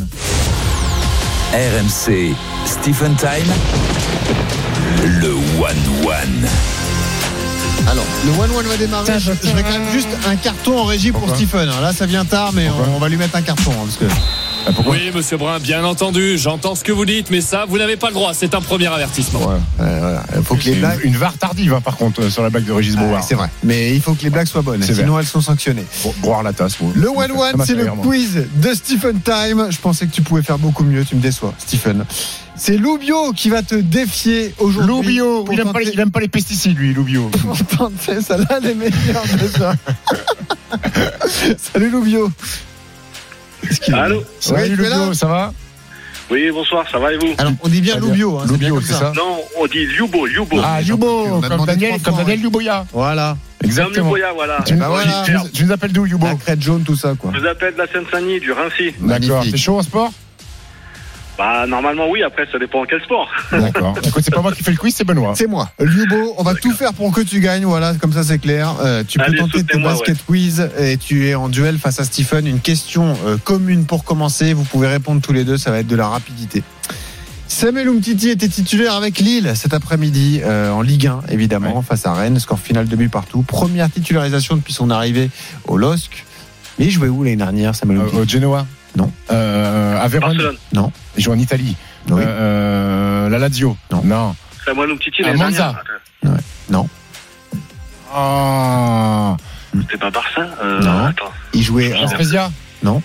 [1.53, 2.33] RMC
[2.65, 3.51] Stephen Time.
[5.21, 6.47] Le One One.
[7.89, 9.19] Alors, le 1-1 va démarrer.
[9.19, 11.67] Je, je vais quand même juste un carton en régie pour Stephen.
[11.67, 13.71] Là, ça vient tard, mais on, on va lui mettre un carton.
[13.71, 14.05] hein, parce que
[14.65, 17.77] Ah, pourquoi Oui, monsieur Brun, bien entendu, j'entends ce que vous dites, mais ça, vous
[17.77, 18.33] n'avez pas le droit.
[18.33, 19.39] C'est un premier avertissement.
[19.47, 19.55] Ouais.
[19.81, 20.99] euh, voilà, il faut que les une, blagues.
[21.03, 23.23] une VAR tardive, hein, par contre, euh, sur la blague de Régis Ah, Brouard.
[23.23, 23.49] c'est vrai.
[23.63, 24.81] Mais il faut que les blagues soient bonnes.
[24.81, 25.21] Sinon, vrai.
[25.21, 25.85] elles sont sanctionnées.
[26.19, 26.77] Boire la tasse.
[26.95, 29.67] Le 1-1, fait c'est le quiz de Stephen Time.
[29.69, 31.03] Je pensais que tu pouvais faire beaucoup mieux.
[31.03, 32.05] Tu me déçois, Stephen.
[32.55, 35.17] C'est Loubio qui va te défier aujourd'hui.
[35.17, 37.29] Loubio, il aime, pas les, tenter- il aime pas les pesticides, lui, Loubio.
[37.41, 39.73] pour tenter celle-là, les meilleurs de ça.
[41.73, 42.31] Salut Loubio.
[43.91, 45.53] Allô Ouais, Salut, là Loubio, ça va?
[46.29, 47.33] Oui, bonsoir, ça va et vous?
[47.37, 47.97] Alors, on dit bien.
[47.97, 48.39] Loubio.
[48.39, 50.57] Hein, Loubio, c'est ça Non, on dit Liubo, Liubo.
[50.63, 50.83] Ah, a
[51.49, 52.85] comme Daniel, comme Daniel Luboya.
[52.93, 53.35] Voilà.
[53.59, 54.05] Comme Exactement.
[54.05, 54.59] Liuboya, voilà.
[54.65, 55.23] Tu, nous- voilà.
[55.25, 57.31] tu nous- tu nous appelles d'où, Yubo La crête jaune, tout ça, quoi.
[57.33, 58.93] Je vous appelle de la Seine-Saint-Denis, du Rincy.
[58.99, 59.43] D'accord.
[59.43, 60.11] T'es chaud en sport?
[61.37, 63.27] Bah, normalement, oui, après, ça dépend quel sport.
[63.51, 63.95] D'accord.
[64.05, 65.33] Écoute, c'est pas moi qui fais le quiz, c'est Benoît.
[65.35, 65.69] C'est moi.
[65.79, 67.65] Lubo, on va tout faire pour que tu gagnes.
[67.65, 68.75] Voilà, comme ça c'est clair.
[68.81, 72.03] Euh, tu peux Allez, tenter tes basket quiz et tu es en duel face à
[72.03, 72.45] Stephen.
[72.45, 74.53] Une question euh, commune pour commencer.
[74.53, 75.57] Vous pouvez répondre tous les deux.
[75.57, 76.61] Ça va être de la rapidité.
[77.47, 82.13] Samuel Umtiti était titulaire avec Lille cet après-midi euh, en Ligue 1, évidemment, face à
[82.13, 82.39] Rennes.
[82.39, 83.41] Score final de but partout.
[83.43, 85.29] Première titularisation depuis son arrivée
[85.67, 86.25] au LOSC.
[86.79, 88.17] Mais il jouait où l'année dernière, Samuel Euh, Umtiti?
[88.21, 88.65] Au Genoa
[88.95, 89.11] Non.
[89.31, 90.57] Euh, à Vérone Barcelone.
[90.73, 90.91] Non.
[91.17, 91.75] Il joue en Italie.
[92.09, 92.21] Oui.
[92.25, 94.01] Euh, la Lazio Non.
[94.03, 94.35] Non.
[94.65, 95.75] Samuel Umtiti, À l'année Monza.
[96.23, 96.41] dernière.
[96.69, 96.87] Non.
[98.13, 99.35] Ah.
[99.89, 101.05] C'est pas Barça euh, Non.
[101.05, 101.31] Attends.
[101.53, 101.93] Il jouait.
[101.93, 102.51] À Spezia
[102.83, 103.01] Non.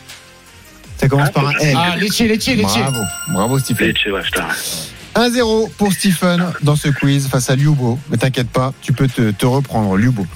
[0.99, 1.76] Ça commence Ah, par un L.
[1.78, 2.78] Ah, Lecce, Lecce, Lecce.
[2.78, 3.01] Bravo.
[3.32, 3.86] Bravo, Stephen.
[3.89, 4.47] Lecce, ouais, putain.
[5.14, 7.99] 1-0 pour Stephen dans ce quiz face à Liubo.
[8.11, 10.26] Mais t'inquiète pas, tu peux te, te reprendre, Liubo.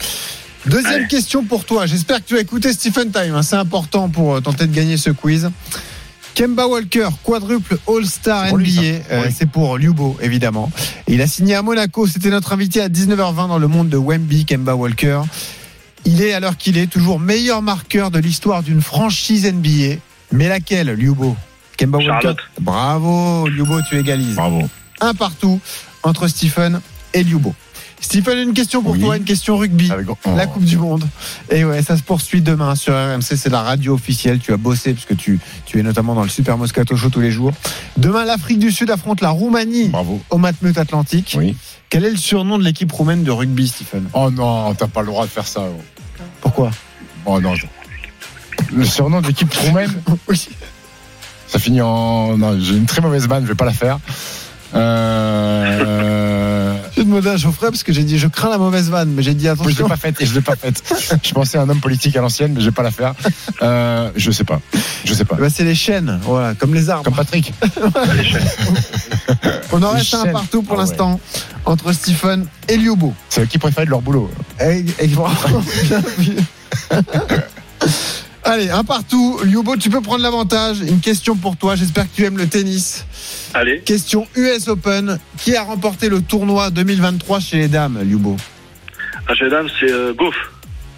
[0.67, 1.07] Deuxième Allez.
[1.09, 1.87] question pour toi.
[1.87, 3.35] J'espère que tu as écouté Stephen Time.
[3.35, 3.43] hein.
[3.43, 5.51] C'est important pour euh, tenter de gagner ce quiz.
[6.35, 8.81] Kemba Walker, quadruple All-Star NBA.
[9.11, 9.29] Euh.
[9.37, 10.71] C'est pour Liubo, évidemment.
[11.07, 12.07] Et il a signé à Monaco.
[12.07, 15.21] C'était notre invité à 19h20 dans le monde de Wemby, Kemba Walker.
[16.05, 19.97] Il est, à l'heure qu'il est, toujours meilleur marqueur de l'histoire d'une franchise NBA.
[20.33, 21.37] Mais laquelle, Liubo
[21.77, 22.35] Kemba Walker?
[22.61, 24.37] Bravo, Liubo, tu égalises.
[24.37, 24.63] Bravo.
[25.01, 25.61] Un partout
[26.03, 26.81] entre Stephen
[27.13, 27.55] et Liubo.
[28.03, 29.01] Stephen, une question pour Oui.
[29.01, 29.91] toi, une question rugby.
[29.91, 30.17] Avec- oh.
[30.37, 31.09] La Coupe du Monde.
[31.51, 34.39] Et ouais, ça se poursuit demain sur RMC, c'est la radio officielle.
[34.41, 37.21] Tu as bossé parce que tu, tu es notamment dans le Super Moscato Show tous
[37.21, 37.53] les jours.
[37.97, 40.21] Demain, l'Afrique du Sud affronte la Roumanie Bravo.
[40.31, 41.35] au Matmut Atlantique.
[41.39, 41.57] Oui.
[41.89, 45.07] Quel est le surnom de l'équipe roumaine de rugby, Stephen Oh non, t'as pas le
[45.07, 45.63] droit de faire ça.
[45.63, 45.81] oh.
[46.41, 46.71] Pourquoi?
[47.25, 47.55] Oh non.
[48.73, 49.93] Le surnom de l'équipe roumaine
[50.29, 50.49] Oui.
[51.47, 52.37] Ça finit en.
[52.39, 53.99] Non, j'ai une très mauvaise vanne, je vais pas la faire.
[54.75, 56.75] Euh...
[56.97, 59.35] J'ai demandé à Geoffrey parce que j'ai dit je crains la mauvaise vanne, mais j'ai
[59.35, 59.89] dit Je l'ai attention.
[59.89, 60.83] pas faite et je l'ai pas faite.
[61.23, 63.14] Je pensais à un homme politique à l'ancienne, mais je vais pas la faire.
[63.62, 64.61] Euh, je sais pas.
[65.05, 65.37] Je sais pas.
[65.37, 67.05] Bah, c'est les chaînes, voilà, comme les arbres.
[67.05, 67.53] Comme Patrick.
[69.73, 70.33] On en les reste un chaînes.
[70.33, 70.87] partout pour Ah ouais.
[70.89, 71.18] l'instant
[71.64, 73.14] entre Stephen et Liubo.
[73.31, 74.31] C'est qui préfère de leur boulot.
[74.61, 74.85] Et-.
[78.45, 79.38] Allez, un partout.
[79.45, 80.80] Liubo, tu peux prendre l'avantage.
[80.80, 81.76] Une question pour toi.
[81.76, 83.07] J'espère que tu aimes le tennis.
[83.55, 83.80] Allez.
[83.80, 85.18] Question US Open.
[85.38, 88.36] Qui a remporté le tournoi 2023 chez les dames, Liubo
[89.28, 89.47] H.
[89.47, 90.34] Adam, c'est euh, Goff.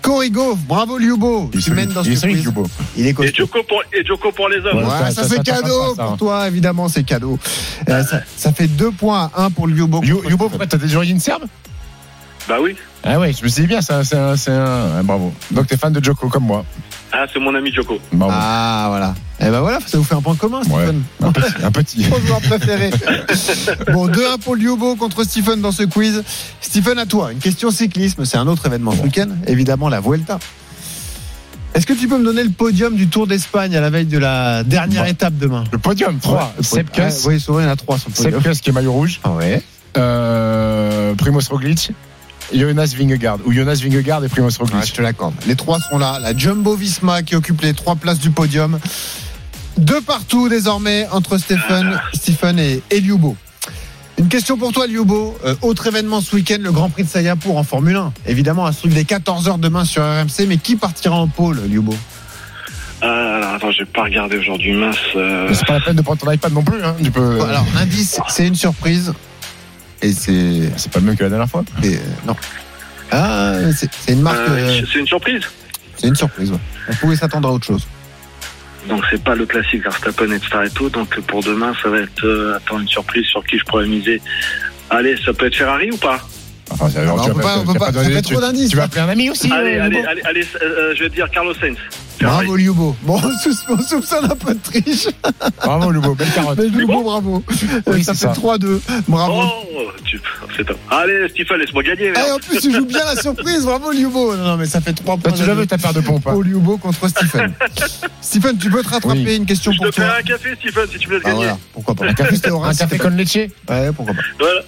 [0.00, 0.58] Corey Goff.
[0.66, 1.50] Bravo, Liubo.
[1.52, 2.44] Il Tu mènes dans ce quiz.
[2.44, 2.66] Liubo.
[2.96, 3.32] Il est Et costaud.
[3.36, 4.78] Joko pour, et Joko pour les hommes.
[4.78, 4.84] Ouais.
[4.84, 6.16] Ouais, ça, ça, ça, fait ça, cadeau ça, ça, pour ça.
[6.18, 7.38] toi, évidemment, c'est cadeau.
[7.90, 10.00] Euh, ça, ça fait deux points à un pour Liubo.
[10.00, 11.44] Liu- Liubo, pourquoi t'as des origines serbes
[12.48, 12.74] Bah oui.
[13.06, 15.34] Ah ouais, je me suis dit bien, c'est un, c'est un, c'est un- bravo.
[15.50, 16.64] Donc t'es fan de Joko comme moi.
[17.16, 17.98] Ah, c'est mon ami Joko.
[18.12, 18.32] Bravo.
[18.36, 19.14] Ah, voilà.
[19.40, 20.62] Et ben voilà, ça vous fait un point commun.
[20.64, 21.02] Stephen.
[21.22, 22.06] Un petit, un petit.
[22.10, 22.90] Mon joueur préféré.
[23.92, 26.22] bon, 2-1 pour Liubo contre Stephen dans ce quiz.
[26.60, 27.30] Stephen, à toi.
[27.32, 28.24] Une question cyclisme.
[28.24, 29.28] C'est un autre événement ce week-end.
[29.46, 30.38] Évidemment, la Vuelta.
[31.74, 34.18] Est-ce que tu peux me donner le podium du Tour d'Espagne à la veille de
[34.18, 35.08] la dernière Bon.
[35.10, 36.54] étape demain Le podium, 3.
[36.56, 38.42] Ouais, Sepkus, Ah, Oui, souvent il y en a 3 sur le podium.
[38.42, 39.20] Sepkus qui est maillot rouge.
[39.24, 39.62] Ah ouais.
[39.96, 41.90] Euh, Primoz Roglic.
[42.52, 43.38] Jonas Vingegaard.
[43.46, 44.86] Ou Jonas Vingegaard et Primoz Roglic.
[44.86, 45.34] je te l'accorde.
[45.46, 46.18] Les trois sont là.
[46.20, 48.78] La Jumbo Visma qui occupe les trois places du podium.
[49.78, 53.36] Deux partout désormais entre Stephen, Stephen et, et Liubo.
[54.18, 55.36] Une question pour toi, Liubo.
[55.44, 58.12] Euh, autre événement ce week-end, le Grand Prix de Singapour en Formule 1.
[58.26, 60.46] Évidemment, un truc des 14h demain sur RMC.
[60.46, 61.94] Mais qui partira en pôle, Liubo
[63.02, 64.96] Ah, alors, attends, j'ai pas regardé aujourd'hui, mince.
[65.16, 66.80] euh, c'est pas la peine de prendre ton iPad non plus.
[66.84, 66.94] Hein.
[67.02, 67.40] Tu peux...
[67.42, 69.12] Alors, indice, c'est une surprise.
[70.04, 70.70] Et c'est.
[70.76, 71.64] C'est pas le même que la dernière fois.
[71.82, 72.36] et, euh, non.
[73.10, 74.36] Ah, c'est c'est une marque.
[74.48, 74.50] euh,
[74.80, 75.42] euh, c'est une surprise.
[75.96, 76.58] c'est une surprise, ouais.
[76.88, 77.86] On pouvait s'attendre à autre chose.
[78.88, 80.90] Donc c'est pas le classique Verstappen et Star et tout.
[80.90, 84.20] Donc pour demain, ça va être euh, attends une surprise sur qui je pourrais miser.
[84.90, 86.20] Allez, ça peut être Ferrari ou pas?
[86.70, 88.14] Enfin, c'est- Alors, tu on vas peut pas- on tu peut vas pas- ça donner-
[88.16, 88.86] fait tu- trop d'indices, Tu vas hein.
[88.86, 91.54] appeler un ami aussi Allez, euh, allez, allez, allez, euh, je vais te dire Carlos
[91.54, 91.76] Sainz.
[92.20, 92.96] Bravo, Liubo.
[93.02, 95.08] Bon, on soupçonne un peu de triche.
[95.62, 96.14] Bravo, Liubo.
[96.14, 96.58] Belle carotte.
[96.58, 97.42] Mais Liubo, bravo.
[97.86, 98.32] Oui, ça fait ça.
[98.32, 98.80] 3-2.
[99.08, 99.42] Bravo.
[99.42, 100.20] Oh, tu...
[100.90, 102.06] Allez, Stephen, laisse-moi gagner.
[102.06, 102.30] Et merde.
[102.34, 103.64] en plus, tu joues bien la surprise.
[103.64, 104.36] Bravo, Liubo.
[104.36, 105.32] Non, non, mais ça fait 3 Toi, points.
[105.38, 106.26] tu la veux ta paire de pompes.
[106.26, 106.38] hein.
[106.42, 107.52] Liubo contre Stephen.
[108.20, 109.36] Stephen, tu peux te rattraper Oui.
[109.36, 110.04] une question je pour te toi.
[110.18, 111.36] un café, Stephen, si tu veux te Ah, gagner.
[111.44, 112.06] voilà, pourquoi pas.
[112.06, 113.34] Un café, C'était un café con leche
[113.68, 114.22] Ouais, pourquoi pas.
[114.38, 114.60] Voilà.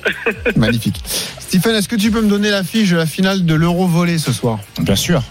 [0.57, 1.01] Magnifique.
[1.39, 4.33] Stephen, est-ce que tu peux me donner l'affiche de la finale de l'Euro volé ce
[4.33, 4.59] soir?
[4.81, 5.23] Bien sûr.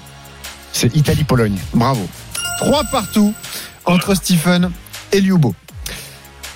[0.76, 1.58] C'est Italie-Pologne.
[1.74, 2.06] Bravo.
[2.60, 3.34] Trois partout
[3.86, 4.70] entre Stephen
[5.14, 5.56] et Liubo.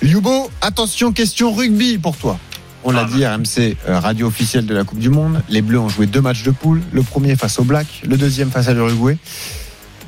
[0.02, 2.38] Liubo, attention, question rugby pour toi.
[2.84, 5.40] On l'a dit, RMC, euh, radio officielle de la Coupe du Monde.
[5.48, 6.82] Les Bleus ont joué deux matchs de poule.
[6.92, 9.16] Le premier face au Black, le deuxième face à l'Uruguay.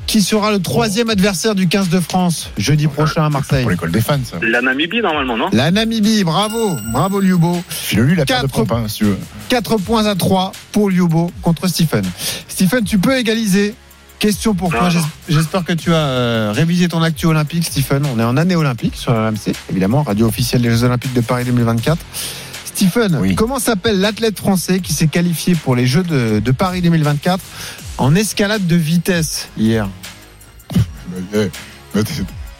[0.05, 3.63] Qui sera le troisième adversaire du 15 de France jeudi prochain à Marseille?
[3.63, 4.37] Pour l'école des fans, ça.
[4.43, 5.49] La Namibie, normalement, non?
[5.53, 7.63] La Namibie, bravo, bravo Liubo.
[7.67, 9.17] File-lui la paire de hein, si tu veux.
[9.49, 12.05] 4 points à 3 pour Liubo contre Stephen.
[12.47, 13.73] Stephen, tu peux égaliser.
[14.23, 14.87] Question pour toi.
[15.27, 18.05] J'espère que tu as euh, révisé ton actu olympique, Stephen.
[18.05, 21.43] On est en année olympique sur RMC, évidemment, radio officielle des Jeux Olympiques de Paris
[21.43, 21.97] 2024.
[22.63, 23.35] Stephen, Oui.
[23.35, 27.43] comment s'appelle l'athlète français qui s'est qualifié pour les Jeux de, de Paris 2024
[27.97, 29.89] en escalade de vitesse hier?
[31.35, 31.49] Euh,
[31.97, 32.03] euh,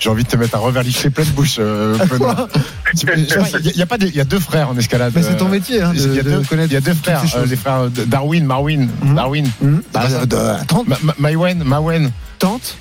[0.03, 1.55] J'ai envie de te mettre un reverliché pleine bouche.
[1.59, 1.97] euh,
[2.93, 5.13] Il y, a- a pas de- il y a deux frères en escalade.
[5.15, 6.77] Mais c'est ton euh, métier hein, de, Il y, a de deux, connaître il y
[6.77, 9.15] a deux toutes frères, euh, les frères de- Darwin, Marwin, Mhm.
[9.15, 12.75] Darwin, Hum, bah, de- Ma- Ma- Mawen, Mawen, tente.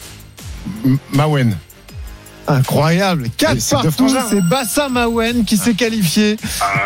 [0.85, 1.57] M- Mawen.
[2.49, 3.29] Incroyable.
[3.37, 4.09] 4 c'est deux partout.
[4.19, 4.25] hein.
[4.29, 6.37] C'est Bassa Mawen qui s'est qualifié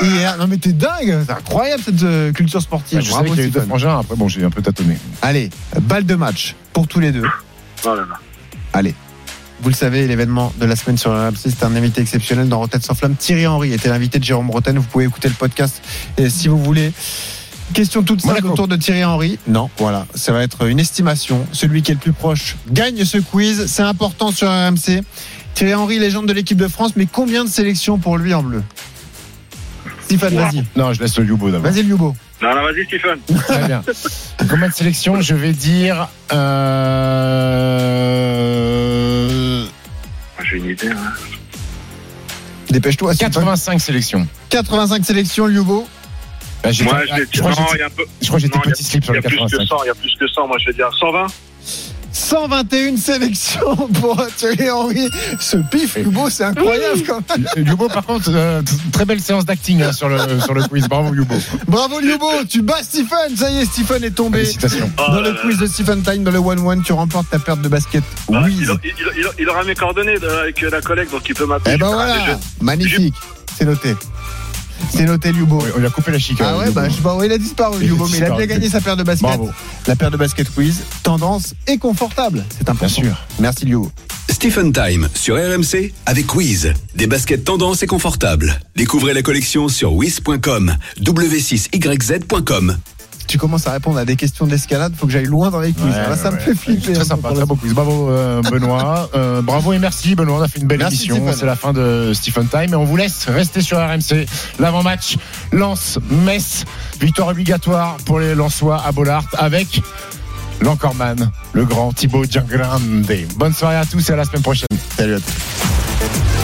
[0.03, 0.37] hier.
[0.39, 1.18] Non mais t'es dingue.
[1.26, 2.99] C'est incroyable cette euh, culture sportive.
[3.01, 3.68] Ah, je savais Bravo qu'il y avait deux Stephen.
[3.68, 3.99] frangins.
[4.01, 4.99] Après, bon, j'ai un peu tâtonné.
[5.22, 5.49] Allez,
[5.80, 7.24] balle de match pour tous les deux.
[7.84, 8.18] Oh là là.
[8.74, 8.95] Allez.
[9.62, 12.80] Vous le savez, l'événement de la semaine sur RMC, c'est un invité exceptionnel dans Rotten
[12.80, 13.16] sans flamme.
[13.16, 14.76] Thierry Henry était l'invité de Jérôme Rotten.
[14.78, 15.82] Vous pouvez écouter le podcast
[16.18, 16.92] et si vous voulez.
[17.72, 18.52] Question toute simple Monaco.
[18.52, 19.40] autour de Thierry Henry.
[19.48, 21.44] Non, voilà, ça va être une estimation.
[21.52, 23.66] Celui qui est le plus proche gagne ce quiz.
[23.66, 25.02] C'est important sur RMC.
[25.54, 28.62] Thierry Henry, légende de l'équipe de France, mais combien de sélections pour lui en bleu?
[30.04, 30.64] Stéphane, vas-y.
[30.76, 31.72] Non, je laisse le Yubo d'abord.
[31.72, 32.14] Vas-y, Liubo.
[32.40, 33.18] Non, non, vas-y, Stephen.
[33.48, 33.82] Très bien.
[34.48, 36.09] Combien de sélections Je vais dire.
[36.32, 37.86] Euh...
[40.49, 40.88] J'ai une idée.
[40.88, 41.12] Hein.
[42.70, 43.14] Dépêche-toi.
[43.14, 44.26] 85 sélections.
[44.51, 45.86] 85 sélections, Lyubo.
[46.62, 47.01] Bah, Moi, je, crois
[47.53, 49.66] que j'étais- petit slip sur Il y les a plus que 85.
[49.68, 50.47] 100, il y a plus que 100.
[50.49, 51.26] Moi, je vais dire 120.
[52.21, 55.09] 121 sélections pour Thierry Henry.
[55.39, 57.67] Ce pif, Lyubo, c'est incroyable quand même.
[57.67, 60.89] Yubo, par contre, euh, très belle séance d'acting hein, sur, le, sur le quiz.
[60.89, 61.35] Bravo, Yubo.
[61.69, 63.37] Bravo Lyubo, tu bats Stephen.
[63.37, 64.39] Ça y est, Stephen est tombé.
[64.39, 64.91] Félicitations.
[64.99, 65.39] Oh Dans le là.
[65.43, 68.03] quiz de Stephen Time, dans le 1-1, tu remportes ta perte de basket.
[68.33, 68.57] Ah, Oui.
[68.61, 71.75] il, il- il- il aura mes coordonnées de- avec la collègue, donc il peut m'appeler.
[71.75, 72.17] Eh ben voilà,
[72.63, 73.14] magnifique.
[73.59, 73.95] C'est noté.
[74.90, 75.62] C'est noté, Lyubo.
[75.74, 76.38] On lui a coupé la chic.
[76.40, 76.74] Ah ouais, Yubo.
[76.74, 78.96] bah je sais pas, il a disparu, Il mais il a bien gagné sa paire
[78.96, 79.26] de basket.
[79.26, 79.50] Bravo.
[79.86, 82.44] La paire de basket quiz, tendance et confortable.
[82.50, 82.86] C'est important.
[83.00, 83.16] Bien sûr.
[83.38, 83.90] Merci Lyubo.
[84.28, 86.72] Stephen Time sur RMC avec Wiz.
[86.94, 88.61] Des baskets tendance et confortables.
[88.74, 92.76] Découvrez la collection sur wiz.com, w6yz.com.
[93.26, 95.84] Tu commences à répondre à des questions d'escalade, faut que j'aille loin dans les quiz.
[95.84, 96.92] Ouais, Là, ça me fait flipper.
[96.92, 97.72] Très sympa, très beau quiz.
[97.74, 99.11] Bravo euh, Benoît.
[99.16, 100.38] Euh, bravo et merci Benoît.
[100.38, 101.32] On a fait une belle Merci, émission.
[101.34, 104.26] C'est la fin de Stephen Time et on vous laisse rester sur RMC.
[104.58, 105.16] L'avant-match
[105.53, 106.64] Lance Metz.
[107.00, 109.80] Victoire obligatoire pour les Lensois à Bollard avec
[110.61, 113.07] l'encorman, le grand Thibaut Giangrande.
[113.36, 114.66] Bonne soirée à tous et à la semaine prochaine.
[114.96, 115.57] Salut à tous.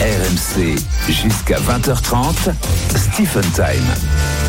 [0.01, 0.75] RMC
[1.09, 2.53] jusqu'à 20h30.
[2.95, 4.43] Stephen Time.